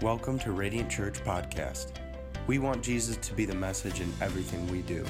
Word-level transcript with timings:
Welcome 0.00 0.38
to 0.40 0.52
Radiant 0.52 0.88
Church 0.88 1.14
Podcast. 1.24 1.90
We 2.46 2.60
want 2.60 2.84
Jesus 2.84 3.16
to 3.16 3.34
be 3.34 3.44
the 3.44 3.54
message 3.56 4.00
in 4.00 4.12
everything 4.20 4.64
we 4.68 4.82
do. 4.82 5.04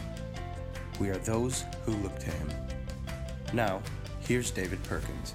We 0.99 1.11
are 1.11 1.19
those 1.19 1.67
who 1.85 1.93
look 1.97 2.19
to 2.21 2.31
him. 2.31 2.49
Now, 3.53 3.83
here's 4.21 4.51
David 4.51 4.83
Perkins. 4.85 5.35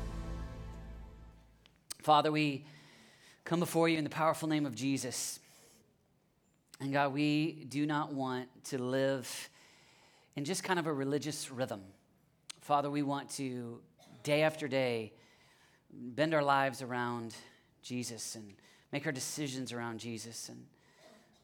Father, 2.00 2.31
we 2.31 2.66
come 3.46 3.60
before 3.60 3.88
you 3.88 4.00
in 4.00 4.04
the 4.04 4.10
powerful 4.10 4.50
name 4.50 4.66
of 4.66 4.74
Jesus. 4.74 5.39
And 6.80 6.92
God, 6.92 7.14
we 7.14 7.68
do 7.70 7.86
not 7.86 8.12
want 8.12 8.48
to 8.66 8.82
live 8.82 9.52
in 10.36 10.46
just 10.46 10.64
kind 10.64 10.80
of 10.80 10.88
a 10.88 10.94
religious 10.94 11.52
rhythm. 11.52 11.84
Father, 12.62 12.90
we 12.90 13.04
want 13.04 13.30
to, 13.36 13.82
day 14.24 14.42
after 14.42 14.68
day, 14.68 15.14
bend 15.94 16.34
our 16.34 16.44
lives 16.44 16.82
around 16.82 17.36
Jesus 17.84 18.34
and 18.34 18.56
make 18.93 19.07
our 19.07 19.11
decisions 19.11 19.74
around 19.74 20.00
Jesus. 20.00 20.50
And 20.50 20.65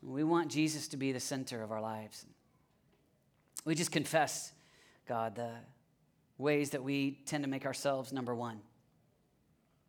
we 0.03 0.23
want 0.23 0.51
Jesus 0.51 0.87
to 0.89 0.97
be 0.97 1.11
the 1.11 1.19
center 1.19 1.63
of 1.63 1.71
our 1.71 1.81
lives. 1.81 2.27
We 3.65 3.73
just 3.73 3.91
confess, 3.91 4.53
God, 5.07 5.35
the 5.35 5.53
ways 6.37 6.69
that 6.69 6.83
we 6.83 7.19
tend 7.25 7.43
to 7.43 7.49
make 7.49 7.65
ourselves 7.65 8.13
number 8.13 8.35
one 8.35 8.59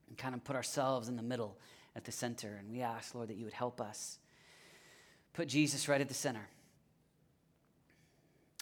and 0.08 0.16
kind 0.16 0.34
of 0.34 0.42
put 0.42 0.56
ourselves 0.56 1.08
in 1.08 1.16
the 1.16 1.22
middle 1.22 1.58
at 1.94 2.04
the 2.04 2.12
center. 2.12 2.56
And 2.58 2.70
we 2.70 2.80
ask, 2.80 3.14
Lord, 3.14 3.28
that 3.28 3.36
you 3.36 3.44
would 3.44 3.52
help 3.52 3.78
us 3.78 4.18
put 5.34 5.46
Jesus 5.46 5.86
right 5.86 6.00
at 6.00 6.08
the 6.08 6.14
center. 6.14 6.48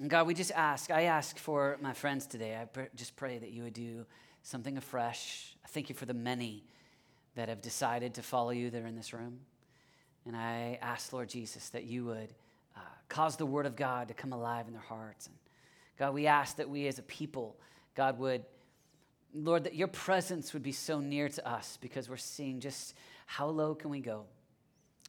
And 0.01 0.10
God, 0.10 0.27
we 0.27 0.35
just 0.35 0.51
ask, 0.51 0.91
I 0.91 1.02
ask 1.02 1.38
for 1.38 1.79
my 1.80 1.93
friends 1.93 2.27
today. 2.27 2.59
I 2.60 2.65
pr- 2.65 2.91
just 2.96 3.15
pray 3.15 3.38
that 3.38 3.51
you 3.51 3.62
would 3.62 3.74
do 3.74 4.07
something 4.43 4.77
afresh. 4.77 5.55
I 5.65 5.69
thank 5.69 5.88
you 5.88 5.95
for 5.95 6.05
the 6.05 6.15
many 6.15 6.65
that 7.38 7.48
have 7.48 7.62
decided 7.62 8.15
to 8.15 8.23
follow 8.23 8.51
you 8.51 8.69
that 8.69 8.83
are 8.83 8.87
in 8.88 8.97
this 8.97 9.12
room. 9.12 9.38
And 10.27 10.37
I 10.37 10.76
ask, 10.82 11.13
Lord 11.13 11.29
Jesus, 11.29 11.68
that 11.68 11.85
you 11.85 12.04
would 12.07 12.35
uh, 12.76 12.80
cause 13.09 13.37
the 13.37 13.46
word 13.46 13.65
of 13.65 13.76
God 13.76 14.09
to 14.09 14.15
come 14.15 14.32
alive 14.32 14.66
in 14.66 14.73
their 14.73 14.82
hearts. 14.82 15.29
And 15.29 15.37
God, 16.01 16.15
we 16.15 16.26
ask 16.26 16.57
that 16.57 16.68
we 16.68 16.88
as 16.88 16.98
a 16.98 17.02
people, 17.02 17.57
God, 17.95 18.18
would, 18.18 18.45
Lord, 19.32 19.63
that 19.65 19.76
your 19.76 19.87
presence 19.87 20.52
would 20.52 20.65
be 20.65 20.73
so 20.73 20.98
near 20.98 21.29
to 21.29 21.48
us 21.48 21.79
because 21.80 22.10
we're 22.10 22.16
seeing 22.16 22.59
just 22.59 22.95
how 23.26 23.46
low 23.46 23.73
can 23.73 23.91
we 23.91 24.01
go. 24.01 24.24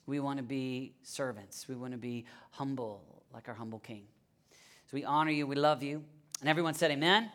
We 0.05 0.19
want 0.19 0.37
to 0.37 0.43
be 0.43 0.93
servants. 1.01 1.67
We 1.67 1.73
want 1.73 1.93
to 1.93 1.97
be 1.97 2.25
humble 2.51 3.23
like 3.33 3.49
our 3.49 3.55
humble 3.55 3.79
king. 3.79 4.03
So 4.85 4.91
we 4.93 5.03
honor 5.03 5.31
you. 5.31 5.47
We 5.47 5.55
love 5.55 5.81
you. 5.81 6.03
And 6.41 6.47
everyone 6.47 6.75
said, 6.75 6.91
Amen. 6.91 7.31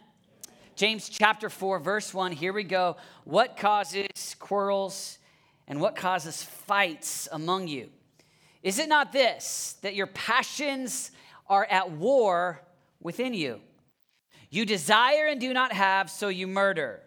James 0.77 1.09
chapter 1.09 1.49
4, 1.49 1.79
verse 1.79 2.13
1. 2.13 2.33
Here 2.33 2.53
we 2.53 2.65
go. 2.65 2.97
What 3.23 3.57
causes 3.57 4.35
quarrels 4.41 5.19
and 5.69 5.81
what 5.81 5.95
causes 5.95 6.43
fights 6.43 7.29
among 7.31 7.69
you? 7.69 7.91
Is 8.63 8.81
it 8.81 8.89
not 8.89 9.13
this, 9.13 9.77
that 9.83 9.95
your 9.95 10.09
passions 10.09 11.13
are 11.49 11.67
at 11.71 11.93
war 11.93 12.61
within 13.01 13.35
you? 13.35 13.61
You 14.51 14.67
desire 14.67 15.27
and 15.27 15.41
do 15.41 15.53
not 15.53 15.73
have, 15.73 16.11
so 16.11 16.29
you 16.29 16.49
murder. 16.49 17.01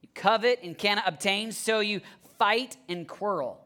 You 0.00 0.08
covet 0.14 0.60
and 0.62 0.76
cannot 0.76 1.06
obtain, 1.06 1.52
so 1.52 1.80
you 1.80 2.00
fight 2.38 2.78
and 2.88 3.06
quarrel. 3.06 3.60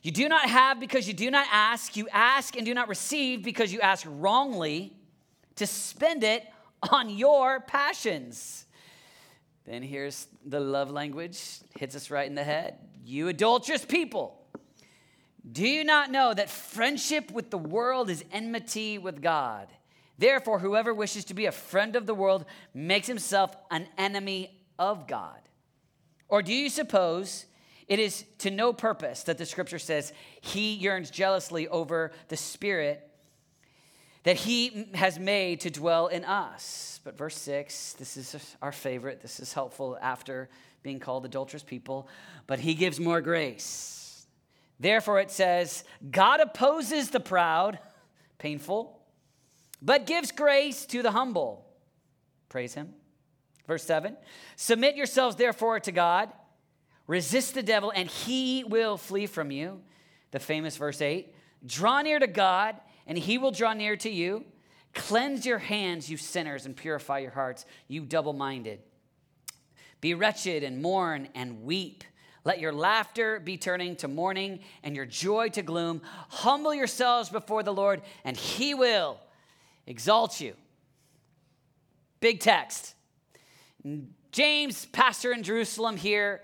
You 0.00 0.10
do 0.10 0.28
not 0.28 0.48
have 0.48 0.80
because 0.80 1.06
you 1.06 1.12
do 1.12 1.30
not 1.30 1.46
ask. 1.50 1.96
You 1.96 2.08
ask 2.12 2.56
and 2.56 2.64
do 2.64 2.72
not 2.72 2.88
receive 2.88 3.42
because 3.42 3.72
you 3.72 3.80
ask 3.80 4.06
wrongly 4.08 4.94
to 5.56 5.66
spend 5.66 6.22
it 6.22 6.46
on 6.90 7.10
your 7.10 7.60
passions. 7.60 8.66
Then 9.64 9.82
here's 9.82 10.28
the 10.44 10.60
love 10.60 10.90
language, 10.90 11.40
hits 11.78 11.96
us 11.96 12.10
right 12.10 12.26
in 12.26 12.34
the 12.34 12.44
head. 12.44 12.78
You 13.04 13.28
adulterous 13.28 13.84
people, 13.84 14.40
do 15.50 15.66
you 15.66 15.84
not 15.84 16.10
know 16.10 16.34
that 16.34 16.50
friendship 16.50 17.30
with 17.30 17.50
the 17.50 17.58
world 17.58 18.10
is 18.10 18.24
enmity 18.32 18.98
with 18.98 19.22
God? 19.22 19.68
Therefore, 20.18 20.58
whoever 20.58 20.94
wishes 20.94 21.24
to 21.26 21.34
be 21.34 21.46
a 21.46 21.52
friend 21.52 21.94
of 21.94 22.06
the 22.06 22.14
world 22.14 22.44
makes 22.72 23.06
himself 23.06 23.54
an 23.70 23.86
enemy 23.98 24.58
of 24.78 25.06
God. 25.06 25.40
Or 26.28 26.42
do 26.42 26.52
you 26.52 26.68
suppose 26.68 27.46
it 27.86 27.98
is 27.98 28.24
to 28.38 28.50
no 28.50 28.72
purpose 28.72 29.22
that 29.24 29.38
the 29.38 29.46
scripture 29.46 29.78
says 29.78 30.12
he 30.40 30.74
yearns 30.74 31.10
jealously 31.10 31.68
over 31.68 32.12
the 32.28 32.36
spirit 32.36 33.05
that 34.26 34.34
he 34.34 34.88
has 34.94 35.20
made 35.20 35.60
to 35.60 35.70
dwell 35.70 36.08
in 36.08 36.24
us. 36.24 36.98
But 37.04 37.16
verse 37.16 37.36
6, 37.36 37.92
this 37.92 38.16
is 38.16 38.56
our 38.60 38.72
favorite. 38.72 39.20
This 39.20 39.38
is 39.38 39.52
helpful 39.52 39.96
after 40.02 40.48
being 40.82 40.98
called 40.98 41.24
adulterous 41.24 41.62
people. 41.62 42.08
But 42.48 42.58
he 42.58 42.74
gives 42.74 42.98
more 42.98 43.20
grace. 43.20 44.26
Therefore, 44.80 45.20
it 45.20 45.30
says, 45.30 45.84
God 46.10 46.40
opposes 46.40 47.10
the 47.10 47.20
proud, 47.20 47.78
painful, 48.38 48.98
but 49.80 50.06
gives 50.06 50.32
grace 50.32 50.86
to 50.86 51.02
the 51.02 51.12
humble. 51.12 51.64
Praise 52.48 52.74
him. 52.74 52.94
Verse 53.68 53.84
7 53.84 54.16
Submit 54.56 54.96
yourselves, 54.96 55.36
therefore, 55.36 55.78
to 55.78 55.92
God. 55.92 56.32
Resist 57.06 57.54
the 57.54 57.62
devil, 57.62 57.92
and 57.94 58.10
he 58.10 58.64
will 58.64 58.96
flee 58.96 59.26
from 59.26 59.52
you. 59.52 59.82
The 60.32 60.40
famous 60.40 60.76
verse 60.76 61.00
8 61.00 61.32
Draw 61.64 62.02
near 62.02 62.18
to 62.18 62.26
God, 62.26 62.74
and 63.06 63.16
he 63.16 63.38
will 63.38 63.50
draw 63.50 63.72
near 63.72 63.96
to 63.96 64.10
you. 64.10 64.44
Cleanse 64.94 65.44
your 65.44 65.58
hands, 65.58 66.10
you 66.10 66.16
sinners, 66.16 66.66
and 66.66 66.76
purify 66.76 67.18
your 67.18 67.30
hearts, 67.30 67.66
you 67.86 68.02
double 68.02 68.32
minded. 68.32 68.80
Be 70.00 70.14
wretched 70.14 70.62
and 70.62 70.80
mourn 70.80 71.28
and 71.34 71.62
weep. 71.62 72.04
Let 72.44 72.60
your 72.60 72.72
laughter 72.72 73.40
be 73.40 73.56
turning 73.56 73.96
to 73.96 74.08
mourning 74.08 74.60
and 74.82 74.94
your 74.94 75.04
joy 75.04 75.48
to 75.50 75.62
gloom. 75.62 76.00
Humble 76.28 76.74
yourselves 76.74 77.28
before 77.28 77.62
the 77.62 77.74
Lord, 77.74 78.02
and 78.24 78.36
he 78.36 78.72
will 78.72 79.18
exalt 79.86 80.40
you. 80.40 80.54
Big 82.20 82.40
text. 82.40 82.94
James, 84.32 84.86
pastor 84.86 85.32
in 85.32 85.42
Jerusalem 85.42 85.96
here, 85.96 86.40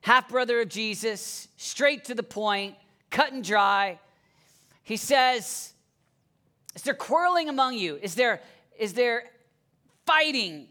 half 0.00 0.28
brother 0.28 0.60
of 0.60 0.68
Jesus, 0.68 1.48
straight 1.56 2.04
to 2.06 2.14
the 2.14 2.22
point, 2.22 2.76
cut 3.10 3.32
and 3.32 3.42
dry. 3.42 3.98
He 4.82 4.96
says, 4.96 5.71
Is 6.74 6.82
there 6.82 6.94
quarreling 6.94 7.48
among 7.48 7.74
you? 7.74 7.98
Is 8.00 8.14
there, 8.14 8.40
is 8.78 8.94
there 8.94 9.24
fighting? 10.06 10.68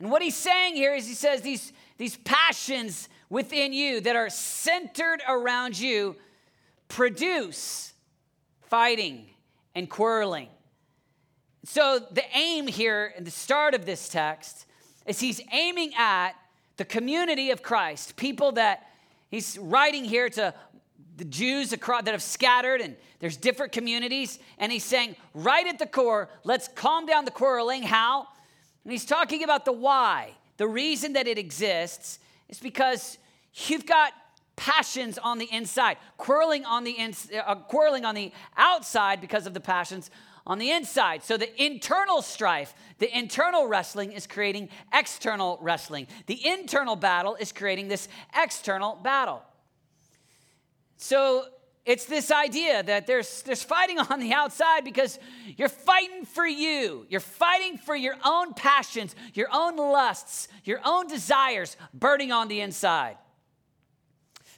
And 0.00 0.10
what 0.10 0.22
he's 0.22 0.36
saying 0.36 0.76
here 0.76 0.94
is 0.94 1.06
he 1.06 1.14
says 1.14 1.42
these, 1.42 1.72
these 1.96 2.16
passions 2.16 3.08
within 3.30 3.72
you 3.72 4.00
that 4.00 4.16
are 4.16 4.30
centered 4.30 5.20
around 5.28 5.78
you 5.78 6.16
produce 6.88 7.92
fighting 8.62 9.26
and 9.74 9.88
quarreling. 9.88 10.48
So 11.64 12.00
the 12.10 12.24
aim 12.34 12.66
here 12.66 13.12
in 13.16 13.24
the 13.24 13.30
start 13.30 13.74
of 13.74 13.84
this 13.84 14.08
text 14.08 14.66
is 15.06 15.20
he's 15.20 15.40
aiming 15.52 15.92
at 15.96 16.32
the 16.76 16.84
community 16.84 17.50
of 17.50 17.62
Christ, 17.62 18.16
people 18.16 18.52
that 18.52 18.88
he's 19.30 19.58
writing 19.58 20.04
here 20.04 20.28
to 20.30 20.54
the 21.18 21.24
Jews 21.24 21.72
across, 21.72 22.04
that 22.04 22.12
have 22.12 22.22
scattered, 22.22 22.80
and 22.80 22.96
there's 23.18 23.36
different 23.36 23.72
communities. 23.72 24.38
And 24.58 24.70
he's 24.72 24.84
saying, 24.84 25.16
right 25.34 25.66
at 25.66 25.78
the 25.78 25.86
core, 25.86 26.28
let's 26.44 26.68
calm 26.68 27.06
down 27.06 27.24
the 27.24 27.30
quarreling. 27.30 27.82
How? 27.82 28.28
And 28.84 28.92
he's 28.92 29.04
talking 29.04 29.42
about 29.42 29.64
the 29.64 29.72
why. 29.72 30.32
The 30.56 30.68
reason 30.68 31.12
that 31.14 31.26
it 31.26 31.36
exists 31.36 32.20
is 32.48 32.60
because 32.60 33.18
you've 33.66 33.86
got 33.86 34.12
passions 34.56 35.18
on 35.18 35.38
the 35.38 35.48
inside, 35.52 35.98
quarreling 36.16 36.64
on 36.64 36.84
the 36.84 36.92
ins- 36.92 37.30
uh, 37.32 37.54
quarreling 37.56 38.04
on 38.04 38.14
the 38.14 38.32
outside 38.56 39.20
because 39.20 39.46
of 39.46 39.54
the 39.54 39.60
passions 39.60 40.10
on 40.46 40.58
the 40.58 40.70
inside. 40.70 41.22
So 41.22 41.36
the 41.36 41.62
internal 41.62 42.22
strife, 42.22 42.74
the 42.98 43.16
internal 43.16 43.66
wrestling 43.66 44.12
is 44.12 44.26
creating 44.26 44.68
external 44.92 45.58
wrestling. 45.60 46.06
The 46.26 46.46
internal 46.46 46.96
battle 46.96 47.36
is 47.36 47.52
creating 47.52 47.88
this 47.88 48.08
external 48.34 48.96
battle. 48.96 49.42
So 50.98 51.46
it's 51.86 52.04
this 52.04 52.30
idea 52.30 52.82
that 52.82 53.06
there's, 53.06 53.42
there's 53.42 53.62
fighting 53.62 53.98
on 54.10 54.20
the 54.20 54.34
outside 54.34 54.84
because 54.84 55.18
you're 55.56 55.70
fighting 55.70 56.26
for 56.26 56.46
you. 56.46 57.06
You're 57.08 57.20
fighting 57.20 57.78
for 57.78 57.96
your 57.96 58.16
own 58.24 58.52
passions, 58.52 59.16
your 59.32 59.48
own 59.50 59.76
lusts, 59.76 60.48
your 60.64 60.80
own 60.84 61.06
desires 61.06 61.78
burning 61.94 62.30
on 62.30 62.48
the 62.48 62.60
inside. 62.60 63.16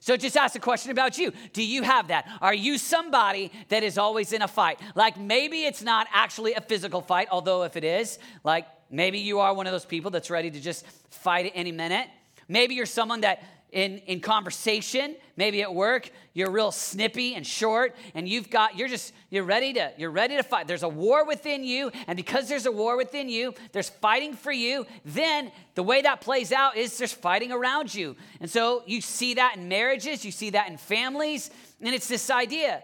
So 0.02 0.16
just 0.16 0.34
ask 0.34 0.56
a 0.56 0.60
question 0.60 0.90
about 0.90 1.19
you. 1.19 1.32
Do 1.52 1.62
you 1.62 1.82
have 1.82 2.08
that? 2.08 2.26
Are 2.40 2.54
you 2.54 2.78
somebody 2.78 3.52
that 3.69 3.82
is 3.82 3.98
always 3.98 4.32
in 4.32 4.40
a 4.40 4.48
fight? 4.48 4.81
Like 4.94 5.19
maybe 5.19 5.64
it's 5.66 5.82
not 5.82 6.08
actually 6.12 6.54
a 6.54 6.60
physical 6.62 7.02
fight, 7.02 7.28
although 7.31 7.64
if 7.64 7.76
it 7.76 7.84
is, 7.84 8.19
like 8.42 8.66
maybe 8.90 9.19
you 9.19 9.40
are 9.40 9.52
one 9.52 9.66
of 9.66 9.72
those 9.72 9.84
people 9.84 10.10
that's 10.10 10.31
ready 10.31 10.50
to 10.50 10.58
just 10.58 10.87
fight 11.10 11.46
at 11.46 11.52
any 11.54 11.70
minute. 11.70 12.08
Maybe 12.48 12.75
you're 12.75 12.87
someone 12.87 13.20
that 13.20 13.42
in, 13.72 13.99
in 13.99 14.20
conversation, 14.20 15.17
maybe 15.37 15.62
at 15.62 15.75
work, 15.75 16.11
you're 16.32 16.50
real 16.50 16.72
snippy 16.72 17.34
and 17.34 17.46
short, 17.46 17.94
and 18.14 18.28
you've 18.28 18.50
got, 18.50 18.76
you're 18.76 18.88
just, 18.88 19.12
you're 19.31 19.44
ready 19.44 19.72
to, 19.75 19.93
you're 19.96 20.11
ready 20.11 20.37
to 20.37 20.43
fight. 20.43 20.67
There's 20.67 20.82
a 20.82 20.88
war 20.88 21.25
within 21.25 21.62
you, 21.62 21.93
and 22.06 22.17
because 22.17 22.49
there's 22.49 22.67
a 22.67 22.72
war 22.72 22.96
within 22.96 23.28
you, 23.28 23.55
there's 23.72 23.88
fighting 23.88 24.34
for 24.34 24.52
you, 24.52 24.87
then 25.05 25.52
the 25.75 25.82
way 25.82 26.02
that 26.02 26.20
plays 26.20 26.52
out 26.52 26.76
is 26.76 26.99
there's 26.99 27.12
fighting 27.12 27.52
around 27.52 27.94
you. 27.94 28.17
And 28.40 28.50
so 28.50 28.82
you 28.87 29.00
see 29.00 29.34
that 29.34 29.56
in 29.56 29.69
marriages, 29.69 30.25
you 30.25 30.32
see 30.32 30.50
that 30.50 30.69
in 30.69 30.76
families, 30.76 31.50
and 31.81 31.94
it's 31.94 32.08
this 32.08 32.31
idea. 32.31 32.82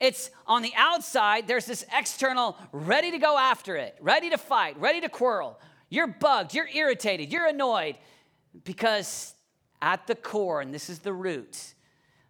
It's 0.00 0.30
on 0.46 0.62
the 0.62 0.72
outside, 0.76 1.46
there's 1.46 1.66
this 1.66 1.84
external, 1.96 2.56
ready 2.72 3.10
to 3.10 3.18
go 3.18 3.38
after 3.38 3.76
it, 3.76 3.96
ready 4.00 4.30
to 4.30 4.38
fight, 4.38 4.78
ready 4.80 5.00
to 5.02 5.08
quarrel. 5.08 5.60
You're 5.90 6.06
bugged, 6.06 6.54
you're 6.54 6.68
irritated, 6.68 7.30
you're 7.30 7.46
annoyed 7.46 7.96
because 8.64 9.33
at 9.84 10.06
the 10.06 10.14
core, 10.14 10.62
and 10.62 10.72
this 10.72 10.88
is 10.88 11.00
the 11.00 11.12
root, 11.12 11.74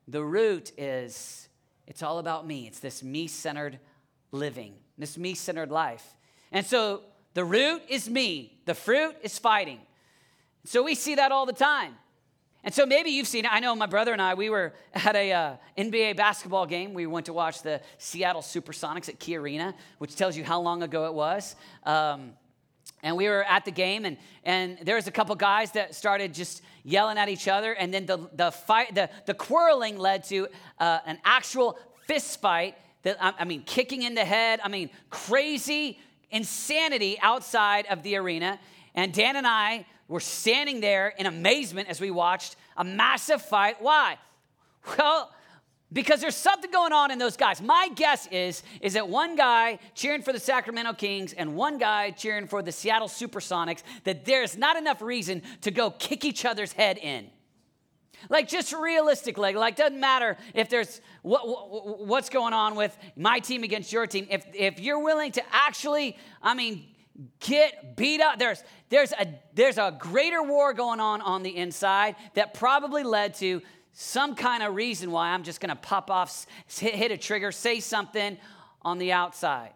the 0.08 0.22
root 0.22 0.72
is 0.76 1.48
it's 1.86 2.02
all 2.02 2.18
about 2.18 2.46
me. 2.46 2.66
It's 2.66 2.80
this 2.80 3.02
me 3.02 3.28
centered 3.28 3.78
living, 4.32 4.74
this 4.98 5.16
me 5.16 5.34
centered 5.34 5.70
life. 5.70 6.04
And 6.50 6.66
so 6.66 7.02
the 7.34 7.44
root 7.44 7.82
is 7.88 8.10
me, 8.10 8.58
the 8.64 8.74
fruit 8.74 9.14
is 9.22 9.38
fighting. 9.38 9.78
So 10.64 10.82
we 10.82 10.96
see 10.96 11.14
that 11.14 11.30
all 11.30 11.46
the 11.46 11.52
time. 11.52 11.94
And 12.64 12.74
so 12.74 12.86
maybe 12.86 13.10
you've 13.10 13.28
seen. 13.28 13.46
I 13.48 13.60
know 13.60 13.76
my 13.76 13.86
brother 13.86 14.12
and 14.12 14.22
I, 14.22 14.34
we 14.34 14.50
were 14.50 14.72
at 14.94 15.14
a 15.14 15.32
uh, 15.32 15.56
NBA 15.78 16.16
basketball 16.16 16.66
game. 16.66 16.92
We 16.92 17.06
went 17.06 17.26
to 17.26 17.34
watch 17.34 17.62
the 17.62 17.80
Seattle 17.98 18.42
Supersonics 18.42 19.08
at 19.08 19.20
Key 19.20 19.36
Arena, 19.36 19.74
which 19.98 20.16
tells 20.16 20.36
you 20.36 20.42
how 20.42 20.60
long 20.60 20.82
ago 20.82 21.06
it 21.06 21.14
was. 21.14 21.54
Um, 21.84 22.32
and 23.04 23.16
we 23.16 23.28
were 23.28 23.44
at 23.44 23.64
the 23.64 23.70
game 23.70 24.04
and, 24.04 24.16
and 24.42 24.78
there 24.82 24.96
was 24.96 25.06
a 25.06 25.12
couple 25.12 25.36
guys 25.36 25.70
that 25.72 25.94
started 25.94 26.34
just 26.34 26.62
yelling 26.82 27.18
at 27.18 27.28
each 27.28 27.46
other 27.46 27.72
and 27.74 27.94
then 27.94 28.06
the, 28.06 28.28
the 28.34 28.50
fight 28.50 28.96
the, 28.96 29.08
the 29.26 29.34
quarreling 29.34 29.96
led 29.96 30.24
to 30.24 30.48
uh, 30.80 30.98
an 31.06 31.18
actual 31.24 31.78
fist 32.06 32.40
fight 32.40 32.76
that 33.02 33.16
I, 33.20 33.34
I 33.38 33.44
mean 33.44 33.62
kicking 33.62 34.02
in 34.02 34.14
the 34.16 34.24
head 34.24 34.58
i 34.64 34.68
mean 34.68 34.90
crazy 35.10 36.00
insanity 36.34 37.16
outside 37.22 37.86
of 37.86 38.02
the 38.02 38.16
arena. 38.16 38.58
And 38.94 39.14
dan 39.14 39.36
and 39.36 39.46
i 39.46 39.86
were 40.08 40.20
standing 40.20 40.80
there 40.80 41.14
in 41.16 41.24
amazement 41.26 41.88
as 41.88 42.00
we 42.00 42.10
watched 42.10 42.56
a 42.76 42.84
massive 42.84 43.40
fight. 43.40 43.80
Why? 43.80 44.18
Well 44.98 45.30
because 45.94 46.20
there's 46.20 46.36
something 46.36 46.70
going 46.70 46.92
on 46.92 47.10
in 47.10 47.18
those 47.18 47.36
guys. 47.36 47.62
My 47.62 47.88
guess 47.94 48.26
is 48.30 48.62
is 48.80 48.92
that 48.92 49.08
one 49.08 49.36
guy 49.36 49.78
cheering 49.94 50.20
for 50.20 50.32
the 50.32 50.40
Sacramento 50.40 50.92
Kings 50.94 51.32
and 51.32 51.54
one 51.54 51.78
guy 51.78 52.10
cheering 52.10 52.46
for 52.46 52.60
the 52.60 52.72
Seattle 52.72 53.08
Supersonics 53.08 53.82
that 54.02 54.26
there's 54.26 54.58
not 54.58 54.76
enough 54.76 55.00
reason 55.00 55.40
to 55.62 55.70
go 55.70 55.90
kick 55.90 56.24
each 56.24 56.44
other's 56.44 56.72
head 56.72 56.98
in. 56.98 57.30
Like 58.28 58.48
just 58.48 58.72
realistically, 58.72 59.54
like 59.54 59.76
doesn't 59.76 59.98
matter 60.00 60.36
if 60.54 60.68
there's 60.68 61.00
what, 61.22 61.46
what, 61.46 62.06
what's 62.06 62.28
going 62.28 62.52
on 62.52 62.74
with 62.74 62.96
my 63.16 63.38
team 63.38 63.62
against 63.62 63.92
your 63.92 64.06
team. 64.06 64.26
If 64.30 64.44
if 64.52 64.80
you're 64.80 65.00
willing 65.00 65.32
to 65.32 65.42
actually, 65.52 66.16
I 66.42 66.54
mean, 66.54 66.86
get 67.40 67.96
beat 67.96 68.20
up, 68.20 68.38
there's 68.38 68.64
there's 68.88 69.12
a 69.12 69.26
there's 69.54 69.78
a 69.78 69.94
greater 69.98 70.42
war 70.42 70.72
going 70.72 71.00
on 71.00 71.20
on 71.20 71.42
the 71.42 71.54
inside 71.56 72.16
that 72.34 72.54
probably 72.54 73.02
led 73.02 73.34
to 73.34 73.60
some 73.94 74.34
kind 74.34 74.62
of 74.62 74.74
reason 74.74 75.12
why 75.12 75.28
I'm 75.28 75.44
just 75.44 75.60
going 75.60 75.70
to 75.70 75.80
pop 75.80 76.10
off, 76.10 76.46
hit, 76.68 77.12
a 77.12 77.16
trigger, 77.16 77.52
say 77.52 77.78
something 77.78 78.36
on 78.82 78.98
the 78.98 79.12
outside. 79.12 79.70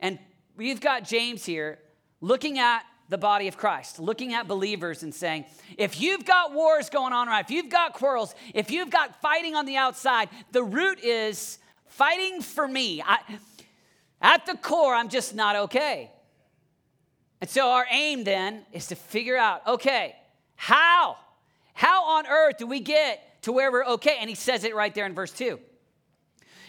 And 0.00 0.18
we've 0.56 0.80
got 0.80 1.04
James 1.04 1.44
here 1.44 1.78
looking 2.22 2.58
at 2.58 2.82
the 3.10 3.18
body 3.18 3.48
of 3.48 3.58
Christ, 3.58 3.98
looking 3.98 4.32
at 4.32 4.48
believers 4.48 5.02
and 5.02 5.14
saying, 5.14 5.44
if 5.76 6.00
you've 6.00 6.24
got 6.24 6.54
wars 6.54 6.88
going 6.88 7.12
on, 7.12 7.28
right, 7.28 7.44
if 7.44 7.50
you've 7.50 7.68
got 7.68 7.92
quarrels, 7.92 8.34
if 8.54 8.70
you've 8.70 8.90
got 8.90 9.20
fighting 9.20 9.54
on 9.54 9.66
the 9.66 9.76
outside, 9.76 10.30
the 10.52 10.62
root 10.62 10.98
is 11.04 11.58
fighting 11.88 12.40
for 12.40 12.66
me. 12.66 13.02
I, 13.02 13.18
at 14.22 14.46
the 14.46 14.54
core, 14.54 14.94
I'm 14.94 15.10
just 15.10 15.34
not 15.34 15.54
okay. 15.56 16.10
And 17.42 17.50
so 17.50 17.68
our 17.72 17.86
aim 17.90 18.24
then 18.24 18.62
is 18.72 18.86
to 18.86 18.94
figure 18.94 19.36
out 19.36 19.66
okay, 19.66 20.16
how? 20.56 21.18
How 21.72 22.04
on 22.04 22.26
earth 22.26 22.58
do 22.58 22.66
we 22.66 22.80
get 22.80 23.42
to 23.42 23.52
where 23.52 23.72
we're 23.72 23.84
okay? 23.84 24.16
And 24.20 24.28
he 24.28 24.36
says 24.36 24.64
it 24.64 24.74
right 24.74 24.94
there 24.94 25.06
in 25.06 25.14
verse 25.14 25.32
2. 25.32 25.58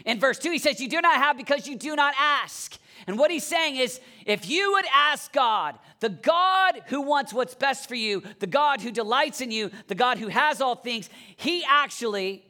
In 0.06 0.20
verse 0.20 0.40
2, 0.40 0.52
he 0.52 0.60
says, 0.60 0.80
You 0.80 0.90
do 0.90 1.02
not 1.02 1.16
have 1.16 1.38
because 1.38 1.68
you 1.68 1.78
do 1.78 1.96
not 1.96 2.14
ask. 2.20 2.78
And 3.08 3.18
what 3.18 3.32
he's 3.32 3.46
saying 3.46 3.78
is, 3.78 4.00
if 4.26 4.50
you 4.50 4.74
would 4.74 4.86
ask 4.94 5.32
God, 5.32 5.78
the 6.00 6.10
God 6.10 6.82
who 6.88 7.02
wants 7.02 7.34
what's 7.34 7.56
best 7.56 7.88
for 7.88 7.96
you, 7.96 8.24
the 8.40 8.48
God 8.48 8.82
who 8.82 8.92
delights 8.92 9.42
in 9.42 9.52
you, 9.52 9.72
the 9.88 9.96
God 9.96 10.18
who 10.18 10.28
has 10.28 10.62
all 10.62 10.76
things, 10.76 11.10
he 11.36 11.64
actually 11.68 12.46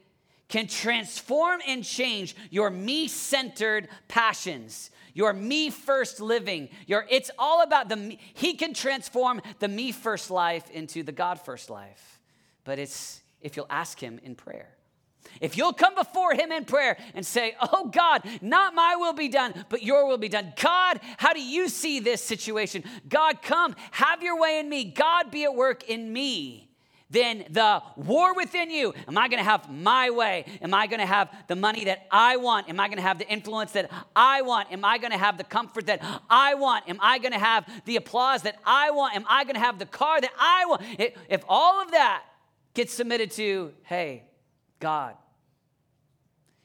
can 0.48 0.66
transform 0.66 1.60
and 1.66 1.84
change 1.84 2.36
your 2.50 2.70
me 2.70 3.08
centered 3.08 3.88
passions, 4.08 4.90
your 5.12 5.32
me 5.32 5.70
first 5.70 6.20
living. 6.20 6.68
Your, 6.86 7.06
it's 7.10 7.30
all 7.38 7.62
about 7.62 7.88
the 7.88 8.16
he 8.34 8.54
can 8.54 8.74
transform 8.74 9.40
the 9.58 9.68
me 9.68 9.90
first 9.90 10.30
life 10.30 10.70
into 10.70 11.02
the 11.02 11.12
God 11.12 11.40
first 11.40 11.70
life 11.70 12.13
but 12.64 12.78
it's 12.78 13.22
if 13.40 13.56
you'll 13.56 13.66
ask 13.70 14.00
Him 14.00 14.18
in 14.22 14.34
prayer. 14.34 14.68
If 15.40 15.56
you'll 15.56 15.72
come 15.72 15.94
before 15.94 16.34
Him 16.34 16.52
in 16.52 16.64
prayer 16.64 16.96
and 17.14 17.24
say, 17.24 17.56
Oh 17.60 17.88
God, 17.88 18.22
not 18.40 18.74
my 18.74 18.96
will 18.96 19.12
be 19.12 19.28
done, 19.28 19.64
but 19.68 19.82
your 19.82 20.06
will 20.06 20.18
be 20.18 20.28
done. 20.28 20.52
God, 20.60 21.00
how 21.16 21.32
do 21.32 21.42
you 21.42 21.68
see 21.68 22.00
this 22.00 22.22
situation? 22.22 22.84
God, 23.08 23.42
come, 23.42 23.74
have 23.90 24.22
your 24.22 24.38
way 24.38 24.58
in 24.58 24.68
me. 24.68 24.84
God, 24.84 25.30
be 25.30 25.44
at 25.44 25.54
work 25.54 25.88
in 25.88 26.12
me. 26.12 26.68
Then 27.10 27.44
the 27.50 27.82
war 27.96 28.34
within 28.34 28.70
you 28.70 28.92
am 29.06 29.16
I 29.16 29.28
going 29.28 29.38
to 29.38 29.48
have 29.48 29.70
my 29.70 30.10
way? 30.10 30.46
Am 30.60 30.74
I 30.74 30.86
going 30.86 31.00
to 31.00 31.06
have 31.06 31.30
the 31.46 31.54
money 31.54 31.84
that 31.84 32.06
I 32.10 32.38
want? 32.38 32.68
Am 32.68 32.80
I 32.80 32.88
going 32.88 32.96
to 32.96 33.02
have 33.02 33.18
the 33.18 33.28
influence 33.28 33.72
that 33.72 33.90
I 34.16 34.42
want? 34.42 34.72
Am 34.72 34.84
I 34.84 34.98
going 34.98 35.12
to 35.12 35.18
have 35.18 35.38
the 35.38 35.44
comfort 35.44 35.86
that 35.86 36.04
I 36.28 36.54
want? 36.54 36.88
Am 36.88 36.98
I 37.00 37.18
going 37.18 37.32
to 37.32 37.38
have 37.38 37.68
the 37.84 37.96
applause 37.96 38.42
that 38.42 38.56
I 38.64 38.90
want? 38.90 39.14
Am 39.14 39.24
I 39.28 39.44
going 39.44 39.54
to 39.54 39.60
have 39.60 39.78
the 39.78 39.86
car 39.86 40.20
that 40.20 40.32
I 40.38 40.64
want? 40.66 40.82
If 41.28 41.44
all 41.48 41.80
of 41.80 41.92
that 41.92 42.24
Get 42.74 42.90
submitted 42.90 43.30
to, 43.32 43.72
hey, 43.84 44.24
God, 44.80 45.14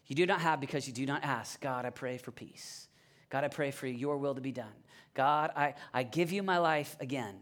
you 0.07 0.15
do 0.15 0.25
not 0.25 0.41
have 0.41 0.59
because 0.59 0.87
you 0.87 0.93
do 0.93 1.05
not 1.05 1.23
ask. 1.23 1.61
God, 1.61 1.85
I 1.85 1.91
pray 1.91 2.17
for 2.17 2.31
peace. 2.31 2.87
God, 3.29 3.43
I 3.43 3.47
pray 3.47 3.69
for 3.69 3.85
your 3.85 4.17
will 4.17 4.33
to 4.33 4.41
be 4.41 4.51
done. 4.51 4.73
God, 5.13 5.51
I, 5.55 5.75
I 5.93 6.01
give 6.03 6.31
you 6.31 6.41
my 6.41 6.57
life 6.57 6.97
again. 6.99 7.35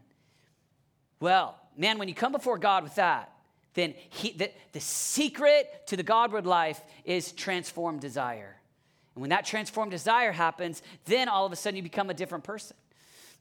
Well, 1.21 1.57
man, 1.77 1.97
when 1.97 2.09
you 2.09 2.13
come 2.13 2.33
before 2.33 2.57
God 2.57 2.83
with 2.83 2.95
that, 2.95 3.31
then 3.73 3.93
he, 4.09 4.31
the, 4.31 4.51
the 4.73 4.79
secret 4.81 5.87
to 5.87 5.95
the 5.95 6.03
Godward 6.03 6.45
life 6.45 6.81
is 7.05 7.31
transformed 7.31 8.01
desire. 8.01 8.57
And 9.15 9.21
when 9.21 9.29
that 9.29 9.45
transformed 9.45 9.91
desire 9.91 10.31
happens, 10.31 10.81
then 11.05 11.29
all 11.29 11.45
of 11.45 11.53
a 11.53 11.55
sudden 11.55 11.77
you 11.77 11.83
become 11.83 12.09
a 12.09 12.13
different 12.13 12.43
person. 12.43 12.75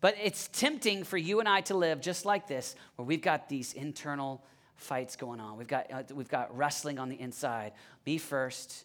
But 0.01 0.15
it's 0.23 0.49
tempting 0.53 1.05
for 1.05 1.17
you 1.17 1.41
and 1.41 1.49
I 1.49 1.63
to 1.63 1.77
live 1.77 2.01
just 2.01 2.25
like 2.25 2.47
this, 2.47 2.77
where 2.95 3.07
we've 3.07 3.23
got 3.23 3.49
these 3.49 3.73
internal 3.73 4.45
fights 4.77 5.17
going 5.17 5.41
on. 5.41 5.57
We've 5.57 5.69
got, 5.69 5.91
uh, 5.93 6.03
we've 6.15 6.29
got 6.29 6.57
wrestling 6.57 6.99
on 6.99 7.09
the 7.09 7.21
inside. 7.21 7.73
Me 8.05 8.19
first. 8.19 8.85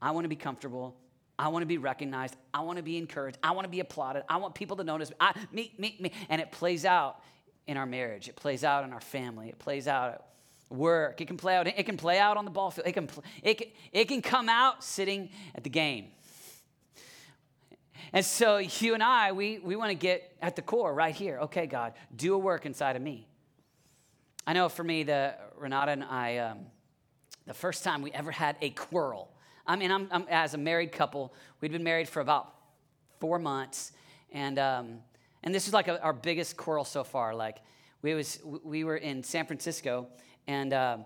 I 0.00 0.10
want 0.12 0.24
to 0.24 0.28
be 0.28 0.36
comfortable. 0.36 0.96
I 1.38 1.48
want 1.48 1.62
to 1.62 1.66
be 1.66 1.78
recognized. 1.78 2.34
I 2.54 2.60
want 2.60 2.78
to 2.78 2.82
be 2.82 2.96
encouraged. 2.96 3.38
I 3.42 3.50
want 3.50 3.64
to 3.64 3.70
be 3.70 3.80
applauded. 3.80 4.24
I 4.28 4.38
want 4.38 4.54
people 4.54 4.76
to 4.76 4.84
notice 4.84 5.10
me. 5.10 5.16
I, 5.20 5.34
me, 5.52 5.72
me, 5.78 5.96
me. 6.00 6.12
And 6.28 6.40
it 6.40 6.50
plays 6.52 6.84
out 6.84 7.20
in 7.66 7.76
our 7.76 7.86
marriage. 7.86 8.28
It 8.28 8.36
plays 8.36 8.64
out 8.64 8.84
in 8.84 8.92
our 8.92 9.00
family. 9.00 9.48
It 9.48 9.58
plays 9.58 9.86
out 9.86 10.12
at 10.14 10.26
work. 10.70 11.20
It 11.20 11.26
can 11.26 11.36
play 11.36 11.56
out. 11.56 11.66
It 11.66 11.84
can 11.84 11.96
play 11.96 12.18
out 12.18 12.36
on 12.36 12.44
the 12.44 12.50
ball 12.50 12.70
field. 12.70 12.86
It 12.86 12.92
can, 12.92 13.08
it 13.42 13.54
can, 13.58 13.68
it 13.92 14.08
can 14.08 14.22
come 14.22 14.48
out 14.48 14.82
sitting 14.82 15.30
at 15.54 15.64
the 15.64 15.70
game. 15.70 16.06
And 18.12 18.24
so 18.24 18.58
you 18.58 18.94
and 18.94 19.02
I, 19.02 19.32
we, 19.32 19.58
we 19.58 19.76
want 19.76 19.90
to 19.90 19.94
get 19.94 20.32
at 20.40 20.56
the 20.56 20.62
core 20.62 20.94
right 20.94 21.14
here. 21.14 21.38
Okay, 21.42 21.66
God, 21.66 21.92
do 22.14 22.34
a 22.34 22.38
work 22.38 22.64
inside 22.64 22.96
of 22.96 23.02
me. 23.02 23.26
I 24.48 24.52
know 24.52 24.68
for 24.68 24.84
me, 24.84 25.02
the 25.02 25.34
Renata 25.58 25.90
and 25.90 26.04
I, 26.04 26.36
um, 26.38 26.58
the 27.46 27.54
first 27.54 27.82
time 27.82 28.00
we 28.00 28.12
ever 28.12 28.30
had 28.30 28.56
a 28.62 28.70
quarrel. 28.70 29.28
I 29.66 29.74
mean, 29.74 29.90
I'm, 29.90 30.06
I'm, 30.12 30.24
as 30.30 30.54
a 30.54 30.58
married 30.58 30.92
couple, 30.92 31.34
we'd 31.60 31.72
been 31.72 31.82
married 31.82 32.08
for 32.08 32.20
about 32.20 32.54
four 33.18 33.40
months, 33.40 33.90
and 34.30 34.56
um, 34.60 34.98
and 35.42 35.52
this 35.52 35.66
is 35.66 35.74
like 35.74 35.88
a, 35.88 36.00
our 36.00 36.12
biggest 36.12 36.56
quarrel 36.56 36.84
so 36.84 37.02
far. 37.02 37.34
Like 37.34 37.58
we 38.02 38.14
was 38.14 38.38
we 38.62 38.84
were 38.84 38.98
in 38.98 39.24
San 39.24 39.46
Francisco, 39.46 40.06
and 40.46 40.72
uh, 40.72 40.98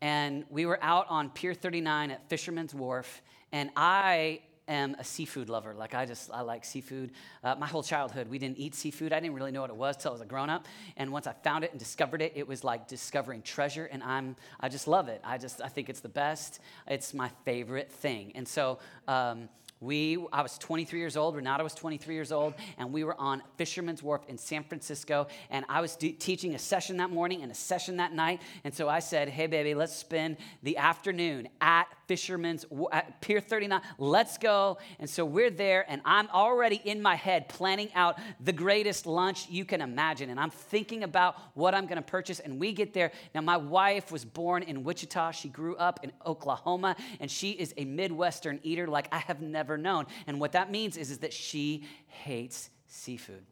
and 0.00 0.44
we 0.50 0.66
were 0.66 0.82
out 0.82 1.06
on 1.08 1.30
Pier 1.30 1.54
39 1.54 2.10
at 2.10 2.28
Fisherman's 2.28 2.74
Wharf, 2.74 3.22
and 3.52 3.70
I 3.76 4.40
am 4.68 4.94
a 4.98 5.04
seafood 5.04 5.48
lover. 5.48 5.74
Like 5.74 5.94
I 5.94 6.06
just, 6.06 6.30
I 6.30 6.42
like 6.42 6.64
seafood. 6.64 7.12
Uh, 7.42 7.54
my 7.56 7.66
whole 7.66 7.82
childhood, 7.82 8.28
we 8.28 8.38
didn't 8.38 8.58
eat 8.58 8.74
seafood. 8.74 9.12
I 9.12 9.20
didn't 9.20 9.34
really 9.34 9.52
know 9.52 9.62
what 9.62 9.70
it 9.70 9.76
was 9.76 9.96
till 9.96 10.10
I 10.10 10.12
was 10.12 10.20
a 10.20 10.26
grown 10.26 10.50
up. 10.50 10.66
And 10.96 11.12
once 11.12 11.26
I 11.26 11.32
found 11.32 11.64
it 11.64 11.70
and 11.70 11.78
discovered 11.78 12.22
it, 12.22 12.32
it 12.36 12.46
was 12.46 12.64
like 12.64 12.86
discovering 12.86 13.42
treasure. 13.42 13.86
And 13.86 14.02
I'm, 14.02 14.36
I 14.60 14.68
just 14.68 14.86
love 14.86 15.08
it. 15.08 15.20
I 15.24 15.38
just, 15.38 15.60
I 15.60 15.68
think 15.68 15.88
it's 15.88 16.00
the 16.00 16.08
best. 16.08 16.60
It's 16.86 17.14
my 17.14 17.30
favorite 17.44 17.90
thing. 17.90 18.32
And 18.34 18.46
so 18.46 18.78
um, 19.06 19.48
we 19.80 20.18
i 20.32 20.42
was 20.42 20.58
23 20.58 20.98
years 20.98 21.16
old 21.16 21.36
renata 21.36 21.62
was 21.62 21.74
23 21.74 22.14
years 22.14 22.32
old 22.32 22.54
and 22.78 22.92
we 22.92 23.04
were 23.04 23.18
on 23.20 23.42
fisherman's 23.56 24.02
wharf 24.02 24.22
in 24.28 24.36
san 24.36 24.64
francisco 24.64 25.26
and 25.50 25.64
i 25.68 25.80
was 25.80 25.96
teaching 25.96 26.54
a 26.54 26.58
session 26.58 26.96
that 26.96 27.10
morning 27.10 27.42
and 27.42 27.52
a 27.52 27.54
session 27.54 27.98
that 27.98 28.12
night 28.12 28.42
and 28.64 28.74
so 28.74 28.88
i 28.88 28.98
said 28.98 29.28
hey 29.28 29.46
baby 29.46 29.74
let's 29.74 29.94
spend 29.94 30.36
the 30.62 30.76
afternoon 30.76 31.48
at 31.60 31.86
fisherman's 32.08 32.64
at 32.90 33.20
pier 33.20 33.40
39 33.40 33.80
let's 33.98 34.38
go. 34.38 34.78
And 34.98 35.08
so 35.08 35.24
we're 35.24 35.50
there 35.50 35.84
and 35.88 36.00
i'm 36.04 36.28
already 36.30 36.80
in 36.84 37.00
my 37.00 37.14
head 37.14 37.48
planning 37.48 37.90
out 37.94 38.18
the 38.40 38.52
greatest 38.52 39.06
lunch 39.06 39.48
you 39.48 39.64
can 39.64 39.80
imagine. 39.80 40.30
And 40.30 40.40
i'm 40.40 40.50
thinking 40.50 41.04
about 41.04 41.36
what 41.54 41.74
i'm 41.74 41.84
going 41.84 41.96
to 41.96 42.02
purchase 42.02 42.40
and 42.40 42.58
we 42.58 42.72
get 42.72 42.92
there. 42.92 43.12
Now 43.34 43.42
my 43.42 43.56
wife 43.56 44.10
was 44.10 44.24
born 44.24 44.62
in 44.64 44.82
wichita. 44.82 45.30
She 45.32 45.48
grew 45.48 45.76
up 45.76 46.00
in 46.02 46.10
oklahoma 46.26 46.96
and 47.20 47.30
she 47.30 47.50
is 47.50 47.72
a 47.76 47.84
midwestern 47.84 48.58
eater 48.64 48.88
like 48.88 49.06
i 49.12 49.18
have 49.18 49.40
never 49.40 49.78
known. 49.78 50.06
And 50.26 50.40
what 50.40 50.52
that 50.52 50.70
means 50.70 50.96
is, 50.96 51.10
is 51.10 51.18
that 51.18 51.32
she 51.32 51.84
hates 52.08 52.70
seafood. 52.86 53.44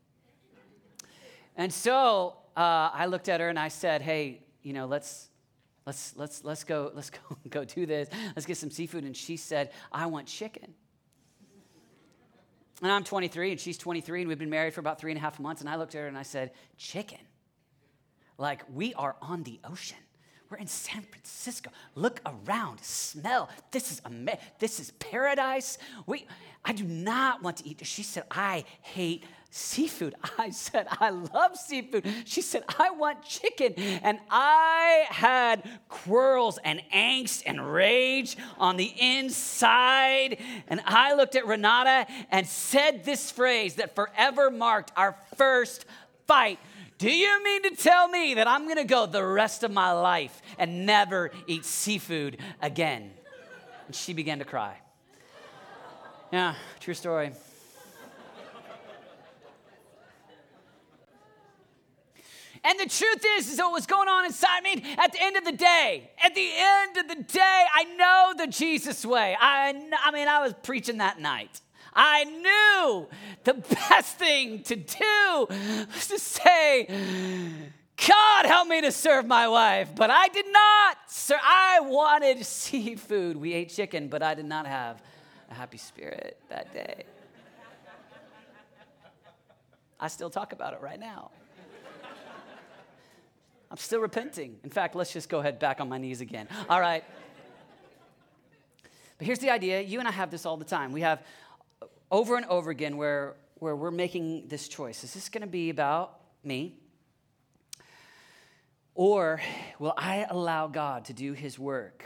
And 1.56 1.72
so 1.72 2.36
uh, 2.56 2.90
I 2.92 3.06
looked 3.06 3.28
at 3.28 3.40
her 3.40 3.48
and 3.48 3.58
I 3.58 3.68
said, 3.68 4.02
hey, 4.02 4.42
you 4.62 4.72
know, 4.72 4.86
let's, 4.86 5.28
let's, 5.86 6.14
let's, 6.16 6.44
let's 6.44 6.64
go, 6.64 6.90
let's 6.94 7.10
go, 7.10 7.18
go 7.48 7.64
do 7.64 7.86
this. 7.86 8.08
Let's 8.34 8.46
get 8.46 8.56
some 8.56 8.70
seafood. 8.70 9.04
And 9.04 9.16
she 9.16 9.36
said, 9.36 9.70
I 9.92 10.06
want 10.06 10.26
chicken. 10.26 10.74
And 12.82 12.92
I'm 12.92 13.04
23 13.04 13.52
and 13.52 13.60
she's 13.60 13.78
23 13.78 14.22
and 14.22 14.28
we've 14.28 14.38
been 14.38 14.50
married 14.50 14.74
for 14.74 14.80
about 14.80 15.00
three 15.00 15.10
and 15.10 15.18
a 15.18 15.20
half 15.22 15.40
months. 15.40 15.62
And 15.62 15.70
I 15.70 15.76
looked 15.76 15.94
at 15.94 16.00
her 16.00 16.06
and 16.08 16.18
I 16.18 16.24
said, 16.24 16.50
chicken. 16.76 17.18
Like 18.36 18.64
we 18.70 18.92
are 18.94 19.16
on 19.22 19.44
the 19.44 19.60
ocean. 19.64 19.96
We're 20.48 20.58
in 20.58 20.66
San 20.66 21.02
Francisco. 21.02 21.70
Look 21.94 22.20
around, 22.24 22.80
smell. 22.80 23.48
This 23.70 23.90
is 23.90 24.00
ama- 24.04 24.38
this 24.58 24.78
is 24.78 24.92
paradise. 24.92 25.78
We, 26.06 26.26
I 26.64 26.72
do 26.72 26.84
not 26.84 27.42
want 27.42 27.58
to 27.58 27.68
eat. 27.68 27.80
She 27.84 28.02
said, 28.02 28.24
I 28.30 28.64
hate 28.82 29.24
seafood. 29.50 30.14
I 30.38 30.50
said, 30.50 30.86
I 31.00 31.10
love 31.10 31.56
seafood. 31.56 32.06
She 32.24 32.42
said, 32.42 32.62
I 32.78 32.90
want 32.90 33.24
chicken. 33.24 33.74
And 33.76 34.18
I 34.30 35.06
had 35.08 35.68
quarrels 35.88 36.58
and 36.62 36.80
angst 36.94 37.42
and 37.46 37.72
rage 37.72 38.36
on 38.58 38.76
the 38.76 38.92
inside. 38.98 40.38
And 40.68 40.80
I 40.84 41.14
looked 41.14 41.34
at 41.34 41.46
Renata 41.46 42.06
and 42.30 42.46
said 42.46 43.04
this 43.04 43.32
phrase 43.32 43.76
that 43.76 43.94
forever 43.94 44.50
marked 44.50 44.92
our 44.96 45.16
first 45.36 45.86
fight 46.26 46.58
do 46.98 47.10
you 47.10 47.42
mean 47.44 47.62
to 47.64 47.70
tell 47.70 48.08
me 48.08 48.34
that 48.34 48.48
I'm 48.48 48.66
to 48.76 48.84
go 48.84 49.06
the 49.06 49.24
rest 49.24 49.62
of 49.62 49.70
my 49.70 49.92
life 49.92 50.40
and 50.58 50.86
never 50.86 51.30
eat 51.46 51.64
seafood 51.64 52.38
again? 52.62 53.10
And 53.86 53.94
she 53.94 54.12
began 54.12 54.38
to 54.38 54.44
cry. 54.44 54.76
Yeah, 56.32 56.54
true 56.80 56.94
story. 56.94 57.32
And 62.64 62.80
the 62.80 62.88
truth 62.88 63.24
is, 63.38 63.52
is 63.52 63.58
what 63.58 63.72
was 63.72 63.86
going 63.86 64.08
on 64.08 64.24
inside 64.24 64.64
me 64.64 64.82
at 64.98 65.12
the 65.12 65.22
end 65.22 65.36
of 65.36 65.44
the 65.44 65.52
day. 65.52 66.10
At 66.20 66.34
the 66.34 66.50
end 66.52 66.96
of 66.96 67.06
the 67.06 67.22
day, 67.22 67.64
I 67.72 67.84
know 67.96 68.34
the 68.36 68.48
Jesus 68.48 69.06
way. 69.06 69.36
I, 69.40 69.72
I 70.04 70.10
mean, 70.10 70.26
I 70.26 70.40
was 70.40 70.52
preaching 70.64 70.98
that 70.98 71.20
night. 71.20 71.60
I 71.96 72.24
knew 72.24 73.08
the 73.44 73.54
best 73.54 74.18
thing 74.18 74.62
to 74.64 74.76
do 74.76 75.46
was 75.48 76.08
to 76.08 76.18
say, 76.18 76.86
God 78.06 78.44
help 78.44 78.68
me 78.68 78.82
to 78.82 78.92
serve 78.92 79.26
my 79.26 79.48
wife. 79.48 79.90
But 79.96 80.10
I 80.10 80.28
did 80.28 80.46
not. 80.52 80.98
Sir, 81.08 81.38
I 81.42 81.80
wanted 81.80 82.44
seafood. 82.44 83.38
We 83.38 83.54
ate 83.54 83.70
chicken, 83.70 84.08
but 84.08 84.22
I 84.22 84.34
did 84.34 84.44
not 84.44 84.66
have 84.66 85.02
a 85.50 85.54
happy 85.54 85.78
spirit 85.78 86.38
that 86.50 86.74
day. 86.74 87.04
I 89.98 90.08
still 90.08 90.28
talk 90.28 90.52
about 90.52 90.74
it 90.74 90.82
right 90.82 91.00
now. 91.00 91.30
I'm 93.70 93.78
still 93.78 94.00
repenting. 94.00 94.58
In 94.62 94.70
fact, 94.70 94.94
let's 94.94 95.12
just 95.12 95.28
go 95.28 95.40
ahead 95.40 95.58
back 95.58 95.80
on 95.80 95.88
my 95.88 95.98
knees 95.98 96.20
again. 96.20 96.46
All 96.68 96.80
right. 96.80 97.02
But 99.18 99.26
here's 99.26 99.38
the 99.38 99.50
idea 99.50 99.80
you 99.80 99.98
and 99.98 100.06
I 100.06 100.12
have 100.12 100.30
this 100.30 100.44
all 100.44 100.56
the 100.56 100.64
time. 100.64 100.92
We 100.92 101.00
have 101.00 101.22
over 102.10 102.36
and 102.36 102.46
over 102.46 102.70
again 102.70 102.96
where, 102.96 103.36
where 103.54 103.74
we're 103.74 103.90
making 103.90 104.48
this 104.48 104.68
choice. 104.68 105.04
Is 105.04 105.14
this 105.14 105.28
going 105.28 105.42
to 105.42 105.48
be 105.48 105.70
about 105.70 106.18
me? 106.44 106.78
Or 108.94 109.40
will 109.78 109.94
I 109.96 110.26
allow 110.28 110.68
God 110.68 111.06
to 111.06 111.12
do 111.12 111.32
his 111.32 111.58
work? 111.58 112.04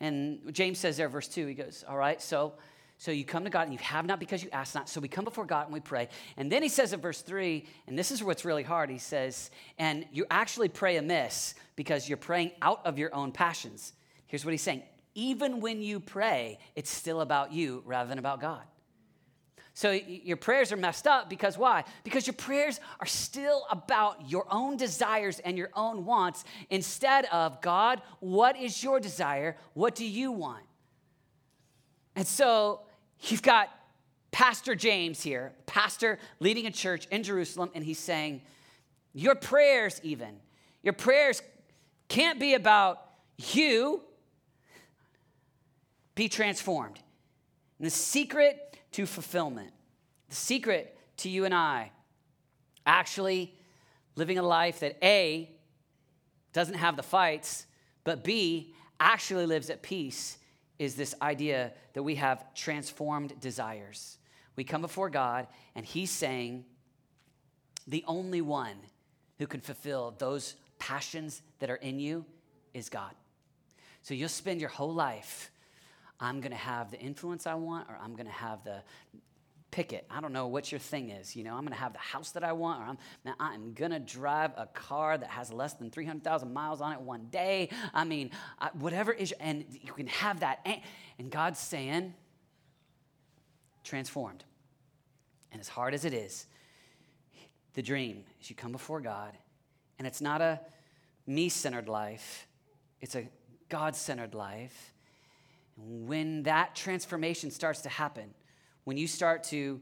And 0.00 0.54
James 0.54 0.78
says 0.78 0.96
there, 0.96 1.08
verse 1.08 1.28
2, 1.28 1.46
he 1.46 1.54
goes, 1.54 1.84
All 1.86 1.96
right, 1.96 2.22
so, 2.22 2.54
so 2.96 3.10
you 3.10 3.24
come 3.24 3.44
to 3.44 3.50
God 3.50 3.62
and 3.62 3.72
you 3.72 3.78
have 3.80 4.06
not 4.06 4.20
because 4.20 4.42
you 4.42 4.48
ask 4.50 4.74
not. 4.74 4.88
So 4.88 5.00
we 5.00 5.08
come 5.08 5.24
before 5.24 5.44
God 5.44 5.66
and 5.66 5.74
we 5.74 5.80
pray. 5.80 6.08
And 6.36 6.50
then 6.50 6.62
he 6.62 6.68
says 6.68 6.92
in 6.92 7.00
verse 7.00 7.20
3, 7.20 7.66
and 7.88 7.98
this 7.98 8.10
is 8.10 8.22
what's 8.22 8.44
really 8.44 8.62
hard, 8.62 8.88
he 8.88 8.98
says, 8.98 9.50
And 9.78 10.06
you 10.12 10.24
actually 10.30 10.68
pray 10.68 10.96
amiss 10.96 11.54
because 11.76 12.08
you're 12.08 12.16
praying 12.16 12.52
out 12.62 12.86
of 12.86 12.98
your 12.98 13.14
own 13.14 13.32
passions. 13.32 13.92
Here's 14.26 14.44
what 14.44 14.52
he's 14.52 14.62
saying 14.62 14.82
even 15.14 15.60
when 15.60 15.82
you 15.82 15.98
pray, 15.98 16.58
it's 16.76 16.90
still 16.90 17.20
about 17.20 17.52
you 17.52 17.82
rather 17.84 18.08
than 18.08 18.18
about 18.18 18.40
God. 18.40 18.62
So 19.78 19.92
your 19.92 20.36
prayers 20.36 20.72
are 20.72 20.76
messed 20.76 21.06
up 21.06 21.30
because 21.30 21.56
why? 21.56 21.84
Because 22.02 22.26
your 22.26 22.34
prayers 22.34 22.80
are 22.98 23.06
still 23.06 23.64
about 23.70 24.28
your 24.28 24.44
own 24.50 24.76
desires 24.76 25.38
and 25.38 25.56
your 25.56 25.70
own 25.72 26.04
wants 26.04 26.42
instead 26.68 27.26
of 27.26 27.60
God, 27.60 28.02
what 28.18 28.56
is 28.58 28.82
your 28.82 28.98
desire? 28.98 29.56
What 29.74 29.94
do 29.94 30.04
you 30.04 30.32
want? 30.32 30.64
And 32.16 32.26
so 32.26 32.80
you've 33.20 33.42
got 33.42 33.68
Pastor 34.32 34.74
James 34.74 35.22
here, 35.22 35.52
pastor 35.66 36.18
leading 36.40 36.66
a 36.66 36.72
church 36.72 37.06
in 37.12 37.22
Jerusalem, 37.22 37.70
and 37.72 37.84
he's 37.84 38.00
saying, 38.00 38.42
Your 39.14 39.36
prayers, 39.36 40.00
even, 40.02 40.40
your 40.82 40.92
prayers 40.92 41.40
can't 42.08 42.40
be 42.40 42.54
about 42.54 43.00
you. 43.54 44.02
Be 46.16 46.28
transformed. 46.28 46.98
And 47.78 47.86
the 47.86 47.90
secret 47.92 48.67
to 48.98 49.06
fulfillment. 49.06 49.70
The 50.28 50.34
secret 50.34 50.98
to 51.18 51.28
you 51.28 51.44
and 51.44 51.54
I 51.54 51.92
actually 52.84 53.54
living 54.16 54.38
a 54.38 54.42
life 54.42 54.80
that 54.80 54.98
A, 55.04 55.52
doesn't 56.52 56.74
have 56.74 56.96
the 56.96 57.04
fights, 57.04 57.66
but 58.02 58.24
B, 58.24 58.74
actually 58.98 59.46
lives 59.46 59.70
at 59.70 59.82
peace 59.82 60.38
is 60.80 60.96
this 60.96 61.14
idea 61.22 61.74
that 61.92 62.02
we 62.02 62.16
have 62.16 62.52
transformed 62.54 63.40
desires. 63.40 64.18
We 64.56 64.64
come 64.64 64.80
before 64.80 65.10
God, 65.10 65.46
and 65.76 65.86
He's 65.86 66.10
saying, 66.10 66.64
the 67.86 68.02
only 68.08 68.40
one 68.40 68.78
who 69.38 69.46
can 69.46 69.60
fulfill 69.60 70.16
those 70.18 70.56
passions 70.80 71.40
that 71.60 71.70
are 71.70 71.76
in 71.76 72.00
you 72.00 72.24
is 72.74 72.88
God. 72.88 73.14
So 74.02 74.12
you'll 74.12 74.28
spend 74.28 74.60
your 74.60 74.70
whole 74.70 74.92
life 74.92 75.52
I'm 76.20 76.40
going 76.40 76.52
to 76.52 76.56
have 76.56 76.90
the 76.90 76.98
influence 76.98 77.46
I 77.46 77.54
want, 77.54 77.88
or 77.88 77.98
I'm 78.02 78.14
going 78.14 78.26
to 78.26 78.32
have 78.32 78.64
the 78.64 78.82
pick 79.70 79.92
it. 79.92 80.06
I 80.10 80.20
don't 80.20 80.32
know 80.32 80.46
what 80.46 80.72
your 80.72 80.78
thing 80.78 81.10
is. 81.10 81.36
You 81.36 81.44
know, 81.44 81.54
I'm 81.54 81.60
going 81.60 81.72
to 81.72 81.78
have 81.78 81.92
the 81.92 81.98
house 81.98 82.30
that 82.32 82.42
I 82.42 82.52
want, 82.52 82.82
or 82.82 82.84
I'm, 82.86 82.98
man, 83.24 83.34
I'm 83.38 83.72
going 83.74 83.90
to 83.90 83.98
drive 83.98 84.52
a 84.56 84.66
car 84.66 85.18
that 85.18 85.28
has 85.28 85.52
less 85.52 85.74
than 85.74 85.90
300,000 85.90 86.52
miles 86.52 86.80
on 86.80 86.92
it 86.92 87.00
one 87.00 87.26
day. 87.30 87.68
I 87.92 88.04
mean, 88.04 88.30
I, 88.58 88.70
whatever 88.78 89.12
is, 89.12 89.32
and 89.32 89.64
you 89.70 89.92
can 89.92 90.06
have 90.06 90.40
that. 90.40 90.60
And, 90.64 90.80
and 91.18 91.30
God's 91.30 91.60
saying, 91.60 92.14
transformed. 93.84 94.44
And 95.52 95.60
as 95.60 95.68
hard 95.68 95.94
as 95.94 96.04
it 96.04 96.14
is, 96.14 96.46
the 97.74 97.82
dream 97.82 98.24
is 98.40 98.50
you 98.50 98.56
come 98.56 98.72
before 98.72 99.00
God, 99.00 99.32
and 99.98 100.06
it's 100.06 100.20
not 100.20 100.40
a 100.40 100.60
me 101.26 101.48
centered 101.48 101.88
life, 101.88 102.46
it's 103.00 103.14
a 103.14 103.28
God 103.68 103.94
centered 103.94 104.34
life 104.34 104.92
when 105.78 106.42
that 106.42 106.74
transformation 106.74 107.50
starts 107.50 107.82
to 107.82 107.88
happen, 107.88 108.34
when 108.84 108.96
you 108.96 109.06
start 109.06 109.44
to 109.44 109.80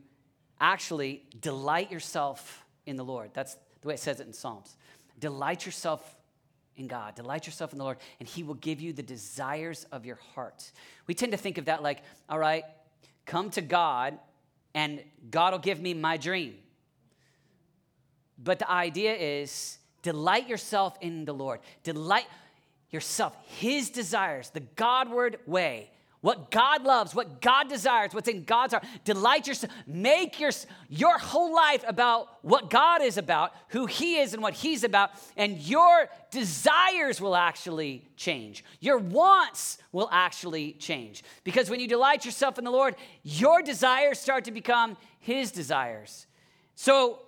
actually 0.61 1.23
delight 1.41 1.91
yourself 1.91 2.65
in 2.87 2.97
the 2.97 3.05
Lord, 3.05 3.31
that's 3.33 3.57
the 3.81 3.89
way 3.89 3.95
it 3.95 4.01
says 4.01 4.21
it 4.21 4.27
in 4.27 4.33
Psalms. 4.33 4.77
Delight 5.19 5.65
yourself 5.65 6.17
in 6.77 6.87
God, 6.87 7.15
delight 7.15 7.47
yourself 7.47 7.73
in 7.73 7.79
the 7.79 7.85
Lord, 7.85 7.99
and 8.21 8.29
He 8.29 8.43
will 8.43 8.55
give 8.55 8.81
you 8.81 8.93
the 8.93 9.03
desires 9.03 9.87
of 9.93 10.05
your 10.05 10.19
heart. 10.35 10.71
We 11.07 11.15
tend 11.15 11.33
to 11.33 11.39
think 11.39 11.57
of 11.57 11.67
that 11.67 11.83
like, 11.83 12.03
all 12.29 12.39
right, 12.39 12.65
come 13.25 13.51
to 13.51 13.63
God, 13.63 14.19
and 14.75 15.03
God 15.31 15.53
will 15.53 15.59
give 15.59 15.81
me 15.81 15.95
my 15.95 16.19
dream. 16.19 16.57
But 18.39 18.59
the 18.59 18.71
idea 18.71 19.15
is 19.15 19.79
delight 20.03 20.49
yourself 20.49 20.97
in 21.01 21.25
the 21.25 21.33
Lord. 21.33 21.61
Delight 21.83 22.27
yourself, 22.91 23.37
His 23.47 23.91
desires, 23.91 24.51
the 24.51 24.61
Godward 24.61 25.39
way, 25.47 25.91
what 26.27 26.51
God 26.51 26.83
loves, 26.83 27.15
what 27.15 27.41
God 27.41 27.69
desires, 27.69 28.13
what's 28.13 28.27
in 28.27 28.43
God's 28.43 28.73
heart. 28.73 28.85
Delight 29.05 29.47
yourself. 29.47 29.73
Make 29.87 30.41
your, 30.41 30.51
your 30.89 31.19
whole 31.19 31.55
life 31.55 31.85
about 31.87 32.43
what 32.43 32.69
God 32.69 33.01
is 33.01 33.17
about, 33.17 33.53
who 33.69 33.87
He 33.87 34.17
is, 34.17 34.35
and 34.35 34.43
what 34.43 34.55
He's 34.55 34.83
about. 34.83 35.11
And 35.37 35.59
your 35.59 36.09
desires 36.33 37.21
will 37.21 37.37
actually 37.37 38.09
change. 38.17 38.65
Your 38.81 38.99
wants 38.99 39.79
will 39.93 40.09
actually 40.11 40.73
change. 40.73 41.23
Because 41.45 41.71
when 41.71 41.79
you 41.79 41.87
delight 41.87 42.25
yourself 42.25 42.59
in 42.59 42.65
the 42.65 42.73
Lord, 42.73 42.97
your 43.23 43.63
desires 43.63 44.19
start 44.19 44.47
to 44.47 44.51
become 44.51 44.97
His 45.21 45.53
desires. 45.53 46.27
So 46.75 47.21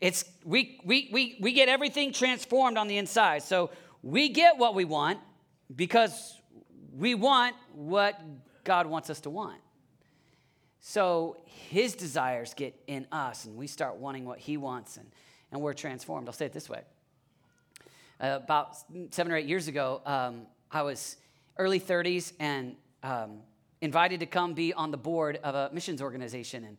it's 0.00 0.24
we 0.44 0.80
we 0.84 1.08
we 1.12 1.36
we 1.40 1.52
get 1.52 1.68
everything 1.68 2.12
transformed 2.12 2.78
on 2.78 2.88
the 2.88 2.98
inside. 2.98 3.42
So 3.42 3.70
we 4.04 4.28
get 4.28 4.58
what 4.58 4.74
we 4.74 4.84
want 4.84 5.18
because 5.74 6.38
we 6.94 7.14
want 7.14 7.56
what 7.72 8.20
God 8.62 8.86
wants 8.86 9.08
us 9.08 9.20
to 9.20 9.30
want. 9.30 9.58
So 10.80 11.38
his 11.46 11.94
desires 11.94 12.52
get 12.52 12.78
in 12.86 13.06
us, 13.10 13.46
and 13.46 13.56
we 13.56 13.66
start 13.66 13.96
wanting 13.96 14.26
what 14.26 14.38
he 14.38 14.58
wants, 14.58 14.98
and, 14.98 15.10
and 15.50 15.62
we're 15.62 15.72
transformed. 15.72 16.28
I'll 16.28 16.34
say 16.34 16.44
it 16.44 16.52
this 16.52 16.68
way. 16.68 16.82
Uh, 18.20 18.38
about 18.44 18.76
seven 19.10 19.32
or 19.32 19.36
eight 19.36 19.46
years 19.46 19.68
ago, 19.68 20.02
um, 20.04 20.42
I 20.70 20.82
was 20.82 21.16
early 21.56 21.80
30s 21.80 22.34
and 22.38 22.76
um, 23.02 23.38
invited 23.80 24.20
to 24.20 24.26
come 24.26 24.52
be 24.52 24.74
on 24.74 24.90
the 24.90 24.98
board 24.98 25.40
of 25.42 25.54
a 25.54 25.70
missions 25.72 26.02
organization. 26.02 26.64
And, 26.64 26.76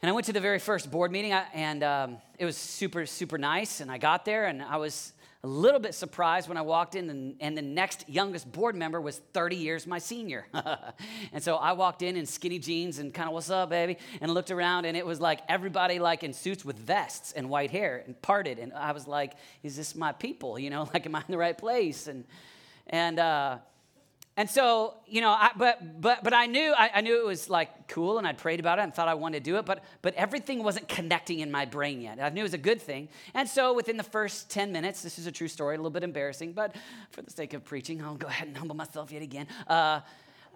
and 0.00 0.08
I 0.08 0.12
went 0.12 0.24
to 0.26 0.32
the 0.32 0.40
very 0.40 0.58
first 0.58 0.90
board 0.90 1.12
meeting, 1.12 1.32
and 1.32 1.84
um, 1.84 2.16
it 2.38 2.46
was 2.46 2.56
super, 2.56 3.04
super 3.04 3.36
nice. 3.36 3.80
And 3.80 3.90
I 3.90 3.98
got 3.98 4.24
there, 4.24 4.46
and 4.46 4.62
I 4.62 4.78
was 4.78 5.12
a 5.44 5.48
little 5.48 5.80
bit 5.80 5.92
surprised 5.92 6.48
when 6.48 6.56
I 6.56 6.62
walked 6.62 6.94
in, 6.94 7.10
and, 7.10 7.34
and 7.40 7.58
the 7.58 7.62
next 7.62 8.08
youngest 8.08 8.50
board 8.52 8.76
member 8.76 9.00
was 9.00 9.18
30 9.32 9.56
years 9.56 9.88
my 9.88 9.98
senior. 9.98 10.46
and 11.32 11.42
so 11.42 11.56
I 11.56 11.72
walked 11.72 12.02
in 12.02 12.16
in 12.16 12.26
skinny 12.26 12.60
jeans 12.60 13.00
and 13.00 13.12
kind 13.12 13.28
of, 13.28 13.34
what's 13.34 13.50
up, 13.50 13.70
baby? 13.70 13.98
And 14.20 14.32
looked 14.32 14.52
around, 14.52 14.84
and 14.84 14.96
it 14.96 15.04
was 15.04 15.20
like 15.20 15.40
everybody 15.48 15.98
like 15.98 16.22
in 16.22 16.32
suits 16.32 16.64
with 16.64 16.76
vests 16.76 17.32
and 17.32 17.50
white 17.50 17.72
hair 17.72 18.04
and 18.06 18.20
parted. 18.22 18.60
And 18.60 18.72
I 18.72 18.92
was 18.92 19.08
like, 19.08 19.32
is 19.64 19.74
this 19.76 19.96
my 19.96 20.12
people? 20.12 20.60
You 20.60 20.70
know, 20.70 20.88
like, 20.94 21.06
am 21.06 21.16
I 21.16 21.20
in 21.20 21.32
the 21.32 21.38
right 21.38 21.58
place? 21.58 22.06
And, 22.06 22.24
and, 22.86 23.18
uh, 23.18 23.58
and 24.34 24.48
so, 24.48 24.94
you 25.06 25.20
know, 25.20 25.28
I, 25.28 25.50
but 25.56 26.00
but 26.00 26.24
but 26.24 26.32
I 26.32 26.46
knew 26.46 26.72
I, 26.72 26.90
I, 26.94 27.00
knew 27.02 27.20
it 27.20 27.26
was 27.26 27.50
like 27.50 27.86
cool, 27.88 28.16
and 28.16 28.26
I'd 28.26 28.38
prayed 28.38 28.60
about 28.60 28.78
it 28.78 28.82
and 28.82 28.94
thought 28.94 29.06
I 29.06 29.12
wanted 29.12 29.44
to 29.44 29.50
do 29.50 29.58
it, 29.58 29.66
but 29.66 29.84
but 30.00 30.14
everything 30.14 30.62
wasn't 30.62 30.88
connecting 30.88 31.40
in 31.40 31.50
my 31.50 31.66
brain 31.66 32.00
yet. 32.00 32.18
I 32.18 32.30
knew 32.30 32.40
it 32.40 32.44
was 32.44 32.54
a 32.54 32.58
good 32.58 32.80
thing, 32.80 33.10
and 33.34 33.46
so 33.46 33.74
within 33.74 33.98
the 33.98 34.02
first 34.02 34.48
ten 34.48 34.72
minutes, 34.72 35.02
this 35.02 35.18
is 35.18 35.26
a 35.26 35.32
true 35.32 35.48
story, 35.48 35.74
a 35.74 35.78
little 35.78 35.90
bit 35.90 36.02
embarrassing, 36.02 36.54
but 36.54 36.74
for 37.10 37.20
the 37.20 37.30
sake 37.30 37.52
of 37.52 37.62
preaching, 37.62 38.02
I'll 38.02 38.14
go 38.14 38.26
ahead 38.26 38.48
and 38.48 38.56
humble 38.56 38.74
myself 38.74 39.12
yet 39.12 39.20
again. 39.20 39.46
Uh, 39.68 40.00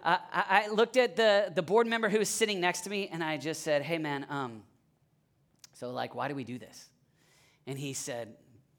I, 0.03 0.19
I, 0.33 0.67
looked 0.69 0.97
at 0.97 1.15
the 1.15 1.51
the 1.53 1.61
board 1.61 1.85
member 1.85 2.09
who 2.09 2.17
was 2.17 2.29
sitting 2.29 2.59
next 2.59 2.81
to 2.81 2.89
me, 2.89 3.09
and 3.11 3.23
I 3.23 3.37
just 3.37 3.61
said, 3.61 3.83
"Hey, 3.83 3.99
man, 3.99 4.25
um, 4.29 4.63
so 5.73 5.91
like, 5.91 6.15
why 6.15 6.27
do 6.29 6.33
we 6.33 6.43
do 6.43 6.57
this?" 6.57 6.89
And 7.67 7.77
he 7.77 7.93
said, 7.93 8.33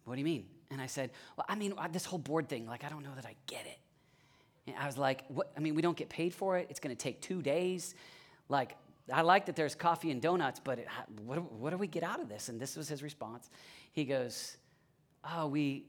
"What 0.04 0.14
do 0.16 0.20
you 0.20 0.24
mean?" 0.24 0.46
And 0.72 0.80
I 0.80 0.86
said, 0.86 1.10
"Well, 1.36 1.46
I 1.48 1.54
mean, 1.54 1.74
this 1.92 2.04
whole 2.04 2.18
board 2.18 2.48
thing, 2.48 2.66
like, 2.66 2.82
I 2.82 2.88
don't 2.88 3.04
know 3.04 3.14
that 3.14 3.26
I 3.26 3.36
get 3.46 3.64
it." 3.64 3.78
And 4.68 4.82
I 4.82 4.87
was 4.87 4.98
like, 4.98 5.25
what? 5.28 5.50
I 5.56 5.60
mean, 5.60 5.75
we 5.75 5.82
don't 5.82 5.96
get 5.96 6.08
paid 6.08 6.34
for 6.34 6.58
it. 6.58 6.66
It's 6.70 6.80
going 6.80 6.94
to 6.94 7.00
take 7.00 7.20
two 7.20 7.42
days. 7.42 7.94
Like, 8.48 8.76
I 9.12 9.22
like 9.22 9.46
that 9.46 9.56
there's 9.56 9.75
coffee 9.75 10.10
and 10.10 10.20
donuts, 10.20 10.60
but 10.62 10.78
it, 10.78 10.88
what, 11.25 11.50
what 11.52 11.70
do 11.70 11.78
we 11.78 11.87
get 11.87 12.02
out 12.02 12.20
of 12.20 12.28
this? 12.28 12.48
And 12.48 12.60
this 12.60 12.76
was 12.76 12.88
his 12.88 13.02
response. 13.02 13.50
He 13.92 14.04
goes, 14.04 14.56
Oh, 15.25 15.48
we 15.48 15.87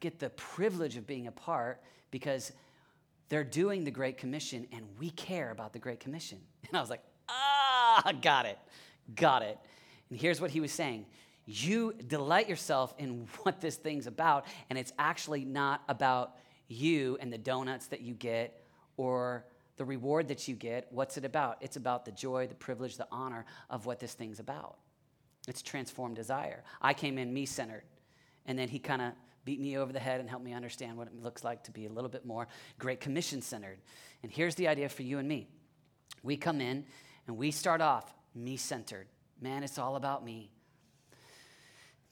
get 0.00 0.18
the 0.18 0.30
privilege 0.30 0.96
of 0.96 1.06
being 1.06 1.26
a 1.26 1.32
part 1.32 1.80
because 2.10 2.52
they're 3.28 3.44
doing 3.44 3.84
the 3.84 3.90
Great 3.90 4.18
Commission 4.18 4.66
and 4.72 4.84
we 4.98 5.10
care 5.10 5.50
about 5.50 5.72
the 5.72 5.78
Great 5.78 6.00
Commission. 6.00 6.38
And 6.68 6.78
I 6.78 6.80
was 6.80 6.90
like, 6.90 7.02
Ah, 7.28 8.12
got 8.20 8.46
it, 8.46 8.58
got 9.14 9.42
it. 9.42 9.58
And 10.10 10.18
here's 10.18 10.40
what 10.40 10.50
he 10.50 10.60
was 10.60 10.72
saying 10.72 11.06
You 11.46 11.94
delight 12.06 12.48
yourself 12.48 12.94
in 12.98 13.28
what 13.42 13.60
this 13.60 13.76
thing's 13.76 14.06
about, 14.06 14.46
and 14.70 14.78
it's 14.78 14.92
actually 14.98 15.44
not 15.44 15.82
about 15.88 16.36
you 16.74 17.16
and 17.20 17.32
the 17.32 17.38
donuts 17.38 17.86
that 17.88 18.00
you 18.00 18.14
get 18.14 18.64
or 18.96 19.44
the 19.76 19.84
reward 19.84 20.28
that 20.28 20.46
you 20.46 20.54
get, 20.54 20.86
what's 20.90 21.16
it 21.16 21.24
about? 21.24 21.58
It's 21.60 21.76
about 21.76 22.04
the 22.04 22.12
joy, 22.12 22.46
the 22.46 22.54
privilege, 22.54 22.96
the 22.96 23.08
honor 23.10 23.44
of 23.70 23.86
what 23.86 23.98
this 23.98 24.14
thing's 24.14 24.38
about. 24.38 24.76
It's 25.48 25.62
transformed 25.62 26.16
desire. 26.16 26.62
I 26.80 26.94
came 26.94 27.18
in 27.18 27.32
me 27.32 27.44
centered, 27.46 27.82
and 28.46 28.58
then 28.58 28.68
he 28.68 28.78
kind 28.78 29.02
of 29.02 29.12
beat 29.44 29.60
me 29.60 29.76
over 29.76 29.92
the 29.92 30.00
head 30.00 30.20
and 30.20 30.28
helped 30.28 30.44
me 30.44 30.54
understand 30.54 30.96
what 30.96 31.08
it 31.08 31.14
looks 31.14 31.44
like 31.44 31.64
to 31.64 31.70
be 31.70 31.86
a 31.86 31.90
little 31.90 32.08
bit 32.08 32.24
more 32.24 32.48
Great 32.78 33.00
Commission 33.00 33.42
centered. 33.42 33.78
And 34.22 34.32
here's 34.32 34.54
the 34.54 34.68
idea 34.68 34.88
for 34.88 35.02
you 35.02 35.18
and 35.18 35.28
me 35.28 35.48
we 36.22 36.36
come 36.36 36.60
in 36.60 36.84
and 37.26 37.36
we 37.36 37.50
start 37.50 37.80
off 37.80 38.14
me 38.34 38.56
centered. 38.56 39.06
Man, 39.40 39.62
it's 39.62 39.78
all 39.78 39.96
about 39.96 40.24
me. 40.24 40.50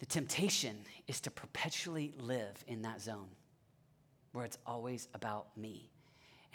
The 0.00 0.06
temptation 0.06 0.76
is 1.06 1.20
to 1.20 1.30
perpetually 1.30 2.12
live 2.18 2.62
in 2.66 2.82
that 2.82 3.00
zone 3.00 3.28
where 4.32 4.44
it's 4.44 4.58
always 4.66 5.08
about 5.14 5.46
me. 5.56 5.88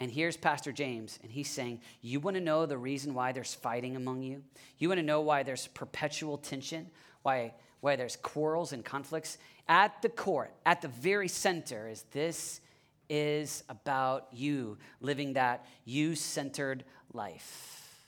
And 0.00 0.10
here's 0.10 0.36
Pastor 0.36 0.70
James, 0.70 1.18
and 1.22 1.32
he's 1.32 1.50
saying, 1.50 1.80
You 2.02 2.20
want 2.20 2.36
to 2.36 2.40
know 2.40 2.66
the 2.66 2.78
reason 2.78 3.14
why 3.14 3.32
there's 3.32 3.54
fighting 3.54 3.96
among 3.96 4.22
you? 4.22 4.42
You 4.78 4.88
want 4.88 5.00
to 5.00 5.06
know 5.06 5.20
why 5.20 5.42
there's 5.42 5.66
perpetual 5.68 6.38
tension, 6.38 6.90
why, 7.22 7.54
why 7.80 7.96
there's 7.96 8.16
quarrels 8.16 8.72
and 8.72 8.84
conflicts? 8.84 9.38
At 9.68 10.00
the 10.02 10.08
core, 10.08 10.50
at 10.64 10.82
the 10.82 10.88
very 10.88 11.28
center, 11.28 11.88
is 11.88 12.04
this 12.12 12.60
is 13.08 13.64
about 13.68 14.28
you 14.32 14.78
living 15.00 15.32
that 15.32 15.66
you 15.84 16.14
centered 16.14 16.84
life. 17.12 18.06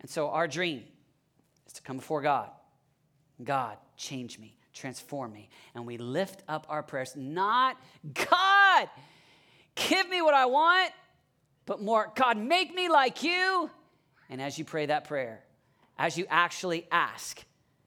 And 0.00 0.10
so, 0.10 0.28
our 0.28 0.46
dream 0.46 0.84
is 1.66 1.72
to 1.74 1.82
come 1.82 1.96
before 1.96 2.20
God. 2.20 2.50
God, 3.42 3.78
change 3.96 4.38
me 4.38 4.56
transform 4.72 5.32
me. 5.32 5.48
And 5.74 5.86
we 5.86 5.98
lift 5.98 6.42
up 6.48 6.66
our 6.68 6.82
prayers, 6.82 7.14
not 7.16 7.76
God, 8.14 8.88
give 9.74 10.08
me 10.08 10.22
what 10.22 10.34
I 10.34 10.46
want, 10.46 10.92
but 11.66 11.80
more, 11.80 12.12
God, 12.14 12.38
make 12.38 12.74
me 12.74 12.88
like 12.88 13.22
you. 13.22 13.70
And 14.28 14.40
as 14.40 14.58
you 14.58 14.64
pray 14.64 14.86
that 14.86 15.04
prayer, 15.04 15.42
as 15.98 16.16
you 16.16 16.26
actually 16.30 16.86
ask, 16.90 17.44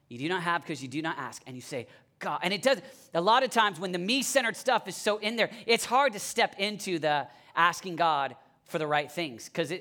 you 0.08 0.17
do 0.17 0.30
not 0.30 0.43
have 0.43 0.62
because 0.62 0.82
you 0.82 0.88
do 0.88 1.02
not 1.02 1.17
ask, 1.17 1.41
and 1.48 1.56
you 1.56 1.62
say, 1.62 1.88
God, 2.19 2.39
and 2.43 2.54
it 2.54 2.62
does, 2.62 2.82
a 3.13 3.21
lot 3.21 3.43
of 3.43 3.50
times 3.50 3.80
when 3.80 3.91
the 3.91 4.00
me 4.00 4.21
centered 4.21 4.56
stuff 4.56 4.88
is 4.88 4.95
so 4.95 5.17
in 5.17 5.36
there, 5.36 5.50
it's 5.65 5.86
hard 5.86 6.13
to 6.13 6.19
step 6.19 6.56
into 6.58 7.00
the 7.00 7.28
asking 7.56 7.95
God 7.95 8.36
for 8.65 8.80
the 8.80 8.88
right 8.88 9.12
things 9.12 9.45
because 9.45 9.74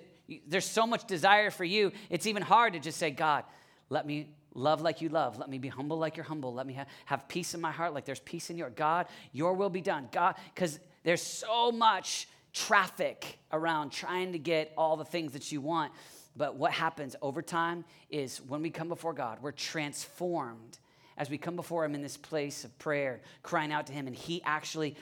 there's 0.46 0.64
so 0.64 0.86
much 0.86 1.06
desire 1.06 1.50
for 1.50 1.64
you. 1.64 1.92
It's 2.10 2.26
even 2.26 2.42
hard 2.42 2.72
to 2.72 2.80
just 2.80 2.98
say, 2.98 3.10
God, 3.10 3.44
let 3.90 4.06
me 4.06 4.28
love 4.54 4.80
like 4.80 5.00
you 5.00 5.08
love. 5.08 5.38
Let 5.38 5.48
me 5.50 5.58
be 5.58 5.68
humble 5.68 5.98
like 5.98 6.16
you're 6.16 6.24
humble. 6.24 6.54
Let 6.54 6.66
me 6.66 6.74
have, 6.74 6.86
have 7.06 7.28
peace 7.28 7.54
in 7.54 7.60
my 7.60 7.72
heart 7.72 7.92
like 7.92 8.04
there's 8.04 8.20
peace 8.20 8.50
in 8.50 8.56
your 8.56 8.70
God. 8.70 9.06
Your 9.32 9.54
will 9.54 9.70
be 9.70 9.80
done. 9.80 10.08
God, 10.12 10.36
because 10.54 10.78
there's 11.02 11.22
so 11.22 11.70
much 11.72 12.28
traffic 12.52 13.38
around 13.52 13.90
trying 13.90 14.32
to 14.32 14.38
get 14.38 14.72
all 14.78 14.96
the 14.96 15.04
things 15.04 15.32
that 15.32 15.52
you 15.52 15.60
want. 15.60 15.92
But 16.36 16.56
what 16.56 16.72
happens 16.72 17.14
over 17.20 17.42
time 17.42 17.84
is 18.10 18.40
when 18.42 18.62
we 18.62 18.70
come 18.70 18.88
before 18.88 19.12
God, 19.12 19.38
we're 19.42 19.52
transformed 19.52 20.78
as 21.16 21.30
we 21.30 21.38
come 21.38 21.56
before 21.56 21.84
Him 21.84 21.94
in 21.94 22.02
this 22.02 22.16
place 22.16 22.64
of 22.64 22.76
prayer, 22.78 23.20
crying 23.42 23.72
out 23.72 23.86
to 23.88 23.92
Him, 23.92 24.06
and 24.06 24.16
He 24.16 24.42
actually 24.44 24.96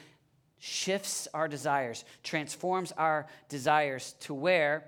shifts 0.59 1.27
our 1.33 1.49
desires, 1.49 2.05
transforms 2.23 2.93
our 2.93 3.27
desires 3.49 4.15
to 4.21 4.35
where 4.35 4.85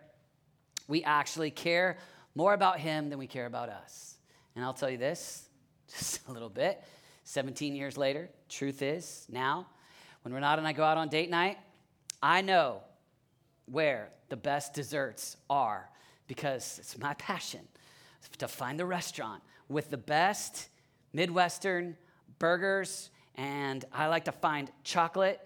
we 0.86 1.02
actually 1.02 1.50
care 1.50 1.96
more 2.34 2.52
about 2.52 2.78
Him 2.78 3.08
than 3.08 3.18
we 3.18 3.26
care 3.26 3.46
about 3.46 3.68
us. 3.68 4.13
And 4.54 4.64
I'll 4.64 4.74
tell 4.74 4.90
you 4.90 4.98
this 4.98 5.48
just 5.90 6.26
a 6.28 6.32
little 6.32 6.48
bit. 6.48 6.82
17 7.24 7.74
years 7.74 7.96
later, 7.96 8.28
truth 8.48 8.82
is 8.82 9.26
now, 9.30 9.66
when 10.22 10.34
Renata 10.34 10.58
and 10.58 10.68
I 10.68 10.72
go 10.72 10.84
out 10.84 10.98
on 10.98 11.08
date 11.08 11.30
night, 11.30 11.58
I 12.22 12.40
know 12.40 12.82
where 13.66 14.10
the 14.28 14.36
best 14.36 14.74
desserts 14.74 15.36
are 15.48 15.88
because 16.26 16.78
it's 16.78 16.98
my 16.98 17.14
passion 17.14 17.60
to 18.38 18.48
find 18.48 18.78
the 18.78 18.86
restaurant 18.86 19.42
with 19.68 19.90
the 19.90 19.96
best 19.96 20.68
Midwestern 21.12 21.96
burgers. 22.38 23.10
And 23.36 23.84
I 23.92 24.06
like 24.06 24.24
to 24.24 24.32
find 24.32 24.70
chocolate, 24.82 25.40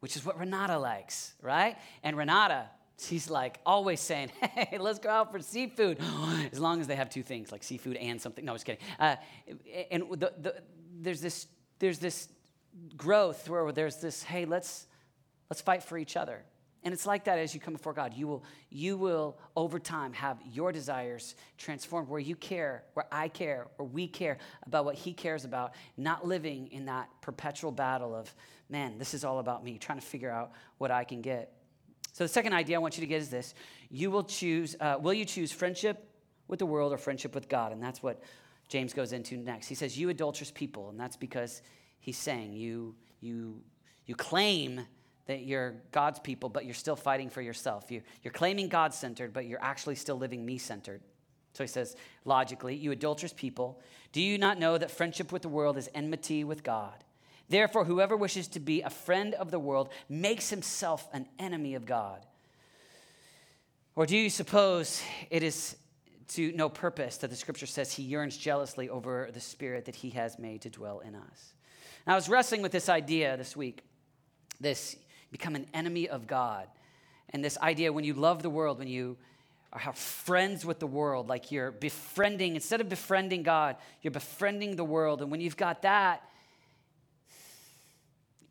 which 0.00 0.16
is 0.16 0.24
what 0.24 0.38
Renata 0.38 0.78
likes, 0.78 1.34
right? 1.42 1.76
And 2.02 2.16
Renata, 2.16 2.68
she's 3.00 3.30
like 3.30 3.58
always 3.64 4.00
saying, 4.00 4.30
hey, 4.40 4.78
let's 4.78 4.98
go 4.98 5.10
out 5.10 5.32
for 5.32 5.40
seafood. 5.40 5.98
as 6.52 6.58
long 6.58 6.80
as 6.80 6.86
they 6.86 6.96
have 6.96 7.10
two 7.10 7.22
things, 7.22 7.52
like 7.52 7.62
seafood 7.62 7.96
and 7.96 8.20
something. 8.20 8.44
No, 8.44 8.52
I 8.52 8.54
was 8.54 8.64
kidding. 8.64 8.82
Uh, 8.98 9.16
and 9.90 10.04
the, 10.10 10.32
the, 10.38 10.54
there's, 11.00 11.20
this, 11.20 11.46
there's 11.78 11.98
this 11.98 12.28
growth 12.96 13.48
where 13.48 13.72
there's 13.72 13.96
this, 13.96 14.22
hey, 14.22 14.44
let's, 14.44 14.86
let's 15.48 15.60
fight 15.60 15.82
for 15.82 15.98
each 15.98 16.16
other. 16.16 16.44
And 16.82 16.94
it's 16.94 17.04
like 17.04 17.24
that 17.24 17.38
as 17.38 17.54
you 17.54 17.60
come 17.60 17.74
before 17.74 17.92
God. 17.92 18.14
You 18.14 18.26
will, 18.26 18.44
you 18.70 18.96
will, 18.96 19.36
over 19.54 19.78
time, 19.78 20.14
have 20.14 20.38
your 20.50 20.72
desires 20.72 21.34
transformed 21.58 22.08
where 22.08 22.20
you 22.20 22.34
care, 22.34 22.84
where 22.94 23.06
I 23.12 23.28
care, 23.28 23.66
or 23.76 23.84
we 23.84 24.08
care 24.08 24.38
about 24.66 24.86
what 24.86 24.94
He 24.94 25.12
cares 25.12 25.44
about, 25.44 25.74
not 25.98 26.26
living 26.26 26.68
in 26.68 26.86
that 26.86 27.10
perpetual 27.20 27.70
battle 27.70 28.14
of, 28.14 28.34
man, 28.70 28.96
this 28.96 29.12
is 29.12 29.24
all 29.24 29.40
about 29.40 29.62
me, 29.62 29.76
trying 29.76 30.00
to 30.00 30.06
figure 30.06 30.30
out 30.30 30.52
what 30.78 30.90
I 30.90 31.04
can 31.04 31.20
get. 31.20 31.52
So 32.12 32.24
the 32.24 32.28
second 32.28 32.52
idea 32.52 32.76
I 32.76 32.78
want 32.78 32.96
you 32.96 33.02
to 33.02 33.06
get 33.06 33.20
is 33.20 33.30
this: 33.30 33.54
you 33.90 34.10
will 34.10 34.24
choose. 34.24 34.76
Uh, 34.80 34.96
will 35.00 35.14
you 35.14 35.24
choose 35.24 35.52
friendship 35.52 36.08
with 36.48 36.58
the 36.58 36.66
world 36.66 36.92
or 36.92 36.98
friendship 36.98 37.34
with 37.34 37.48
God? 37.48 37.72
And 37.72 37.82
that's 37.82 38.02
what 38.02 38.22
James 38.68 38.92
goes 38.92 39.12
into 39.12 39.36
next. 39.36 39.68
He 39.68 39.74
says, 39.74 39.98
"You 39.98 40.08
adulterous 40.08 40.50
people," 40.50 40.90
and 40.90 40.98
that's 40.98 41.16
because 41.16 41.62
he's 42.00 42.18
saying 42.18 42.52
you 42.52 42.94
you 43.20 43.60
you 44.06 44.14
claim 44.14 44.86
that 45.26 45.44
you're 45.44 45.76
God's 45.92 46.18
people, 46.18 46.48
but 46.48 46.64
you're 46.64 46.74
still 46.74 46.96
fighting 46.96 47.30
for 47.30 47.40
yourself. 47.40 47.88
You, 47.92 48.02
you're 48.24 48.32
claiming 48.32 48.68
God 48.68 48.92
centered, 48.92 49.32
but 49.32 49.46
you're 49.46 49.62
actually 49.62 49.94
still 49.94 50.16
living 50.16 50.44
me 50.44 50.58
centered. 50.58 51.02
So 51.52 51.62
he 51.62 51.68
says, 51.68 51.94
logically, 52.24 52.74
you 52.74 52.90
adulterous 52.90 53.32
people, 53.32 53.80
do 54.10 54.20
you 54.20 54.38
not 54.38 54.58
know 54.58 54.76
that 54.76 54.90
friendship 54.90 55.30
with 55.30 55.42
the 55.42 55.48
world 55.48 55.76
is 55.76 55.88
enmity 55.94 56.42
with 56.42 56.64
God? 56.64 57.04
Therefore, 57.50 57.84
whoever 57.84 58.16
wishes 58.16 58.48
to 58.48 58.60
be 58.60 58.80
a 58.80 58.90
friend 58.90 59.34
of 59.34 59.50
the 59.50 59.58
world 59.58 59.90
makes 60.08 60.48
himself 60.48 61.06
an 61.12 61.26
enemy 61.38 61.74
of 61.74 61.84
God. 61.84 62.24
Or 63.96 64.06
do 64.06 64.16
you 64.16 64.30
suppose 64.30 65.02
it 65.30 65.42
is 65.42 65.76
to 66.28 66.52
no 66.52 66.68
purpose 66.68 67.18
that 67.18 67.28
the 67.28 67.36
scripture 67.36 67.66
says 67.66 67.92
he 67.92 68.04
yearns 68.04 68.36
jealously 68.36 68.88
over 68.88 69.30
the 69.34 69.40
spirit 69.40 69.84
that 69.86 69.96
he 69.96 70.10
has 70.10 70.38
made 70.38 70.62
to 70.62 70.70
dwell 70.70 71.00
in 71.00 71.16
us? 71.16 71.52
I 72.06 72.14
was 72.14 72.28
wrestling 72.28 72.62
with 72.62 72.72
this 72.72 72.88
idea 72.88 73.36
this 73.36 73.56
week 73.56 73.82
this 74.60 74.96
become 75.32 75.56
an 75.56 75.66
enemy 75.74 76.08
of 76.08 76.26
God. 76.26 76.68
And 77.30 77.44
this 77.44 77.58
idea 77.58 77.92
when 77.92 78.04
you 78.04 78.14
love 78.14 78.42
the 78.42 78.50
world, 78.50 78.78
when 78.78 78.88
you 78.88 79.16
are 79.72 79.92
friends 79.92 80.64
with 80.64 80.78
the 80.78 80.86
world, 80.86 81.28
like 81.28 81.52
you're 81.52 81.70
befriending, 81.70 82.54
instead 82.54 82.80
of 82.80 82.88
befriending 82.88 83.42
God, 83.42 83.76
you're 84.02 84.10
befriending 84.10 84.76
the 84.76 84.84
world. 84.84 85.22
And 85.22 85.30
when 85.30 85.40
you've 85.40 85.56
got 85.56 85.82
that, 85.82 86.22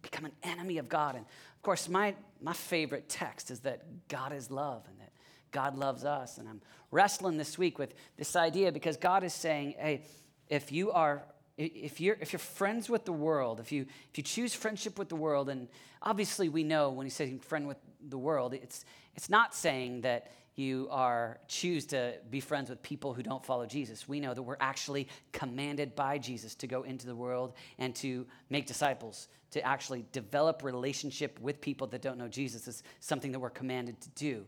become 0.01 0.25
an 0.25 0.31
enemy 0.43 0.77
of 0.77 0.89
God. 0.89 1.15
And 1.15 1.25
of 1.25 1.61
course, 1.61 1.89
my, 1.89 2.15
my 2.41 2.53
favorite 2.53 3.09
text 3.09 3.51
is 3.51 3.61
that 3.61 4.07
God 4.07 4.33
is 4.33 4.49
love 4.49 4.83
and 4.89 4.99
that 4.99 5.11
God 5.51 5.77
loves 5.77 6.05
us. 6.05 6.37
And 6.37 6.47
I'm 6.47 6.61
wrestling 6.91 7.37
this 7.37 7.57
week 7.57 7.77
with 7.79 7.93
this 8.17 8.35
idea 8.35 8.71
because 8.71 8.97
God 8.97 9.23
is 9.23 9.33
saying, 9.33 9.75
hey, 9.77 10.03
if 10.49 10.71
you 10.71 10.91
are 10.91 11.23
if 11.57 11.99
you're 11.99 12.15
if 12.21 12.31
you're 12.31 12.39
friends 12.39 12.89
with 12.89 13.03
the 13.03 13.11
world 13.11 13.59
if 13.59 13.69
you 13.69 13.81
if 13.81 14.17
you 14.17 14.23
choose 14.23 14.53
friendship 14.53 14.97
with 14.97 15.09
the 15.09 15.15
world 15.15 15.49
and 15.49 15.67
obviously 16.01 16.47
we 16.47 16.63
know 16.63 16.89
when 16.89 17.05
he's 17.05 17.13
saying 17.13 17.37
friend 17.39 17.67
with 17.67 17.77
the 18.07 18.17
world 18.17 18.53
it's 18.53 18.85
it's 19.13 19.29
not 19.29 19.53
saying 19.53 19.99
that 20.01 20.31
you 20.59 20.87
are 20.91 21.39
choose 21.47 21.85
to 21.87 22.15
be 22.29 22.39
friends 22.39 22.69
with 22.69 22.83
people 22.83 23.13
who 23.13 23.23
don't 23.23 23.43
follow 23.45 23.65
jesus. 23.65 24.07
We 24.07 24.19
know 24.19 24.33
that 24.33 24.41
we're 24.41 24.57
actually 24.59 25.07
commanded 25.31 25.95
by 25.95 26.17
jesus 26.17 26.53
to 26.55 26.67
go 26.67 26.83
into 26.83 27.07
the 27.07 27.15
world 27.15 27.53
and 27.77 27.95
to 27.95 28.27
make 28.49 28.67
disciples 28.67 29.27
to 29.51 29.65
actually 29.65 30.05
develop 30.11 30.63
relationship 30.63 31.39
with 31.39 31.59
people 31.61 31.87
that 31.87 32.01
don't 32.01 32.17
know 32.17 32.27
jesus 32.27 32.67
is 32.67 32.83
something 32.99 33.31
that 33.31 33.39
we're 33.39 33.49
commanded 33.49 33.99
to 34.01 34.09
do. 34.09 34.45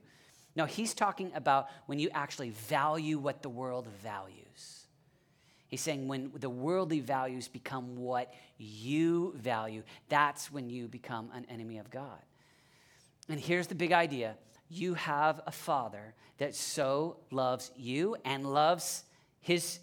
No 0.56 0.66
he's 0.66 0.94
talking 0.94 1.32
about 1.34 1.70
when 1.86 1.98
you 1.98 2.10
actually 2.14 2.50
value 2.50 3.18
what 3.18 3.42
the 3.42 3.50
world 3.50 3.88
values. 4.04 4.86
He's 5.68 5.80
saying 5.80 6.10
when 6.10 6.34
the 6.36 6.50
worldly 6.50 7.00
values 7.00 7.48
become 7.48 7.96
what 7.96 8.34
you 8.58 9.34
value, 9.38 9.84
that's 10.10 10.52
when 10.52 10.70
you 10.70 10.90
become 10.90 11.30
an 11.34 11.46
enemy 11.50 11.78
of 11.78 11.90
God. 11.90 12.20
And 13.30 13.40
here's 13.40 13.68
the 13.68 13.76
big 13.76 13.94
idea 13.94 14.36
you 14.72 14.94
have 14.94 15.42
a 15.46 15.52
father 15.52 16.14
that 16.38 16.56
so 16.56 17.18
loves 17.30 17.72
you 17.76 18.16
and 18.26 18.52
loves 18.52 19.04
his 19.42 19.80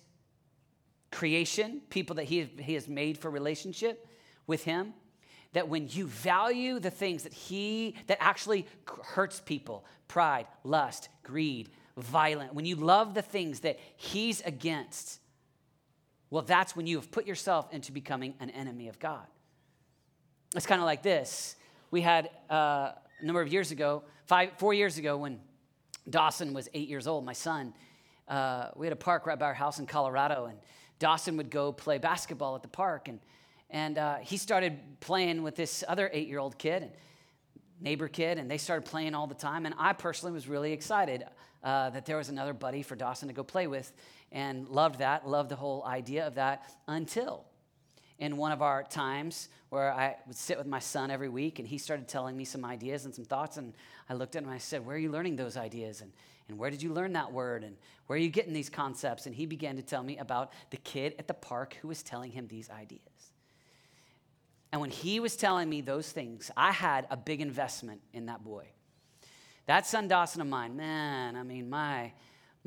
creation, 1.10 1.82
people 1.90 2.16
that 2.16 2.24
he, 2.24 2.44
he 2.58 2.74
has 2.74 2.88
made 2.88 3.18
for 3.18 3.30
relationship 3.30 4.06
with 4.46 4.64
him, 4.64 4.94
that 5.52 5.68
when 5.68 5.88
you 5.88 6.06
value 6.06 6.78
the 6.78 6.90
things 6.90 7.22
that 7.22 7.32
he, 7.32 7.94
that 8.06 8.18
actually 8.20 8.66
hurts 8.86 9.40
people, 9.40 9.84
pride, 10.08 10.46
lust, 10.64 11.08
greed, 11.22 11.70
violent, 11.96 12.54
when 12.54 12.64
you 12.64 12.76
love 12.76 13.14
the 13.14 13.22
things 13.22 13.60
that 13.60 13.78
he's 13.96 14.40
against, 14.42 15.20
well, 16.30 16.42
that's 16.42 16.76
when 16.76 16.86
you 16.86 16.96
have 16.96 17.10
put 17.10 17.26
yourself 17.26 17.72
into 17.72 17.92
becoming 17.92 18.34
an 18.40 18.50
enemy 18.50 18.88
of 18.88 18.98
God. 18.98 19.26
It's 20.54 20.66
kind 20.66 20.80
of 20.80 20.86
like 20.86 21.02
this. 21.02 21.56
We 21.90 22.00
had 22.02 22.30
uh, 22.50 22.92
a 23.20 23.24
number 23.24 23.40
of 23.40 23.52
years 23.52 23.70
ago, 23.70 24.04
five, 24.26 24.50
four 24.58 24.72
years 24.72 24.98
ago, 24.98 25.16
when 25.16 25.40
Dawson 26.08 26.52
was 26.52 26.68
eight 26.74 26.88
years 26.88 27.06
old, 27.06 27.24
my 27.24 27.32
son, 27.32 27.74
uh, 28.28 28.68
we 28.76 28.86
had 28.86 28.92
a 28.92 28.96
park 28.96 29.26
right 29.26 29.38
by 29.38 29.46
our 29.46 29.54
house 29.54 29.78
in 29.78 29.86
Colorado, 29.86 30.46
and 30.46 30.58
Dawson 30.98 31.36
would 31.36 31.50
go 31.50 31.72
play 31.72 31.98
basketball 31.98 32.54
at 32.54 32.62
the 32.62 32.68
park. 32.68 33.08
And, 33.08 33.18
and 33.70 33.98
uh, 33.98 34.16
he 34.16 34.36
started 34.36 34.78
playing 35.00 35.42
with 35.42 35.56
this 35.56 35.82
other 35.88 36.08
eight 36.12 36.28
year 36.28 36.38
old 36.38 36.58
kid, 36.58 36.82
and 36.82 36.92
neighbor 37.80 38.08
kid, 38.08 38.38
and 38.38 38.50
they 38.50 38.58
started 38.58 38.88
playing 38.88 39.14
all 39.14 39.26
the 39.26 39.34
time. 39.34 39.66
And 39.66 39.74
I 39.78 39.92
personally 39.92 40.32
was 40.32 40.48
really 40.48 40.72
excited 40.72 41.24
uh, 41.64 41.90
that 41.90 42.06
there 42.06 42.16
was 42.16 42.28
another 42.28 42.52
buddy 42.52 42.82
for 42.82 42.94
Dawson 42.94 43.28
to 43.28 43.34
go 43.34 43.42
play 43.42 43.66
with 43.66 43.92
and 44.30 44.68
loved 44.68 44.98
that, 44.98 45.26
loved 45.28 45.48
the 45.48 45.56
whole 45.56 45.84
idea 45.84 46.26
of 46.26 46.34
that 46.36 46.70
until 46.86 47.47
in 48.18 48.36
one 48.36 48.52
of 48.52 48.62
our 48.62 48.82
times 48.82 49.48
where 49.70 49.92
I 49.92 50.16
would 50.26 50.36
sit 50.36 50.58
with 50.58 50.66
my 50.66 50.78
son 50.78 51.10
every 51.10 51.28
week 51.28 51.58
and 51.58 51.68
he 51.68 51.78
started 51.78 52.08
telling 52.08 52.36
me 52.36 52.44
some 52.44 52.64
ideas 52.64 53.04
and 53.04 53.14
some 53.14 53.24
thoughts. 53.24 53.56
And 53.56 53.74
I 54.08 54.14
looked 54.14 54.34
at 54.34 54.42
him 54.42 54.48
and 54.48 54.54
I 54.54 54.58
said, 54.58 54.84
Where 54.84 54.96
are 54.96 54.98
you 54.98 55.10
learning 55.10 55.36
those 55.36 55.56
ideas? 55.56 56.00
And, 56.00 56.12
and 56.48 56.58
where 56.58 56.70
did 56.70 56.82
you 56.82 56.92
learn 56.92 57.12
that 57.12 57.32
word? 57.32 57.62
And 57.62 57.76
where 58.06 58.16
are 58.16 58.20
you 58.20 58.30
getting 58.30 58.52
these 58.52 58.70
concepts? 58.70 59.26
And 59.26 59.34
he 59.34 59.46
began 59.46 59.76
to 59.76 59.82
tell 59.82 60.02
me 60.02 60.18
about 60.18 60.52
the 60.70 60.78
kid 60.78 61.14
at 61.18 61.28
the 61.28 61.34
park 61.34 61.76
who 61.80 61.88
was 61.88 62.02
telling 62.02 62.32
him 62.32 62.48
these 62.48 62.70
ideas. 62.70 63.00
And 64.72 64.80
when 64.80 64.90
he 64.90 65.20
was 65.20 65.36
telling 65.36 65.68
me 65.68 65.80
those 65.80 66.10
things, 66.10 66.50
I 66.56 66.72
had 66.72 67.06
a 67.10 67.16
big 67.16 67.40
investment 67.40 68.00
in 68.12 68.26
that 68.26 68.44
boy. 68.44 68.66
That 69.66 69.86
son 69.86 70.08
Dawson 70.08 70.40
of 70.40 70.46
mine, 70.46 70.76
man, 70.76 71.36
I 71.36 71.42
mean, 71.42 71.70
my 71.70 72.12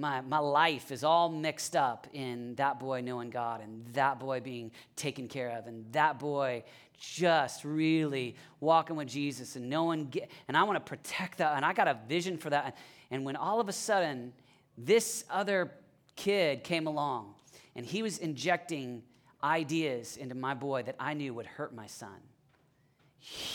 my, 0.01 0.21
my 0.21 0.39
life 0.39 0.91
is 0.91 1.03
all 1.03 1.29
mixed 1.29 1.75
up 1.75 2.07
in 2.11 2.55
that 2.55 2.79
boy 2.79 3.01
knowing 3.01 3.29
God 3.29 3.61
and 3.61 3.85
that 3.93 4.19
boy 4.19 4.39
being 4.39 4.71
taken 4.95 5.27
care 5.27 5.51
of 5.51 5.67
and 5.67 5.85
that 5.93 6.19
boy 6.19 6.63
just 6.99 7.63
really 7.63 8.35
walking 8.59 8.95
with 8.95 9.07
Jesus 9.07 9.55
and 9.55 9.69
knowing, 9.69 10.07
get, 10.07 10.29
and 10.47 10.57
I 10.57 10.63
want 10.63 10.83
to 10.83 10.89
protect 10.89 11.37
that 11.37 11.55
and 11.55 11.63
I 11.63 11.73
got 11.73 11.87
a 11.87 11.97
vision 12.07 12.37
for 12.37 12.49
that. 12.49 12.75
And 13.11 13.23
when 13.23 13.35
all 13.35 13.59
of 13.59 13.69
a 13.69 13.73
sudden 13.73 14.33
this 14.77 15.23
other 15.29 15.71
kid 16.15 16.63
came 16.63 16.87
along 16.87 17.35
and 17.75 17.85
he 17.85 18.03
was 18.03 18.17
injecting 18.17 19.03
ideas 19.43 20.17
into 20.17 20.35
my 20.35 20.53
boy 20.53 20.83
that 20.83 20.95
I 20.99 21.13
knew 21.13 21.33
would 21.33 21.45
hurt 21.45 21.73
my 21.73 21.87
son. 21.87 22.17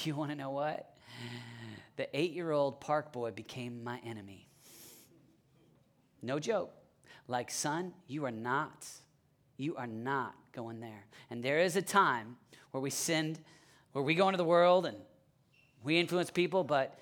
You 0.04 0.14
want 0.14 0.30
to 0.30 0.36
know 0.36 0.50
what? 0.50 0.94
The 1.96 2.08
eight 2.16 2.32
year 2.32 2.52
old 2.52 2.80
park 2.80 3.12
boy 3.12 3.32
became 3.32 3.82
my 3.82 3.98
enemy. 4.04 4.45
No 6.26 6.40
joke. 6.40 6.72
Like, 7.28 7.50
son, 7.50 7.92
you 8.08 8.24
are 8.24 8.32
not, 8.32 8.86
you 9.56 9.76
are 9.76 9.86
not 9.86 10.34
going 10.52 10.80
there. 10.80 11.06
And 11.30 11.42
there 11.42 11.60
is 11.60 11.76
a 11.76 11.82
time 11.82 12.36
where 12.72 12.80
we 12.80 12.90
send, 12.90 13.38
where 13.92 14.02
we 14.02 14.14
go 14.14 14.28
into 14.28 14.36
the 14.36 14.44
world 14.44 14.86
and 14.86 14.96
we 15.84 15.98
influence 15.98 16.30
people, 16.30 16.64
but 16.64 16.98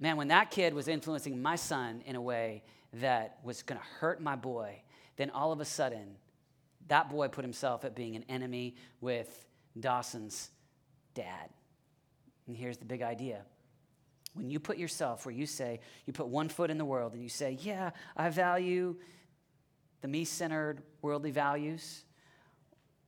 man, 0.00 0.16
when 0.16 0.28
that 0.28 0.50
kid 0.50 0.74
was 0.74 0.88
influencing 0.88 1.40
my 1.40 1.54
son 1.56 2.02
in 2.06 2.16
a 2.16 2.20
way 2.20 2.64
that 2.94 3.38
was 3.44 3.62
going 3.62 3.80
to 3.80 3.86
hurt 3.98 4.20
my 4.20 4.34
boy, 4.34 4.82
then 5.16 5.30
all 5.30 5.52
of 5.52 5.60
a 5.60 5.64
sudden, 5.64 6.16
that 6.88 7.08
boy 7.08 7.28
put 7.28 7.44
himself 7.44 7.84
at 7.84 7.94
being 7.94 8.16
an 8.16 8.24
enemy 8.28 8.74
with 9.00 9.46
Dawson's 9.78 10.50
dad. 11.14 11.50
And 12.48 12.56
here's 12.56 12.78
the 12.78 12.84
big 12.84 13.02
idea 13.02 13.42
when 14.34 14.50
you 14.50 14.60
put 14.60 14.78
yourself 14.78 15.26
where 15.26 15.34
you 15.34 15.46
say, 15.46 15.80
you 16.06 16.12
put 16.12 16.28
one 16.28 16.48
foot 16.48 16.70
in 16.70 16.78
the 16.78 16.84
world 16.84 17.14
and 17.14 17.22
you 17.22 17.28
say, 17.28 17.58
yeah, 17.60 17.90
I 18.16 18.30
value 18.30 18.96
the 20.00 20.08
me 20.08 20.24
centered 20.24 20.82
worldly 21.02 21.30
values, 21.30 22.04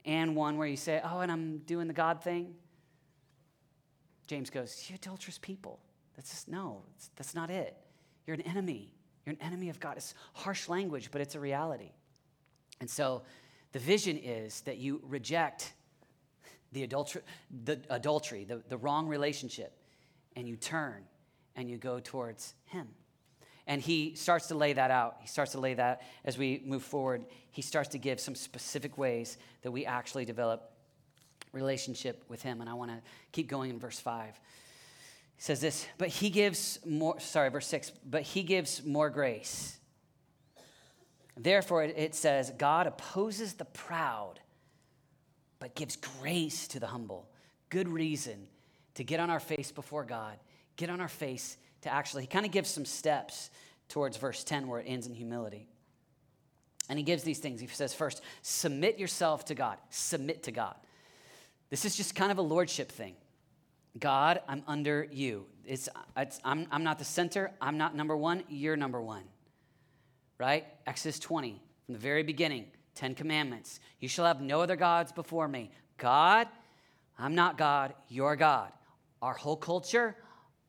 and 0.05 0.37
one 0.37 0.59
where 0.59 0.67
you 0.67 0.77
say, 0.77 1.01
oh, 1.03 1.21
and 1.21 1.33
I'm 1.33 1.59
doing 1.59 1.87
the 1.87 1.95
God 1.95 2.23
thing, 2.23 2.55
James 4.27 4.51
goes, 4.51 4.87
you 4.89 4.97
adulterous 4.97 5.39
people. 5.39 5.79
That's 6.17 6.31
just, 6.31 6.49
no, 6.49 6.83
that's 7.17 7.35
not 7.35 7.51
it. 7.51 7.77
You're 8.27 8.35
an 8.35 8.43
enemy. 8.43 8.93
You're 9.25 9.35
an 9.35 9.43
enemy 9.43 9.69
of 9.69 9.81
God. 9.81 9.97
It's 9.97 10.15
harsh 10.35 10.69
language, 10.69 11.11
but 11.11 11.21
it's 11.21 11.35
a 11.35 11.41
reality. 11.41 11.93
And 12.81 12.91
so 12.91 13.23
the 13.73 13.79
vision 13.79 14.19
is 14.19 14.61
that 14.63 14.79
you 14.79 15.01
reject 15.05 15.73
the, 16.73 16.83
adultery, 16.83 17.23
the 17.65 17.81
adultery, 17.91 18.45
the, 18.45 18.63
the 18.69 18.77
wrong 18.77 19.07
relationship, 19.07 19.77
and 20.37 20.49
you 20.49 20.57
turn 20.57 21.05
and 21.57 21.71
you 21.71 21.77
go 21.77 22.01
towards 22.01 22.55
Him. 22.67 22.89
And 23.67 23.81
he 23.81 24.15
starts 24.15 24.49
to 24.49 24.55
lay 24.55 24.73
that 24.73 24.91
out. 24.91 25.17
He 25.21 25.29
starts 25.29 25.53
to 25.53 25.61
lay 25.61 25.75
that 25.75 26.03
as 26.25 26.37
we 26.37 26.63
move 26.65 26.83
forward. 26.83 27.25
He 27.51 27.63
starts 27.63 27.91
to 27.91 27.99
give 27.99 28.19
some 28.19 28.35
specific 28.35 28.99
ways 28.99 29.39
that 29.63 29.71
we 29.71 29.87
actually 29.87 30.25
develop 30.25 30.73
relationship 31.53 32.25
with 32.29 32.43
him. 32.43 32.61
And 32.61 32.69
I 32.69 32.75
want 32.75 32.91
to 32.91 32.99
keep 33.31 33.49
going 33.49 33.71
in 33.71 33.79
verse 33.79 34.01
5. 34.01 34.41
He 35.37 35.43
says 35.43 35.61
this, 35.61 35.87
but 35.99 36.09
he 36.09 36.31
gives 36.31 36.81
more, 36.85 37.21
sorry, 37.21 37.51
verse 37.51 37.67
6, 37.69 37.93
but 38.05 38.23
he 38.23 38.43
gives 38.43 38.85
more 38.85 39.11
grace. 39.11 39.79
Therefore, 41.37 41.85
it 41.85 42.15
says, 42.15 42.53
God 42.59 42.87
opposes 42.87 43.55
the 43.55 43.65
proud, 43.65 44.41
but 45.61 45.75
gives 45.75 45.97
grace 45.97 46.69
to 46.69 46.81
the 46.81 46.89
humble. 46.89 47.29
Good 47.71 47.89
reason 47.89 48.49
to 48.95 49.05
get 49.05 49.21
on 49.21 49.31
our 49.31 49.41
face 49.41 49.73
before 49.73 50.05
God 50.05 50.37
get 50.77 50.91
on 50.91 51.01
our 51.01 51.09
face 51.09 51.57
to 51.83 51.93
actually, 51.93 52.23
he 52.23 52.29
kind 52.29 52.47
of 52.47 52.53
gives 52.53 52.71
some 52.71 52.85
steps 52.85 53.51
towards 53.89 54.17
verse 54.17 54.45
10 54.45 54.69
where 54.69 54.81
it 54.81 54.85
ends 54.85 55.07
in 55.07 55.15
humility. 55.15 55.69
And 56.89 56.99
he 56.99 57.05
gives 57.05 57.23
these 57.23 57.39
things. 57.39 57.61
He 57.61 57.67
says, 57.67 57.95
first, 57.95 58.23
submit 58.43 58.99
yourself 58.99 59.45
to 59.47 59.55
God. 59.55 59.79
Submit 59.91 60.45
to 60.45 60.53
God. 60.53 60.75
This 61.71 61.85
is 61.85 61.97
just 61.97 62.15
kind 62.15 62.31
of 62.31 62.39
a 62.39 62.43
lordship 62.43 62.91
thing. 62.91 63.15
God, 63.99 64.41
I'm 64.49 64.63
under 64.67 65.07
you. 65.11 65.47
It's, 65.65 65.89
it's, 66.17 66.41
I'm, 66.45 66.67
I'm 66.71 66.83
not 66.83 66.99
the 66.99 67.05
center. 67.05 67.53
I'm 67.61 67.79
not 67.79 67.95
number 67.95 68.17
one. 68.17 68.43
You're 68.49 68.77
number 68.77 69.01
one. 69.01 69.25
Right? 70.39 70.67
Exodus 70.87 71.19
20, 71.19 71.61
from 71.87 71.93
the 71.93 72.01
very 72.01 72.23
beginning, 72.23 72.67
Ten 72.95 73.15
Commandments. 73.15 73.81
You 74.01 74.09
shall 74.09 74.25
have 74.25 74.41
no 74.41 74.61
other 74.61 74.77
gods 74.77 75.13
before 75.13 75.47
me. 75.47 75.71
God, 75.99 76.49
I'm 77.19 77.35
not 77.35 77.57
God. 77.57 77.95
You're 78.09 78.37
God. 78.37 78.73
Our 79.21 79.35
whole 79.35 79.57
culture, 79.57 80.17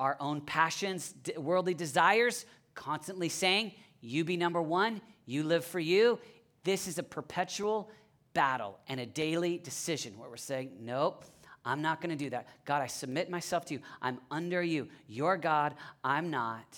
our 0.03 0.17
own 0.19 0.41
passions, 0.41 1.15
worldly 1.37 1.73
desires, 1.73 2.45
constantly 2.75 3.29
saying, 3.29 3.71
You 4.01 4.25
be 4.25 4.35
number 4.35 4.61
one. 4.61 5.01
You 5.25 5.43
live 5.43 5.63
for 5.63 5.79
you. 5.79 6.19
This 6.65 6.89
is 6.89 6.97
a 6.97 7.03
perpetual 7.03 7.89
battle 8.33 8.77
and 8.89 8.99
a 8.99 9.05
daily 9.05 9.57
decision 9.59 10.19
where 10.19 10.29
we're 10.29 10.35
saying, 10.35 10.71
Nope, 10.81 11.23
I'm 11.63 11.81
not 11.81 12.01
going 12.01 12.09
to 12.09 12.21
do 12.21 12.29
that. 12.31 12.49
God, 12.65 12.81
I 12.81 12.87
submit 12.87 13.29
myself 13.29 13.63
to 13.67 13.75
you. 13.75 13.79
I'm 14.01 14.19
under 14.29 14.61
you. 14.61 14.89
You're 15.07 15.37
God. 15.37 15.73
I'm 16.03 16.29
not. 16.29 16.77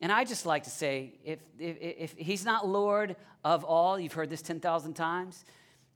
And 0.00 0.10
I 0.10 0.24
just 0.24 0.46
like 0.46 0.64
to 0.64 0.70
say 0.70 1.20
if, 1.24 1.38
if, 1.60 1.76
if 1.80 2.14
he's 2.16 2.44
not 2.44 2.66
Lord 2.66 3.14
of 3.44 3.62
all, 3.62 3.96
you've 3.96 4.12
heard 4.12 4.28
this 4.28 4.42
10,000 4.42 4.94
times. 4.94 5.44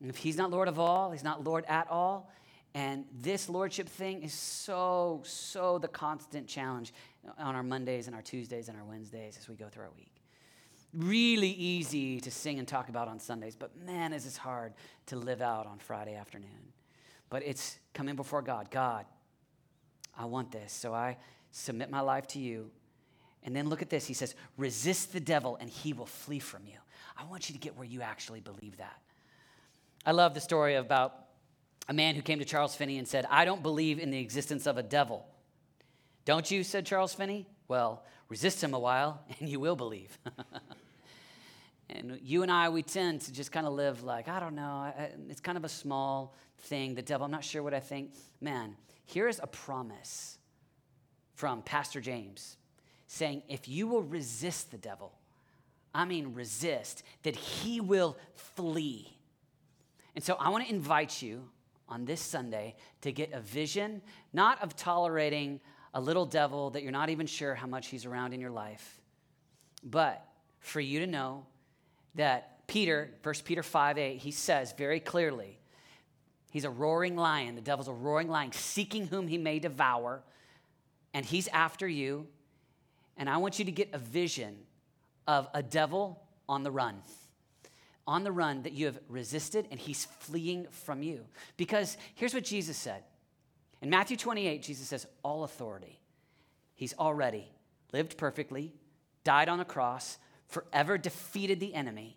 If 0.01 0.19
he's 0.19 0.37
not 0.37 0.53
Lord 0.53 0.69
of 0.69 0.79
all, 0.79 1.11
he's 1.11 1.25
not 1.25 1.43
Lord 1.43 1.65
at 1.67 1.91
all. 1.91 2.31
And 2.79 3.07
this 3.23 3.49
lordship 3.49 3.89
thing 3.89 4.23
is 4.23 4.33
so, 4.33 5.21
so 5.25 5.79
the 5.79 5.89
constant 5.89 6.47
challenge 6.47 6.95
on 7.37 7.57
our 7.57 7.65
Mondays 7.65 8.07
and 8.07 8.15
our 8.15 8.23
Tuesdays 8.23 8.69
and 8.69 8.79
our 8.79 8.85
Wednesdays 8.85 9.37
as 9.37 9.49
we 9.49 9.57
go 9.57 9.67
through 9.69 9.83
our 9.83 9.91
week. 9.97 10.15
Really 10.95 11.51
easy 11.51 12.21
to 12.21 12.31
sing 12.31 12.61
and 12.61 12.69
talk 12.69 12.89
about 12.89 13.09
on 13.09 13.19
Sundays, 13.19 13.57
but 13.57 13.77
man, 13.85 14.13
is 14.13 14.23
this 14.23 14.37
hard 14.37 14.75
to 15.07 15.17
live 15.17 15.43
out 15.43 15.67
on 15.67 15.81
Friday 15.81 16.15
afternoon. 16.15 16.73
But 17.31 17.43
it's 17.45 17.81
coming 17.95 18.15
before 18.15 18.43
God. 18.43 18.71
God, 18.71 19.07
I 20.17 20.27
want 20.27 20.53
this, 20.53 20.73
so 20.73 20.95
I 20.95 21.17
submit 21.51 21.91
my 21.91 22.01
life 22.01 22.29
to 22.29 22.39
you. 22.39 22.71
And 23.43 23.57
then 23.57 23.69
look 23.69 23.83
at 23.83 23.91
this. 23.91 24.07
He 24.07 24.15
says, 24.15 24.37
resist 24.57 25.13
the 25.13 25.19
devil 25.19 25.59
and 25.61 25.69
he 25.69 25.93
will 25.93 26.07
flee 26.07 26.39
from 26.39 26.65
you. 26.65 26.79
I 27.17 27.25
want 27.25 27.51
you 27.51 27.55
to 27.55 27.61
get 27.61 27.77
where 27.77 27.89
you 27.89 28.03
actually 28.03 28.41
believe 28.41 28.77
that. 28.77 29.01
I 30.07 30.13
love 30.13 30.33
the 30.33 30.41
story 30.41 30.77
about 30.77 31.25
a 31.89 31.95
man 31.95 32.15
who 32.15 32.23
came 32.23 32.39
to 32.39 32.45
Charles 32.45 32.75
Finney 32.75 32.99
and 32.99 33.09
said, 33.09 33.27
I 33.31 33.45
don't 33.45 33.63
believe 33.63 33.99
in 33.99 34.11
the 34.11 34.19
existence 34.19 34.67
of 34.67 34.77
a 34.77 34.83
devil. 34.83 35.27
Don't 36.25 36.51
you? 36.51 36.63
said 36.63 36.85
Charles 36.85 37.15
Finney. 37.15 37.47
Well, 37.67 38.05
resist 38.29 38.63
him 38.63 38.75
a 38.75 38.79
while 38.79 39.23
and 39.41 39.49
you 39.49 39.59
will 39.59 39.77
believe. 39.77 40.19
and 41.91 42.19
you 42.23 42.43
and 42.43 42.53
I, 42.53 42.69
we 42.69 42.83
tend 42.83 43.23
to 43.23 43.33
just 43.33 43.51
kind 43.51 43.67
of 43.67 43.73
live 43.73 44.05
like, 44.05 44.29
I 44.29 44.39
don't 44.39 44.55
know, 44.55 44.93
it's 45.31 45.41
kind 45.41 45.57
of 45.57 45.65
a 45.65 45.69
small 45.69 46.35
thing. 46.59 46.95
The 46.95 47.03
devil, 47.03 47.25
I'm 47.25 47.31
not 47.31 47.45
sure 47.45 47.63
what 47.63 47.73
I 47.73 47.81
think. 47.81 48.13
Man, 48.41 48.77
here's 49.07 49.39
a 49.39 49.47
promise 49.47 50.39
from 51.35 51.63
Pastor 51.63 52.01
James 52.01 52.59
saying, 53.07 53.43
if 53.49 53.67
you 53.67 53.87
will 53.87 54.03
resist 54.03 54.71
the 54.71 54.77
devil, 54.77 55.13
I 55.95 56.05
mean 56.05 56.35
resist, 56.35 57.03
that 57.23 57.35
he 57.35 57.81
will 57.81 58.19
flee. 58.35 59.17
And 60.15 60.23
so 60.23 60.35
I 60.35 60.51
want 60.51 60.67
to 60.67 60.71
invite 60.71 61.23
you 61.23 61.49
on 61.89 62.05
this 62.05 62.21
Sunday 62.21 62.77
to 63.03 63.13
get 63.13 63.33
a 63.33 63.41
vision, 63.41 64.03
not 64.33 64.63
of 64.63 64.77
tolerating 64.77 65.61
a 65.95 66.01
little 66.01 66.27
devil 66.27 66.71
that 66.71 66.83
you're 66.83 66.93
not 66.93 67.11
even 67.11 67.27
sure 67.27 67.55
how 67.55 67.67
much 67.67 67.89
he's 67.89 68.05
around 68.05 68.35
in 68.35 68.41
your 68.41 68.51
life, 68.51 69.01
but 69.83 70.25
for 70.61 70.81
you 70.81 71.01
to 71.01 71.07
know 71.07 71.47
that 72.15 72.67
Peter, 72.67 73.11
1 73.23 73.35
Peter 73.45 73.63
5 73.63 73.99
8, 73.99 74.19
he 74.19 74.31
says 74.31 74.75
very 74.77 75.01
clearly, 75.01 75.59
he's 76.51 76.65
a 76.65 76.71
roaring 76.71 77.17
lion. 77.17 77.55
The 77.55 77.61
devil's 77.61 77.89
a 77.89 77.93
roaring 77.93 78.29
lion, 78.29 78.53
seeking 78.53 79.07
whom 79.07 79.27
he 79.27 79.39
may 79.39 79.59
devour, 79.59 80.23
and 81.15 81.25
he's 81.25 81.49
after 81.49 81.89
you. 81.89 82.27
And 83.17 83.29
I 83.29 83.39
want 83.39 83.59
you 83.59 83.65
to 83.65 83.73
get 83.73 83.89
a 83.93 83.99
vision 83.99 84.57
of 85.27 85.49
a 85.55 85.63
devil 85.63 86.23
on 86.49 86.63
the 86.63 86.71
run. 86.71 87.03
On 88.09 88.25
the 88.25 88.33
run 88.33 88.63
that 88.63 88.73
you 88.73 88.87
have 88.87 88.99
resisted 89.07 89.69
and 89.71 89.79
he's 89.79 90.07
fleeing 90.07 90.67
from 90.71 91.03
you. 91.03 91.27
Because 91.59 91.99
here's 92.15 92.33
what 92.33 92.43
Jesus 92.43 92.79
said. 92.79 93.03
In 93.83 93.91
Matthew 93.91 94.17
28, 94.17 94.63
Jesus 94.63 94.89
says, 94.89 95.07
All 95.23 95.45
authority. 95.45 96.01
He's 96.75 96.95
already 96.95 97.53
lived 97.93 98.17
perfectly, 98.17 98.73
died 99.25 99.51
on 99.51 99.61
a 99.61 99.65
cross, 99.65 100.17
forever 100.47 100.97
defeated 100.97 101.61
the 101.61 101.75
enemy. 101.75 102.17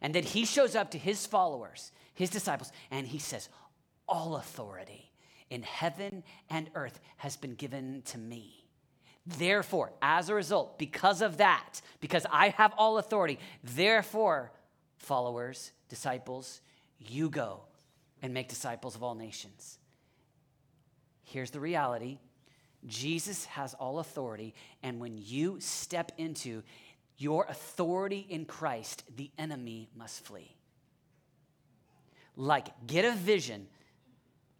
And 0.00 0.14
then 0.14 0.22
he 0.22 0.44
shows 0.44 0.76
up 0.76 0.92
to 0.92 0.98
his 0.98 1.26
followers, 1.26 1.90
his 2.14 2.30
disciples, 2.30 2.70
and 2.92 3.08
he 3.08 3.18
says, 3.18 3.48
All 4.08 4.36
authority 4.36 5.10
in 5.50 5.64
heaven 5.64 6.22
and 6.48 6.70
earth 6.76 7.00
has 7.16 7.36
been 7.36 7.56
given 7.56 8.02
to 8.06 8.18
me. 8.18 8.59
Therefore, 9.38 9.92
as 10.02 10.28
a 10.28 10.34
result, 10.34 10.78
because 10.78 11.22
of 11.22 11.36
that, 11.36 11.80
because 12.00 12.26
I 12.30 12.48
have 12.50 12.72
all 12.76 12.98
authority, 12.98 13.38
therefore, 13.62 14.50
followers, 14.98 15.72
disciples, 15.88 16.60
you 16.98 17.30
go 17.30 17.60
and 18.22 18.34
make 18.34 18.48
disciples 18.48 18.96
of 18.96 19.02
all 19.02 19.14
nations. 19.14 19.78
Here's 21.22 21.50
the 21.50 21.60
reality 21.60 22.18
Jesus 22.86 23.44
has 23.46 23.74
all 23.74 23.98
authority, 23.98 24.54
and 24.82 25.00
when 25.00 25.18
you 25.18 25.60
step 25.60 26.12
into 26.16 26.62
your 27.16 27.44
authority 27.48 28.26
in 28.28 28.46
Christ, 28.46 29.04
the 29.14 29.30
enemy 29.38 29.90
must 29.94 30.24
flee. 30.24 30.56
Like, 32.36 32.68
get 32.86 33.04
a 33.04 33.12
vision 33.12 33.66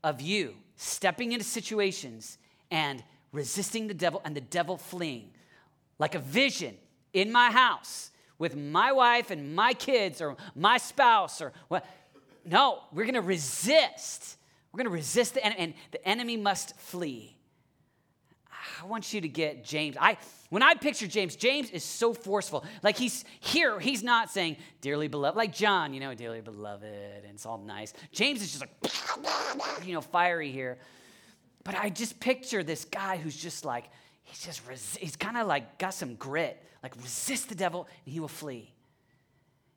of 0.05 0.21
you 0.21 0.55
stepping 0.77 1.33
into 1.33 1.45
situations 1.45 2.37
and 2.71 3.03
resisting 3.33 3.87
the 3.87 3.95
devil 3.95 4.21
and 4.25 4.37
the 4.37 4.41
devil 4.41 4.77
fleeing. 4.77 5.31
Like 5.99 6.15
a 6.15 6.19
vision 6.19 6.77
in 7.13 7.31
my 7.31 7.51
house 7.51 8.11
with 8.39 8.57
my 8.57 8.93
wife 8.93 9.31
and 9.31 9.55
my 9.55 9.75
kids 9.75 10.21
or 10.21 10.37
my 10.55 10.79
spouse 10.79 11.41
or 11.41 11.53
what. 11.69 11.85
No, 12.45 12.81
we're 12.93 13.05
going 13.05 13.15
to 13.15 13.21
resist. 13.21 14.37
We're 14.73 14.79
going 14.79 14.91
to 14.91 14.97
resist 14.97 15.35
the 15.35 15.45
enemy, 15.45 15.61
and 15.61 15.75
the 15.91 16.09
enemy 16.09 16.37
must 16.37 16.77
flee. 16.79 17.37
I 18.81 18.87
want 18.87 19.13
you 19.13 19.21
to 19.21 19.29
get 19.29 19.65
James. 19.65 19.97
I 20.01 20.17
when 20.49 20.63
I 20.63 20.75
picture 20.75 21.07
James, 21.07 21.37
James 21.37 21.71
is 21.71 21.85
so 21.85 22.13
forceful. 22.13 22.65
Like 22.83 22.97
he's 22.97 23.25
here, 23.39 23.79
he's 23.79 24.03
not 24.03 24.31
saying 24.31 24.57
dearly 24.81 25.07
beloved, 25.07 25.37
like 25.37 25.53
John, 25.53 25.95
you 25.95 26.01
know, 26.01 26.15
dearly 26.15 26.41
beloved, 26.41 26.85
and 27.25 27.35
it's 27.35 27.47
all 27.47 27.59
nice. 27.59 27.93
James 28.11 28.43
is 28.43 28.51
just 28.53 28.61
like, 28.61 29.85
you 29.87 29.93
know, 29.93 30.01
fiery 30.01 30.51
here. 30.51 30.79
But 31.71 31.79
I 31.79 31.89
just 31.89 32.19
picture 32.19 32.65
this 32.65 32.85
guy 32.85 33.17
who's 33.17 33.37
just 33.37 33.65
like, 33.65 33.85
he's 34.25 34.45
just, 34.45 34.61
he's 34.97 35.15
kind 35.15 35.37
of 35.37 35.47
like 35.47 35.79
got 35.79 35.95
some 35.95 36.17
grit, 36.17 36.61
like 36.83 36.97
resist 36.97 37.49
the 37.49 37.55
devil 37.55 37.87
and 38.05 38.13
he 38.13 38.19
will 38.19 38.27
flee. 38.27 38.75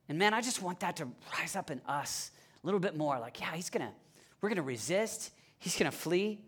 And 0.09 0.17
man, 0.17 0.33
I 0.33 0.41
just 0.41 0.59
want 0.59 0.79
that 0.79 0.95
to 0.95 1.07
rise 1.37 1.55
up 1.55 1.69
in 1.69 1.81
us 1.87 2.31
a 2.63 2.65
little 2.65 2.79
bit 2.79 2.97
more. 2.97 3.19
Like, 3.19 3.39
yeah, 3.39 3.53
he's 3.53 3.69
gonna, 3.69 3.91
we're 4.41 4.49
gonna 4.49 4.63
resist, 4.63 5.29
he's 5.59 5.77
gonna 5.77 5.91
flee. 5.91 6.39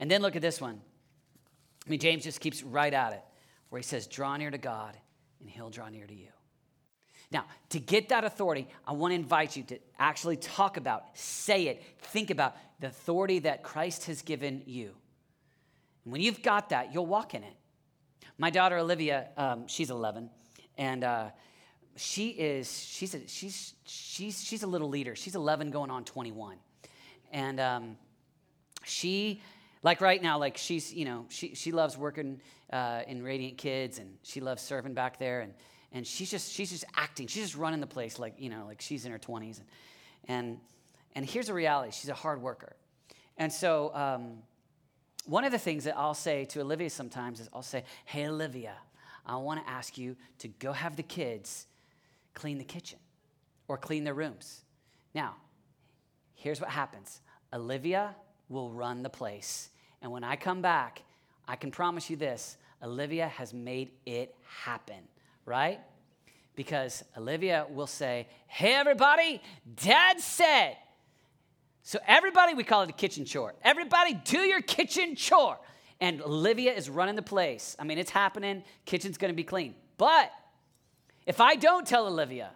And 0.00 0.10
then 0.10 0.20
look 0.20 0.34
at 0.34 0.42
this 0.42 0.60
one. 0.60 0.80
I 1.86 1.88
mean, 1.88 2.00
James 2.00 2.24
just 2.24 2.40
keeps 2.40 2.64
right 2.64 2.92
at 2.92 3.12
it, 3.12 3.22
where 3.68 3.78
he 3.78 3.84
says, 3.84 4.08
Draw 4.08 4.38
near 4.38 4.50
to 4.50 4.58
God, 4.58 4.96
and 5.38 5.48
he'll 5.48 5.70
draw 5.70 5.88
near 5.90 6.08
to 6.08 6.14
you. 6.14 6.30
Now, 7.30 7.44
to 7.70 7.78
get 7.78 8.08
that 8.08 8.24
authority, 8.24 8.68
I 8.86 8.92
want 8.92 9.12
to 9.12 9.16
invite 9.16 9.56
you 9.56 9.62
to 9.64 9.78
actually 9.98 10.36
talk 10.36 10.76
about, 10.76 11.04
say 11.14 11.66
it, 11.66 11.82
think 11.98 12.30
about 12.30 12.56
the 12.80 12.86
authority 12.86 13.40
that 13.40 13.62
Christ 13.62 14.06
has 14.06 14.22
given 14.22 14.62
you. 14.64 14.94
And 16.04 16.12
when 16.12 16.22
you've 16.22 16.42
got 16.42 16.70
that, 16.70 16.94
you'll 16.94 17.06
walk 17.06 17.34
in 17.34 17.42
it. 17.42 17.54
My 18.38 18.50
daughter 18.50 18.78
Olivia, 18.78 19.28
um, 19.36 19.68
she's 19.68 19.90
11, 19.90 20.30
and 20.78 21.04
uh, 21.04 21.30
she 21.96 22.28
is 22.28 22.72
she's 22.80 23.14
a, 23.14 23.26
she's 23.26 23.74
she's 23.84 24.42
she's 24.42 24.62
a 24.62 24.66
little 24.66 24.88
leader. 24.88 25.16
She's 25.16 25.34
11, 25.34 25.70
going 25.70 25.90
on 25.90 26.04
21, 26.04 26.56
and 27.32 27.58
um, 27.58 27.96
she 28.84 29.42
like 29.82 30.00
right 30.00 30.22
now, 30.22 30.38
like 30.38 30.56
she's, 30.56 30.92
you 30.92 31.04
know, 31.04 31.26
she, 31.28 31.54
she 31.54 31.72
loves 31.72 31.96
working 31.96 32.40
uh, 32.72 33.02
in 33.06 33.22
Radiant 33.22 33.58
Kids 33.58 33.98
and 33.98 34.14
she 34.22 34.40
loves 34.40 34.62
serving 34.62 34.94
back 34.94 35.18
there. 35.18 35.40
And, 35.40 35.54
and 35.92 36.06
she's 36.06 36.30
just, 36.30 36.52
she's 36.52 36.70
just 36.70 36.84
acting. 36.96 37.26
She's 37.26 37.44
just 37.44 37.56
running 37.56 37.80
the 37.80 37.86
place 37.86 38.18
like, 38.18 38.34
you 38.38 38.50
know, 38.50 38.64
like 38.66 38.80
she's 38.80 39.04
in 39.04 39.12
her 39.12 39.18
20s. 39.18 39.58
And, 39.58 39.66
and, 40.28 40.58
and 41.14 41.24
here's 41.24 41.46
the 41.46 41.54
reality. 41.54 41.92
She's 41.92 42.10
a 42.10 42.14
hard 42.14 42.42
worker. 42.42 42.76
And 43.38 43.52
so 43.52 43.94
um, 43.94 44.38
one 45.26 45.44
of 45.44 45.52
the 45.52 45.58
things 45.58 45.84
that 45.84 45.96
I'll 45.96 46.14
say 46.14 46.44
to 46.46 46.60
Olivia 46.60 46.90
sometimes 46.90 47.40
is 47.40 47.48
I'll 47.52 47.62
say, 47.62 47.84
hey, 48.04 48.28
Olivia, 48.28 48.74
I 49.24 49.36
want 49.36 49.64
to 49.64 49.70
ask 49.70 49.96
you 49.96 50.16
to 50.38 50.48
go 50.48 50.72
have 50.72 50.96
the 50.96 51.02
kids 51.02 51.66
clean 52.34 52.58
the 52.58 52.64
kitchen 52.64 52.98
or 53.66 53.76
clean 53.76 54.04
their 54.04 54.14
rooms. 54.14 54.62
Now, 55.14 55.36
here's 56.34 56.60
what 56.60 56.70
happens. 56.70 57.20
Olivia 57.52 58.14
will 58.48 58.70
run 58.70 59.02
the 59.02 59.10
place 59.10 59.70
And 60.00 60.12
when 60.12 60.24
I 60.24 60.36
come 60.36 60.62
back, 60.62 61.02
I 61.46 61.56
can 61.56 61.70
promise 61.70 62.08
you 62.10 62.16
this 62.16 62.56
Olivia 62.82 63.26
has 63.28 63.52
made 63.52 63.90
it 64.06 64.34
happen, 64.64 65.02
right? 65.48 65.80
Because 66.54 67.02
Olivia 67.16 67.66
will 67.70 67.86
say, 67.86 68.28
Hey, 68.46 68.74
everybody, 68.74 69.40
dad 69.76 70.20
said. 70.20 70.76
So, 71.82 71.98
everybody, 72.06 72.52
we 72.52 72.64
call 72.64 72.82
it 72.82 72.90
a 72.90 72.92
kitchen 72.92 73.24
chore. 73.24 73.54
Everybody, 73.64 74.12
do 74.12 74.40
your 74.40 74.60
kitchen 74.60 75.16
chore. 75.16 75.58
And 76.00 76.20
Olivia 76.20 76.72
is 76.74 76.90
running 76.90 77.16
the 77.16 77.22
place. 77.22 77.74
I 77.78 77.84
mean, 77.84 77.98
it's 77.98 78.10
happening. 78.10 78.62
Kitchen's 78.84 79.16
gonna 79.16 79.32
be 79.32 79.44
clean. 79.44 79.74
But 79.96 80.30
if 81.26 81.40
I 81.40 81.56
don't 81.56 81.86
tell 81.86 82.06
Olivia, 82.06 82.50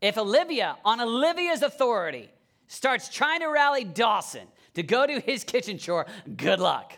if 0.00 0.16
Olivia, 0.16 0.76
on 0.84 1.00
Olivia's 1.00 1.62
authority, 1.62 2.30
starts 2.68 3.08
trying 3.08 3.40
to 3.40 3.46
rally 3.46 3.84
Dawson 3.84 4.46
to 4.74 4.82
go 4.82 5.06
do 5.06 5.20
his 5.24 5.42
kitchen 5.42 5.78
chore, 5.78 6.06
good 6.36 6.60
luck. 6.60 6.94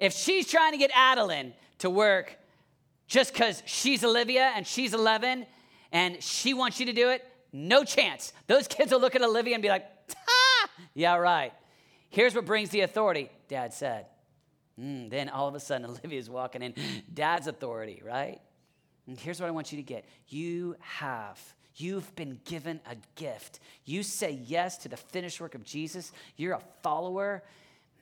If 0.00 0.12
she's 0.12 0.48
trying 0.48 0.72
to 0.72 0.78
get 0.78 0.90
Adeline 0.94 1.54
to 1.78 1.88
work 1.88 2.36
just 3.06 3.32
because 3.32 3.62
she's 3.66 4.04
Olivia 4.04 4.52
and 4.54 4.66
she's 4.66 4.94
11 4.94 5.46
and 5.92 6.22
she 6.22 6.54
wants 6.54 6.80
you 6.80 6.86
to 6.86 6.92
do 6.92 7.10
it, 7.10 7.24
no 7.52 7.84
chance. 7.84 8.32
Those 8.46 8.66
kids 8.66 8.92
will 8.92 9.00
look 9.00 9.14
at 9.14 9.22
Olivia 9.22 9.54
and 9.54 9.62
be 9.62 9.68
like, 9.68 9.86
ah, 10.16 10.68
yeah, 10.94 11.14
right. 11.16 11.52
Here's 12.10 12.34
what 12.34 12.44
brings 12.44 12.70
the 12.70 12.80
authority, 12.80 13.30
Dad 13.48 13.72
said. 13.72 14.06
Mm, 14.80 15.10
then 15.10 15.28
all 15.28 15.48
of 15.48 15.54
a 15.54 15.60
sudden, 15.60 15.86
Olivia's 15.90 16.28
walking 16.28 16.62
in 16.62 16.74
Dad's 17.12 17.46
authority, 17.46 18.02
right? 18.04 18.40
And 19.06 19.18
here's 19.18 19.40
what 19.40 19.46
I 19.46 19.50
want 19.50 19.70
you 19.72 19.76
to 19.76 19.82
get 19.82 20.04
you 20.28 20.76
have 20.80 21.40
You've 21.76 22.14
been 22.14 22.38
given 22.44 22.80
a 22.88 22.96
gift. 23.16 23.58
You 23.84 24.02
say 24.04 24.38
yes 24.46 24.78
to 24.78 24.88
the 24.88 24.96
finished 24.96 25.40
work 25.40 25.54
of 25.54 25.64
Jesus. 25.64 26.12
You're 26.36 26.54
a 26.54 26.62
follower. 26.82 27.42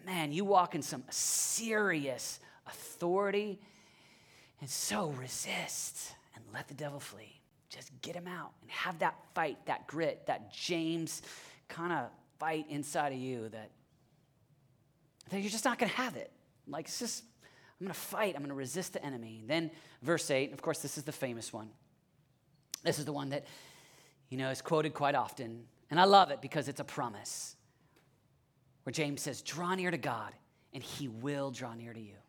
Man, 0.05 0.33
you 0.33 0.45
walk 0.45 0.75
in 0.75 0.83
some 0.83 1.05
serious 1.11 2.38
authority. 2.67 3.61
And 4.62 4.70
so 4.70 5.09
resist 5.18 6.14
and 6.37 6.44
let 6.55 6.68
the 6.68 6.75
devil 6.75 7.01
flee. 7.01 7.40
Just 7.68 7.90
get 8.01 8.14
him 8.14 8.29
out 8.29 8.53
and 8.62 8.70
have 8.70 9.01
that 9.01 9.16
fight, 9.35 9.59
that 9.66 9.88
grit, 9.88 10.22
that 10.27 10.55
James 10.55 11.20
kind 11.66 11.92
of 11.92 12.07
fight 12.38 12.66
inside 12.68 13.12
of 13.12 13.18
you 13.18 13.48
that, 13.48 13.72
that 15.31 15.40
you're 15.40 15.51
just 15.51 15.64
not 15.64 15.81
going 15.81 15.90
to 15.90 15.96
have 15.96 16.14
it. 16.14 16.31
Like, 16.68 16.85
it's 16.85 17.01
just, 17.01 17.25
I'm 17.81 17.87
going 17.87 17.92
to 17.92 17.98
fight. 17.98 18.37
I'm 18.37 18.42
going 18.42 18.51
to 18.51 18.55
resist 18.55 18.92
the 18.92 19.05
enemy. 19.05 19.42
Then, 19.44 19.72
verse 20.01 20.31
8, 20.31 20.53
of 20.53 20.62
course, 20.62 20.79
this 20.79 20.96
is 20.96 21.03
the 21.03 21.11
famous 21.11 21.53
one. 21.53 21.68
This 22.85 23.01
is 23.01 23.05
the 23.05 23.12
one 23.12 23.31
that, 23.31 23.44
you 24.29 24.38
know, 24.38 24.51
is 24.51 24.62
quoted 24.62 24.94
quite 24.94 25.16
often. 25.16 25.64
And 25.90 25.98
I 25.98 26.05
love 26.05 26.31
it 26.31 26.40
because 26.40 26.68
it's 26.68 26.79
a 26.79 26.85
promise 26.85 27.57
where 28.85 28.92
James 28.92 29.22
says, 29.22 29.42
Draw 29.42 29.75
near 29.75 29.90
to 29.90 29.98
God, 29.98 30.33
and 30.72 30.85
he 30.85 31.09
will 31.09 31.51
draw 31.51 31.75
near 31.75 31.92
to 31.92 32.01
you. 32.01 32.21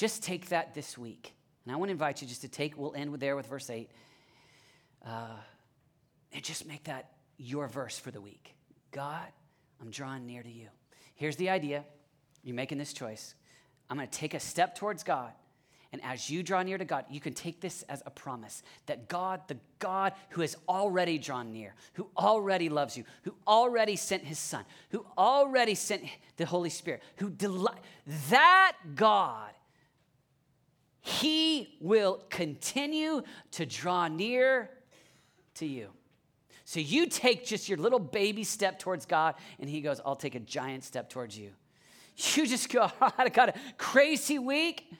Just 0.00 0.22
take 0.22 0.48
that 0.48 0.72
this 0.72 0.96
week. 0.96 1.34
And 1.62 1.74
I 1.74 1.76
want 1.76 1.90
to 1.90 1.92
invite 1.92 2.22
you 2.22 2.26
just 2.26 2.40
to 2.40 2.48
take, 2.48 2.78
we'll 2.78 2.94
end 2.94 3.14
there 3.16 3.36
with 3.36 3.46
verse 3.48 3.68
8. 3.68 3.90
Uh, 5.04 5.26
and 6.32 6.42
just 6.42 6.66
make 6.66 6.84
that 6.84 7.10
your 7.36 7.68
verse 7.68 7.98
for 7.98 8.10
the 8.10 8.20
week. 8.22 8.54
God, 8.92 9.26
I'm 9.78 9.90
drawing 9.90 10.24
near 10.24 10.42
to 10.42 10.50
you. 10.50 10.68
Here's 11.16 11.36
the 11.36 11.50
idea 11.50 11.84
you're 12.42 12.56
making 12.56 12.78
this 12.78 12.94
choice. 12.94 13.34
I'm 13.90 13.98
going 13.98 14.08
to 14.08 14.18
take 14.18 14.32
a 14.32 14.40
step 14.40 14.74
towards 14.74 15.02
God. 15.02 15.32
And 15.92 16.02
as 16.02 16.30
you 16.30 16.42
draw 16.42 16.62
near 16.62 16.78
to 16.78 16.86
God, 16.86 17.04
you 17.10 17.20
can 17.20 17.34
take 17.34 17.60
this 17.60 17.82
as 17.82 18.02
a 18.06 18.10
promise 18.10 18.62
that 18.86 19.06
God, 19.10 19.42
the 19.48 19.58
God 19.80 20.14
who 20.30 20.40
has 20.40 20.56
already 20.66 21.18
drawn 21.18 21.52
near, 21.52 21.74
who 21.92 22.08
already 22.16 22.70
loves 22.70 22.96
you, 22.96 23.04
who 23.24 23.34
already 23.46 23.96
sent 23.96 24.24
his 24.24 24.38
son, 24.38 24.64
who 24.92 25.04
already 25.18 25.74
sent 25.74 26.04
the 26.38 26.46
Holy 26.46 26.70
Spirit, 26.70 27.02
who 27.16 27.28
delight, 27.28 27.82
that 28.30 28.76
God, 28.94 29.50
he 31.00 31.76
will 31.80 32.22
continue 32.28 33.22
to 33.52 33.66
draw 33.66 34.08
near 34.08 34.70
to 35.54 35.66
you. 35.66 35.88
So 36.64 36.78
you 36.78 37.06
take 37.06 37.44
just 37.44 37.68
your 37.68 37.78
little 37.78 37.98
baby 37.98 38.44
step 38.44 38.78
towards 38.78 39.06
God, 39.06 39.34
and 39.58 39.68
he 39.68 39.80
goes, 39.80 40.00
I'll 40.04 40.14
take 40.14 40.34
a 40.34 40.40
giant 40.40 40.84
step 40.84 41.10
towards 41.10 41.36
you. 41.38 41.50
You 42.34 42.46
just 42.46 42.68
go, 42.68 42.90
I 43.18 43.30
got 43.30 43.48
a 43.48 43.54
crazy 43.78 44.38
week 44.38 44.92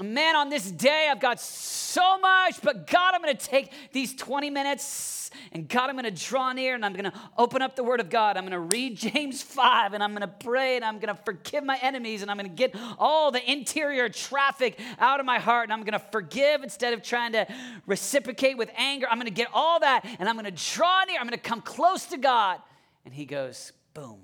man, 0.00 0.36
on 0.36 0.48
this 0.48 0.70
day, 0.70 1.08
I've 1.10 1.20
got 1.20 1.40
so 1.40 2.18
much, 2.18 2.60
but 2.62 2.86
God, 2.86 3.14
I'm 3.14 3.22
going 3.22 3.36
to 3.36 3.46
take 3.46 3.72
these 3.92 4.14
20 4.14 4.50
minutes 4.50 5.22
and 5.52 5.68
God, 5.68 5.88
I'm 5.90 5.96
going 5.96 6.04
to 6.12 6.24
draw 6.24 6.52
near 6.52 6.74
and 6.74 6.84
I'm 6.84 6.92
going 6.92 7.10
to 7.10 7.12
open 7.36 7.62
up 7.62 7.76
the 7.76 7.84
Word 7.84 8.00
of 8.00 8.10
God. 8.10 8.36
I'm 8.36 8.44
going 8.44 8.52
to 8.52 8.76
read 8.76 8.96
James 8.96 9.42
5 9.42 9.94
and 9.94 10.02
I'm 10.02 10.10
going 10.10 10.22
to 10.22 10.28
pray 10.28 10.76
and 10.76 10.84
I'm 10.84 10.98
going 10.98 11.14
to 11.14 11.20
forgive 11.24 11.64
my 11.64 11.78
enemies 11.82 12.22
and 12.22 12.30
I'm 12.30 12.36
going 12.36 12.50
to 12.50 12.56
get 12.56 12.74
all 12.98 13.30
the 13.30 13.50
interior 13.50 14.08
traffic 14.08 14.78
out 14.98 15.20
of 15.20 15.26
my 15.26 15.38
heart 15.38 15.64
and 15.64 15.72
I'm 15.72 15.82
going 15.82 15.98
to 15.98 16.06
forgive 16.10 16.62
instead 16.62 16.92
of 16.92 17.02
trying 17.02 17.32
to 17.32 17.46
reciprocate 17.86 18.56
with 18.56 18.70
anger. 18.76 19.06
I'm 19.10 19.18
going 19.18 19.26
to 19.26 19.34
get 19.34 19.48
all 19.52 19.80
that 19.80 20.04
and 20.18 20.28
I'm 20.28 20.36
going 20.36 20.52
to 20.52 20.74
draw 20.74 21.04
near. 21.04 21.18
I'm 21.18 21.26
going 21.26 21.38
to 21.38 21.48
come 21.48 21.60
close 21.60 22.06
to 22.06 22.18
God. 22.18 22.60
And 23.04 23.12
He 23.12 23.24
goes, 23.24 23.72
boom, 23.94 24.20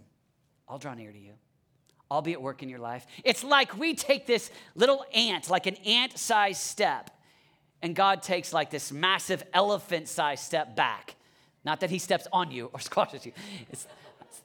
I'll 0.69 0.79
draw 0.79 0.95
near 0.95 1.13
to 1.13 1.19
you. 1.19 1.33
I'll 2.11 2.23
be 2.23 2.33
at 2.33 2.41
work 2.41 2.63
in 2.63 2.69
your 2.69 2.79
life. 2.79 3.07
It's 3.25 3.45
like 3.45 3.77
we 3.79 3.95
take 3.95 4.27
this 4.27 4.51
little 4.75 5.05
ant, 5.13 5.51
like 5.51 5.67
an 5.67 5.77
ant 5.77 6.19
sized 6.19 6.61
step, 6.61 7.11
and 7.83 7.95
God 7.95 8.23
takes 8.23 8.53
like 8.53 8.71
this 8.71 8.91
massive 8.91 9.43
elephant 9.53 10.09
sized 10.09 10.45
step 10.45 10.75
back. 10.75 11.17
Not 11.65 11.81
that 11.81 11.91
he 11.91 11.99
steps 11.99 12.27
on 12.33 12.51
you 12.51 12.71
or 12.73 12.81
squashes 12.81 13.27
you. 13.27 13.33
It's, 13.71 13.87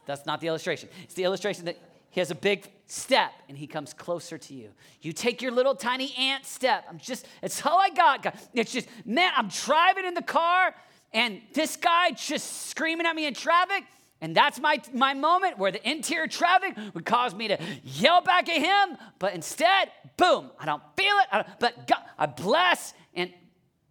that's 0.05 0.25
not 0.25 0.41
the 0.41 0.47
illustration. 0.47 0.89
It's 1.03 1.13
the 1.13 1.23
illustration 1.23 1.65
that 1.65 1.77
he 2.09 2.19
has 2.19 2.29
a 2.29 2.35
big 2.35 2.69
step 2.85 3.31
and 3.47 3.57
he 3.57 3.65
comes 3.65 3.93
closer 3.93 4.37
to 4.37 4.53
you. 4.53 4.69
You 5.01 5.13
take 5.13 5.41
your 5.41 5.51
little 5.51 5.73
tiny 5.73 6.13
ant 6.15 6.45
step. 6.45 6.85
I'm 6.89 6.99
just, 6.99 7.25
it's 7.41 7.65
all 7.65 7.79
I 7.79 7.89
got. 7.89 8.23
God. 8.23 8.33
It's 8.53 8.71
just, 8.71 8.87
man, 9.05 9.31
I'm 9.35 9.47
driving 9.47 10.05
in 10.05 10.13
the 10.13 10.21
car 10.21 10.75
and 11.13 11.41
this 11.53 11.75
guy 11.75 12.11
just 12.11 12.69
screaming 12.69 13.05
at 13.05 13.15
me 13.15 13.25
in 13.25 13.33
traffic 13.33 13.85
and 14.23 14.33
that's 14.33 14.57
my, 14.57 14.81
my 14.93 15.13
moment 15.13 15.57
where 15.57 15.69
the 15.69 15.87
interior 15.87 16.27
traffic 16.27 16.77
would 16.93 17.05
cause 17.05 17.35
me 17.35 17.49
to 17.49 17.57
yell 17.83 18.21
back 18.21 18.47
at 18.47 18.57
him, 18.57 18.97
but 19.19 19.33
instead, 19.33 19.91
boom, 20.15 20.49
I 20.57 20.65
don't 20.65 20.81
feel 20.95 21.13
it, 21.17 21.27
I 21.29 21.45
but 21.59 21.87
God, 21.87 21.99
I 22.17 22.27
bless 22.27 22.93
and, 23.13 23.33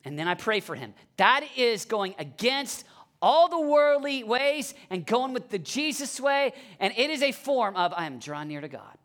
and 0.07 0.18
then 0.18 0.29
I 0.29 0.35
pray 0.35 0.61
for 0.61 0.75
him. 0.75 0.95
That 1.18 1.45
is 1.55 1.85
going 1.85 2.14
against 2.18 2.87
all 3.21 3.51
the 3.51 3.61
worldly 3.61 4.25
ways 4.25 4.73
and 4.88 5.05
going 5.05 5.35
with 5.35 5.51
the 5.51 5.59
Jesus 5.59 6.18
way, 6.18 6.55
and 6.81 6.95
it 6.97 7.11
is 7.11 7.23
a 7.23 7.33
form 7.33 7.77
of 7.77 7.92
I 7.95 8.07
am 8.07 8.18
drawn 8.18 8.49
near 8.49 8.62
to 8.62 8.68
God. 8.68 8.97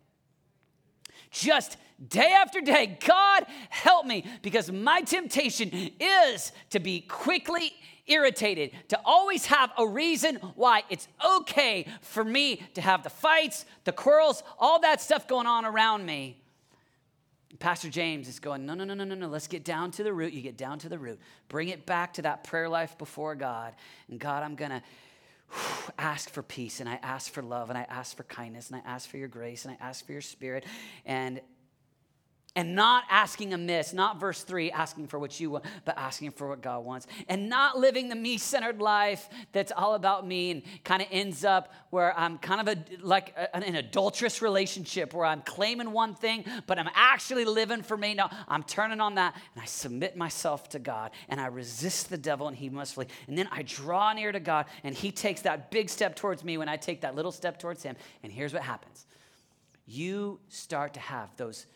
Just 1.29 1.75
day 2.07 2.31
after 2.31 2.61
day, 2.61 2.97
God, 3.05 3.45
help 3.69 4.05
me, 4.05 4.23
because 4.41 4.71
my 4.71 5.01
temptation 5.01 5.91
is 5.99 6.53
to 6.69 6.79
be 6.79 7.01
quickly 7.01 7.73
irritated, 8.07 8.71
to 8.89 8.99
always 9.05 9.45
have 9.47 9.71
a 9.77 9.87
reason 9.87 10.35
why 10.55 10.83
it's 10.89 11.07
okay 11.25 11.87
for 12.01 12.23
me 12.23 12.61
to 12.73 12.81
have 12.81 13.03
the 13.03 13.09
fights, 13.09 13.65
the 13.83 13.91
quarrels, 13.91 14.43
all 14.59 14.79
that 14.81 15.01
stuff 15.01 15.27
going 15.27 15.47
on 15.47 15.65
around 15.65 16.05
me. 16.05 16.41
Pastor 17.59 17.89
James 17.89 18.27
is 18.27 18.39
going, 18.39 18.65
no, 18.65 18.73
no, 18.73 18.83
no, 18.83 18.93
no, 18.93 19.03
no, 19.03 19.15
no. 19.15 19.27
Let's 19.27 19.47
get 19.47 19.63
down 19.63 19.91
to 19.91 20.03
the 20.03 20.13
root. 20.13 20.33
You 20.33 20.41
get 20.41 20.57
down 20.57 20.79
to 20.79 20.89
the 20.89 20.99
root. 20.99 21.19
Bring 21.49 21.69
it 21.69 21.85
back 21.85 22.13
to 22.13 22.21
that 22.23 22.43
prayer 22.43 22.69
life 22.69 22.97
before 22.97 23.35
God. 23.35 23.73
And 24.09 24.19
God, 24.19 24.43
I'm 24.43 24.55
going 24.55 24.71
to 24.71 24.83
ask 25.97 26.29
for 26.29 26.43
peace 26.43 26.79
and 26.79 26.89
I 26.89 26.99
ask 27.01 27.31
for 27.31 27.41
love 27.41 27.69
and 27.69 27.77
I 27.77 27.85
ask 27.89 28.15
for 28.15 28.23
kindness 28.23 28.69
and 28.69 28.81
I 28.85 28.89
ask 28.89 29.09
for 29.09 29.17
your 29.17 29.27
grace 29.27 29.65
and 29.65 29.75
I 29.79 29.83
ask 29.83 30.05
for 30.05 30.11
your 30.11 30.21
spirit. 30.21 30.65
And 31.05 31.41
and 32.57 32.73
not 32.73 33.03
asking 33.11 33.53
amiss, 33.53 33.93
not 33.93 34.19
verse 34.19 34.41
three, 34.41 34.71
asking 34.71 35.05
for 35.05 35.19
what 35.19 35.39
you 35.39 35.51
want, 35.51 35.65
but 35.85 35.95
asking 35.95 36.31
for 36.31 36.49
what 36.49 36.59
God 36.59 36.83
wants, 36.83 37.05
and 37.29 37.49
not 37.49 37.77
living 37.77 38.09
the 38.09 38.15
me 38.15 38.39
centered 38.39 38.81
life 38.81 39.29
that's 39.51 39.71
all 39.71 39.93
about 39.93 40.25
me 40.25 40.49
and 40.49 40.63
kind 40.83 41.03
of 41.03 41.07
ends 41.11 41.45
up 41.45 41.71
where 41.91 42.17
I'm 42.17 42.39
kind 42.39 42.67
of 42.67 42.67
a, 42.67 43.05
like 43.05 43.31
a, 43.37 43.55
an 43.55 43.75
adulterous 43.75 44.41
relationship 44.41 45.13
where 45.13 45.23
I'm 45.23 45.43
claiming 45.43 45.91
one 45.91 46.15
thing, 46.15 46.45
but 46.65 46.79
I'm 46.79 46.89
actually 46.95 47.45
living 47.45 47.83
for 47.83 47.95
me. 47.95 48.15
No, 48.15 48.27
I'm 48.47 48.63
turning 48.63 49.01
on 49.01 49.13
that 49.15 49.35
and 49.53 49.61
I 49.61 49.67
submit 49.67 50.17
myself 50.17 50.67
to 50.69 50.79
God 50.79 51.11
and 51.29 51.39
I 51.39 51.45
resist 51.45 52.09
the 52.09 52.17
devil 52.17 52.47
and 52.47 52.57
he 52.57 52.69
must 52.69 52.95
flee. 52.95 53.05
And 53.27 53.37
then 53.37 53.47
I 53.51 53.61
draw 53.61 54.13
near 54.13 54.31
to 54.31 54.39
God 54.39 54.65
and 54.83 54.95
he 54.95 55.11
takes 55.11 55.41
that 55.41 55.69
big 55.69 55.91
step 55.91 56.15
towards 56.15 56.43
me 56.43 56.57
when 56.57 56.69
I 56.69 56.77
take 56.77 57.01
that 57.01 57.13
little 57.13 57.31
step 57.31 57.59
towards 57.59 57.83
him. 57.83 57.95
And 58.23 58.31
here's 58.31 58.51
what 58.51 58.63
happens 58.63 59.05
you 59.85 60.39
start 60.49 60.95
to 60.95 60.99
have 60.99 61.29
those 61.37 61.67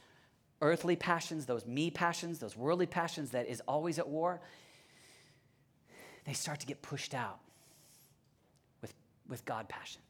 earthly 0.62 0.96
passions, 0.96 1.46
those 1.46 1.66
me 1.66 1.90
passions, 1.90 2.40
those 2.40 2.56
worldly 2.56 2.86
passions 2.86 3.32
that 3.32 3.48
is 3.48 3.62
always 3.68 4.00
at 4.00 4.08
war, 4.08 4.42
they 6.26 6.34
start 6.34 6.60
to 6.60 6.68
get 6.68 6.82
pushed 6.82 7.14
out 7.14 7.40
with, 8.82 8.94
with 9.28 9.44
God 9.46 9.68
passions. 9.68 10.06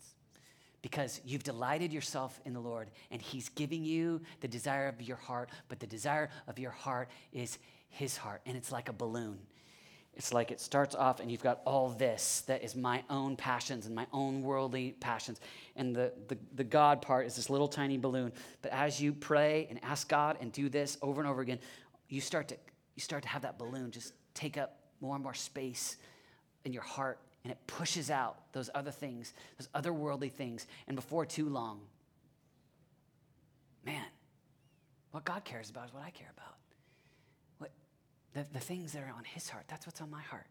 Because 0.82 1.22
you've 1.24 1.44
delighted 1.44 1.94
yourself 1.94 2.40
in 2.44 2.54
the 2.54 2.60
Lord 2.60 2.90
and 3.12 3.22
He's 3.22 3.50
giving 3.50 3.86
you 3.86 4.22
the 4.42 4.48
desire 4.48 4.88
of 4.88 5.02
your 5.02 5.18
heart, 5.18 5.50
but 5.70 5.80
the 5.80 5.88
desire 5.88 6.30
of 6.48 6.60
your 6.60 6.72
heart 6.72 7.10
is 7.32 7.58
His 7.90 8.18
heart. 8.18 8.42
And 8.46 8.58
it's 8.58 8.72
like 8.72 8.90
a 8.90 8.94
balloon. 8.94 9.40
It's 10.14 10.34
like 10.34 10.51
it 10.51 10.59
starts 10.59 10.93
off 10.93 11.20
and 11.20 11.32
you've 11.32 11.43
got 11.43 11.62
all 11.66 11.89
this 11.89 12.41
that 12.47 12.64
is 12.64 12.76
my 12.76 13.03
own 13.09 13.36
passions 13.38 13.86
and 13.86 13.95
my 13.95 14.05
own 14.12 14.41
worldly 14.41 14.95
passions. 14.99 15.39
And 15.76 15.95
the, 15.95 16.12
the, 16.28 16.38
the 16.55 16.64
God 16.64 17.01
part 17.01 17.26
is 17.26 17.36
this 17.36 17.49
little 17.49 17.68
tiny 17.68 17.97
balloon. 17.97 18.34
But 18.62 18.72
as 18.72 19.01
you 19.01 19.14
pray 19.14 19.68
and 19.70 19.80
ask 19.84 20.09
God 20.09 20.38
and 20.41 20.51
do 20.51 20.68
this 20.68 20.97
over 21.01 21.22
and 21.22 21.30
over 21.30 21.41
again, 21.41 21.59
you 22.09 22.20
start 22.20 22.49
to, 22.49 22.57
you 22.95 23.01
start 23.01 23.24
to 23.24 23.30
have 23.30 23.43
that 23.43 23.57
balloon 23.57 23.91
just 23.91 24.14
take 24.34 24.57
up 24.57 24.80
more 24.99 25.16
and 25.16 25.24
more 25.24 25.34
space 25.34 25.97
in 26.66 26.74
your 26.74 26.84
heart 26.84 27.20
and 27.43 27.51
it 27.51 27.57
pushes 27.66 28.12
out 28.12 28.38
those 28.51 28.70
other 28.76 28.91
things, 28.91 29.34
those 29.57 29.70
other 29.74 29.93
worldly 29.93 30.30
things. 30.30 30.68
And 30.88 30.95
before 30.95 31.26
too 31.26 31.49
long, 31.49 31.80
man, 33.86 34.05
what 35.12 35.26
God 35.26 35.43
cares 35.43 35.70
about 35.70 35.88
is 35.88 35.93
what 35.93 36.03
I 36.03 36.12
care 36.12 36.32
about. 36.38 36.55
The, 38.34 38.46
the 38.54 38.60
things 38.60 38.94
that 38.94 39.04
are 39.04 39.14
on 39.16 39.24
his 39.24 39.50
heart, 39.50 39.66
that's 39.68 39.86
what's 39.86 40.02
on 40.02 40.10
my 40.10 40.22
heart. 40.22 40.48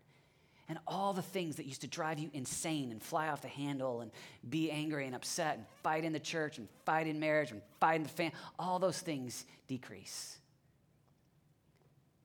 And 0.69 0.79
all 0.87 1.13
the 1.13 1.23
things 1.23 1.57
that 1.57 1.67
used 1.67 1.81
to 1.81 1.89
drive 1.89 2.21
you 2.21 2.31
insane 2.33 2.93
and 2.93 3.03
fly 3.03 3.29
off 3.29 3.43
the 3.43 3.49
handle 3.49 4.03
and 4.03 4.13
be 4.49 4.71
angry 4.71 5.07
and 5.07 5.17
upset 5.17 5.57
and 5.57 5.67
fight 5.83 6.05
in 6.05 6.13
the 6.13 6.21
church 6.21 6.59
and 6.59 6.69
fight 6.85 7.09
in 7.09 7.19
marriage 7.19 7.51
and 7.51 7.61
fight 7.81 7.97
in 7.97 8.05
the 8.05 8.09
family, 8.09 8.35
all 8.57 8.79
those 8.79 9.01
things 9.01 9.47
decrease. 9.67 10.39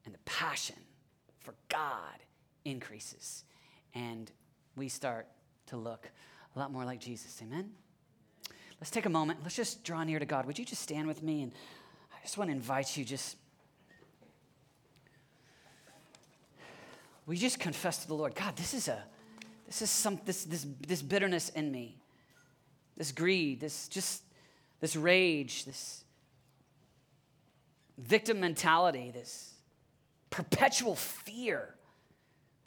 And 0.06 0.14
the 0.14 0.20
passion 0.26 0.76
for 1.40 1.56
God 1.70 2.20
increases. 2.66 3.44
And 3.96 4.32
we 4.76 4.90
start 4.90 5.26
to 5.68 5.78
look 5.78 6.12
a 6.56 6.60
lot 6.60 6.72
more 6.72 6.86
like 6.86 7.00
Jesus. 7.00 7.42
Amen? 7.42 7.72
Let's 8.80 8.92
take 8.92 9.06
a 9.06 9.10
moment. 9.10 9.40
Let's 9.42 9.56
just 9.56 9.84
draw 9.84 10.04
near 10.04 10.20
to 10.20 10.26
God. 10.26 10.46
Would 10.46 10.60
you 10.60 10.66
just 10.66 10.82
stand 10.82 11.08
with 11.08 11.24
me? 11.24 11.42
And 11.42 11.52
I 12.14 12.22
just 12.22 12.38
want 12.38 12.50
to 12.50 12.56
invite 12.56 12.96
you 12.96 13.06
just 13.06 13.38
we 17.26 17.38
just 17.38 17.60
confess 17.60 18.00
to 18.00 18.08
the 18.08 18.14
Lord, 18.14 18.36
God, 18.36 18.56
this 18.56 18.74
is 18.74 18.88
a, 18.88 19.04
this 19.66 19.82
is 19.82 19.90
some, 19.90 20.20
this, 20.26 20.44
this, 20.44 20.66
this 20.88 21.02
bitterness 21.02 21.50
in 21.50 21.72
me, 21.72 21.98
this 22.98 23.12
greed, 23.12 23.60
this 23.60 23.88
just, 23.88 24.22
this 24.80 24.96
rage, 24.96 25.66
this 25.66 26.04
victim 27.98 28.40
mentality, 28.40 29.12
this 29.12 29.54
perpetual 30.30 30.96
fear, 30.96 31.76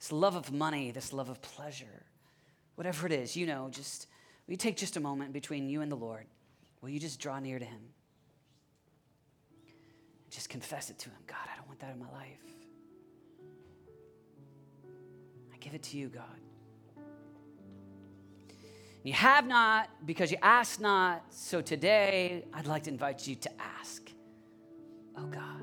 this 0.00 0.10
love 0.10 0.34
of 0.34 0.52
money, 0.52 0.90
this 0.90 1.12
love 1.12 1.28
of 1.28 1.40
pleasure, 1.40 2.06
whatever 2.74 3.06
it 3.06 3.12
is, 3.12 3.36
you 3.36 3.46
know, 3.46 3.68
just, 3.70 4.08
you 4.48 4.56
take 4.56 4.76
just 4.76 4.96
a 4.96 5.00
moment 5.00 5.32
between 5.32 5.68
you 5.68 5.82
and 5.82 5.92
the 5.92 5.96
Lord? 5.96 6.26
Will 6.80 6.88
you 6.88 6.98
just 6.98 7.20
draw 7.20 7.38
near 7.38 7.58
to 7.58 7.64
Him? 7.64 7.80
Just 10.30 10.48
confess 10.48 10.90
it 10.90 10.98
to 11.00 11.10
Him. 11.10 11.18
God, 11.26 11.36
I 11.52 11.56
don't 11.56 11.68
want 11.68 11.80
that 11.80 11.92
in 11.92 11.98
my 11.98 12.10
life. 12.10 12.38
Give 15.68 15.74
it 15.74 15.82
to 15.82 15.98
you, 15.98 16.08
God. 16.08 16.24
You 19.02 19.12
have 19.12 19.46
not 19.46 19.90
because 20.06 20.30
you 20.30 20.38
ask 20.40 20.80
not. 20.80 21.22
So 21.28 21.60
today, 21.60 22.46
I'd 22.54 22.66
like 22.66 22.84
to 22.84 22.90
invite 22.90 23.26
you 23.26 23.34
to 23.34 23.50
ask. 23.60 24.10
Oh 25.14 25.26
God, 25.26 25.60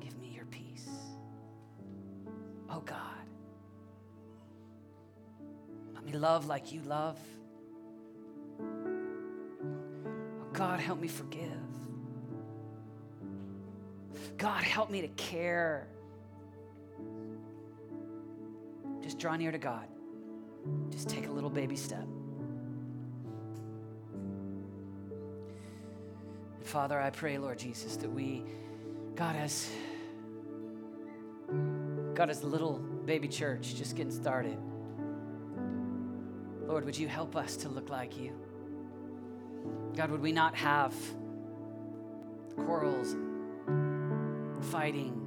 give 0.00 0.18
me 0.18 0.32
your 0.34 0.46
peace. 0.46 0.88
Oh 2.68 2.80
God, 2.80 2.98
let 5.94 6.04
me 6.04 6.12
love 6.12 6.46
like 6.46 6.72
you 6.72 6.80
love. 6.80 7.18
Oh 8.60 10.48
God, 10.52 10.80
help 10.80 11.00
me 11.00 11.06
forgive. 11.06 11.62
God, 14.36 14.64
help 14.64 14.90
me 14.90 15.00
to 15.00 15.08
care 15.08 15.86
Just 19.04 19.18
draw 19.18 19.36
near 19.36 19.52
to 19.52 19.58
God. 19.58 19.86
Just 20.88 21.10
take 21.10 21.26
a 21.26 21.30
little 21.30 21.50
baby 21.50 21.76
step. 21.76 22.06
And 26.56 26.66
Father, 26.66 26.98
I 26.98 27.10
pray, 27.10 27.36
Lord 27.36 27.58
Jesus, 27.58 27.96
that 27.96 28.10
we, 28.10 28.44
God, 29.14 29.36
as 29.36 29.68
God, 32.14 32.30
as 32.30 32.42
little 32.42 32.78
baby 33.04 33.28
church 33.28 33.74
just 33.74 33.94
getting 33.94 34.10
started, 34.10 34.56
Lord, 36.66 36.86
would 36.86 36.96
you 36.96 37.06
help 37.06 37.36
us 37.36 37.58
to 37.58 37.68
look 37.68 37.90
like 37.90 38.18
you? 38.18 38.32
God, 39.94 40.10
would 40.12 40.22
we 40.22 40.32
not 40.32 40.54
have 40.54 40.94
quarrels, 42.56 43.14
fighting? 44.70 45.20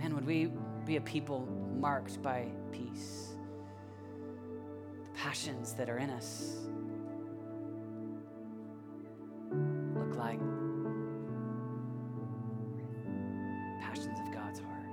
Man, 0.00 0.12
would 0.16 0.26
we 0.26 0.50
be 0.84 0.96
a 0.96 1.00
people 1.00 1.61
marked 1.82 2.22
by 2.22 2.46
peace. 2.70 3.34
The 5.02 5.18
passions 5.18 5.74
that 5.74 5.90
are 5.90 5.98
in 5.98 6.10
us 6.10 6.58
look 9.96 10.14
like 10.16 10.38
passions 13.80 14.16
of 14.20 14.32
God's 14.32 14.60
heart. 14.60 14.86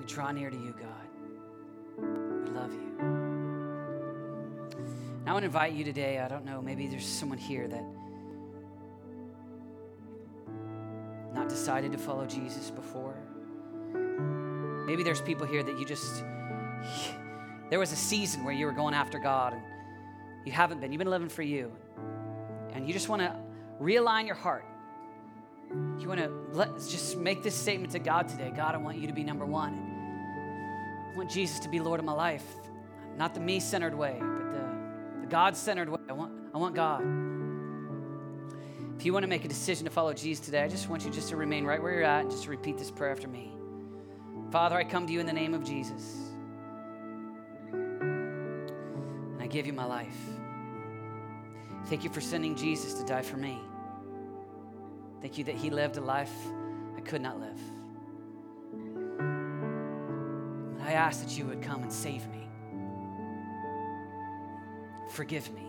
We 0.00 0.06
draw 0.06 0.32
near 0.32 0.48
to 0.48 0.56
you, 0.56 0.74
God. 0.80 1.08
We 1.98 2.50
love 2.52 2.72
you. 2.72 2.96
I 5.26 5.32
want 5.32 5.42
to 5.42 5.46
invite 5.46 5.74
you 5.74 5.84
today. 5.84 6.20
I 6.20 6.28
don't 6.28 6.46
know, 6.46 6.62
maybe 6.62 6.86
there's 6.86 7.04
someone 7.04 7.36
here 7.36 7.68
that 7.68 7.84
not 11.34 11.50
decided 11.50 11.92
to 11.92 11.98
follow 11.98 12.24
Jesus 12.24 12.70
before. 12.70 13.18
Maybe 14.86 15.02
there's 15.02 15.20
people 15.20 15.46
here 15.46 15.62
that 15.64 15.78
you 15.78 15.84
just, 15.84 16.24
there 17.70 17.80
was 17.80 17.92
a 17.92 17.96
season 17.96 18.44
where 18.44 18.54
you 18.54 18.66
were 18.66 18.72
going 18.72 18.94
after 18.94 19.18
God 19.18 19.52
and 19.52 19.62
you 20.44 20.52
haven't 20.52 20.80
been. 20.80 20.92
You've 20.92 21.00
been 21.00 21.10
living 21.10 21.28
for 21.28 21.42
you. 21.42 21.72
And 22.72 22.86
you 22.86 22.92
just 22.92 23.08
want 23.08 23.20
to 23.22 23.34
realign 23.82 24.26
your 24.26 24.36
heart. 24.36 24.64
You 25.98 26.06
want 26.06 26.20
to 26.20 26.30
let, 26.52 26.76
just 26.76 27.16
make 27.16 27.42
this 27.42 27.54
statement 27.54 27.92
to 27.92 27.98
God 27.98 28.28
today 28.28 28.52
God, 28.54 28.76
I 28.76 28.78
want 28.78 28.98
you 28.98 29.08
to 29.08 29.12
be 29.12 29.24
number 29.24 29.44
one. 29.44 29.74
I 31.12 31.16
want 31.16 31.30
Jesus 31.30 31.58
to 31.60 31.68
be 31.68 31.80
Lord 31.80 31.98
of 31.98 32.06
my 32.06 32.12
life. 32.12 32.44
Not 33.16 33.34
the 33.34 33.40
me 33.40 33.58
centered 33.58 33.94
way, 33.94 34.16
but 34.20 34.52
the, 34.52 35.20
the 35.22 35.26
God 35.26 35.56
centered 35.56 35.88
way. 35.88 35.98
I 36.08 36.12
want, 36.12 36.32
I 36.54 36.58
want 36.58 36.76
God. 36.76 37.00
If 38.96 39.04
you 39.04 39.12
want 39.12 39.24
to 39.24 39.28
make 39.28 39.44
a 39.44 39.48
decision 39.48 39.84
to 39.86 39.90
follow 39.90 40.12
Jesus 40.14 40.44
today, 40.44 40.62
I 40.62 40.68
just 40.68 40.88
want 40.88 41.04
you 41.04 41.10
just 41.10 41.30
to 41.30 41.36
remain 41.36 41.64
right 41.64 41.82
where 41.82 41.92
you're 41.92 42.04
at 42.04 42.22
and 42.22 42.30
just 42.30 42.46
repeat 42.46 42.78
this 42.78 42.90
prayer 42.90 43.10
after 43.10 43.26
me. 43.26 43.55
Father, 44.50 44.76
I 44.76 44.84
come 44.84 45.06
to 45.06 45.12
you 45.12 45.20
in 45.20 45.26
the 45.26 45.32
name 45.32 45.54
of 45.54 45.64
Jesus. 45.64 46.30
And 47.72 49.40
I 49.40 49.46
give 49.46 49.66
you 49.66 49.72
my 49.72 49.84
life. 49.84 50.16
Thank 51.86 52.04
you 52.04 52.10
for 52.10 52.20
sending 52.20 52.54
Jesus 52.54 52.94
to 52.94 53.04
die 53.04 53.22
for 53.22 53.36
me. 53.36 53.58
Thank 55.20 55.38
you 55.38 55.44
that 55.44 55.54
he 55.56 55.70
lived 55.70 55.96
a 55.96 56.00
life 56.00 56.32
I 56.96 57.00
could 57.00 57.22
not 57.22 57.40
live. 57.40 57.60
And 60.74 60.82
I 60.82 60.92
ask 60.92 61.22
that 61.22 61.36
you 61.36 61.46
would 61.46 61.62
come 61.62 61.82
and 61.82 61.92
save 61.92 62.26
me. 62.28 62.48
Forgive 65.10 65.52
me. 65.52 65.62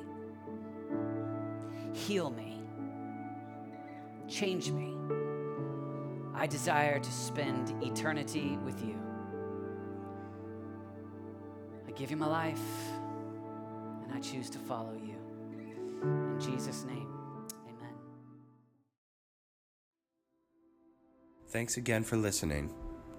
Heal 1.94 2.30
me. 2.30 2.62
Change 4.28 4.72
me. 4.72 4.94
I 6.38 6.46
desire 6.46 7.00
to 7.00 7.12
spend 7.12 7.74
eternity 7.84 8.60
with 8.64 8.80
you. 8.84 8.96
I 11.88 11.92
give 11.92 12.12
you 12.12 12.18
my 12.18 12.28
life, 12.28 12.62
and 14.04 14.14
I 14.14 14.20
choose 14.20 14.52
to 14.52 14.60
follow 14.60 14.94
you. 14.94 15.16
In 16.04 16.40
Jesus' 16.40 16.86
name, 16.86 17.08
amen. 17.66 17.96
Thanks 21.50 21.78
again 21.78 22.04
for 22.04 22.18
listening. 22.18 22.72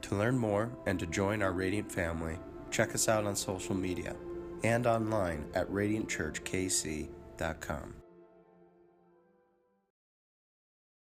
To 0.02 0.14
learn 0.14 0.38
more 0.38 0.70
and 0.86 1.00
to 1.00 1.06
join 1.06 1.42
our 1.42 1.50
Radiant 1.50 1.90
family, 1.90 2.38
check 2.70 2.94
us 2.94 3.08
out 3.08 3.24
on 3.24 3.34
social 3.34 3.74
media 3.74 4.14
and 4.62 4.86
online 4.86 5.44
at 5.54 5.68
radiantchurchkc.com. 5.70 7.97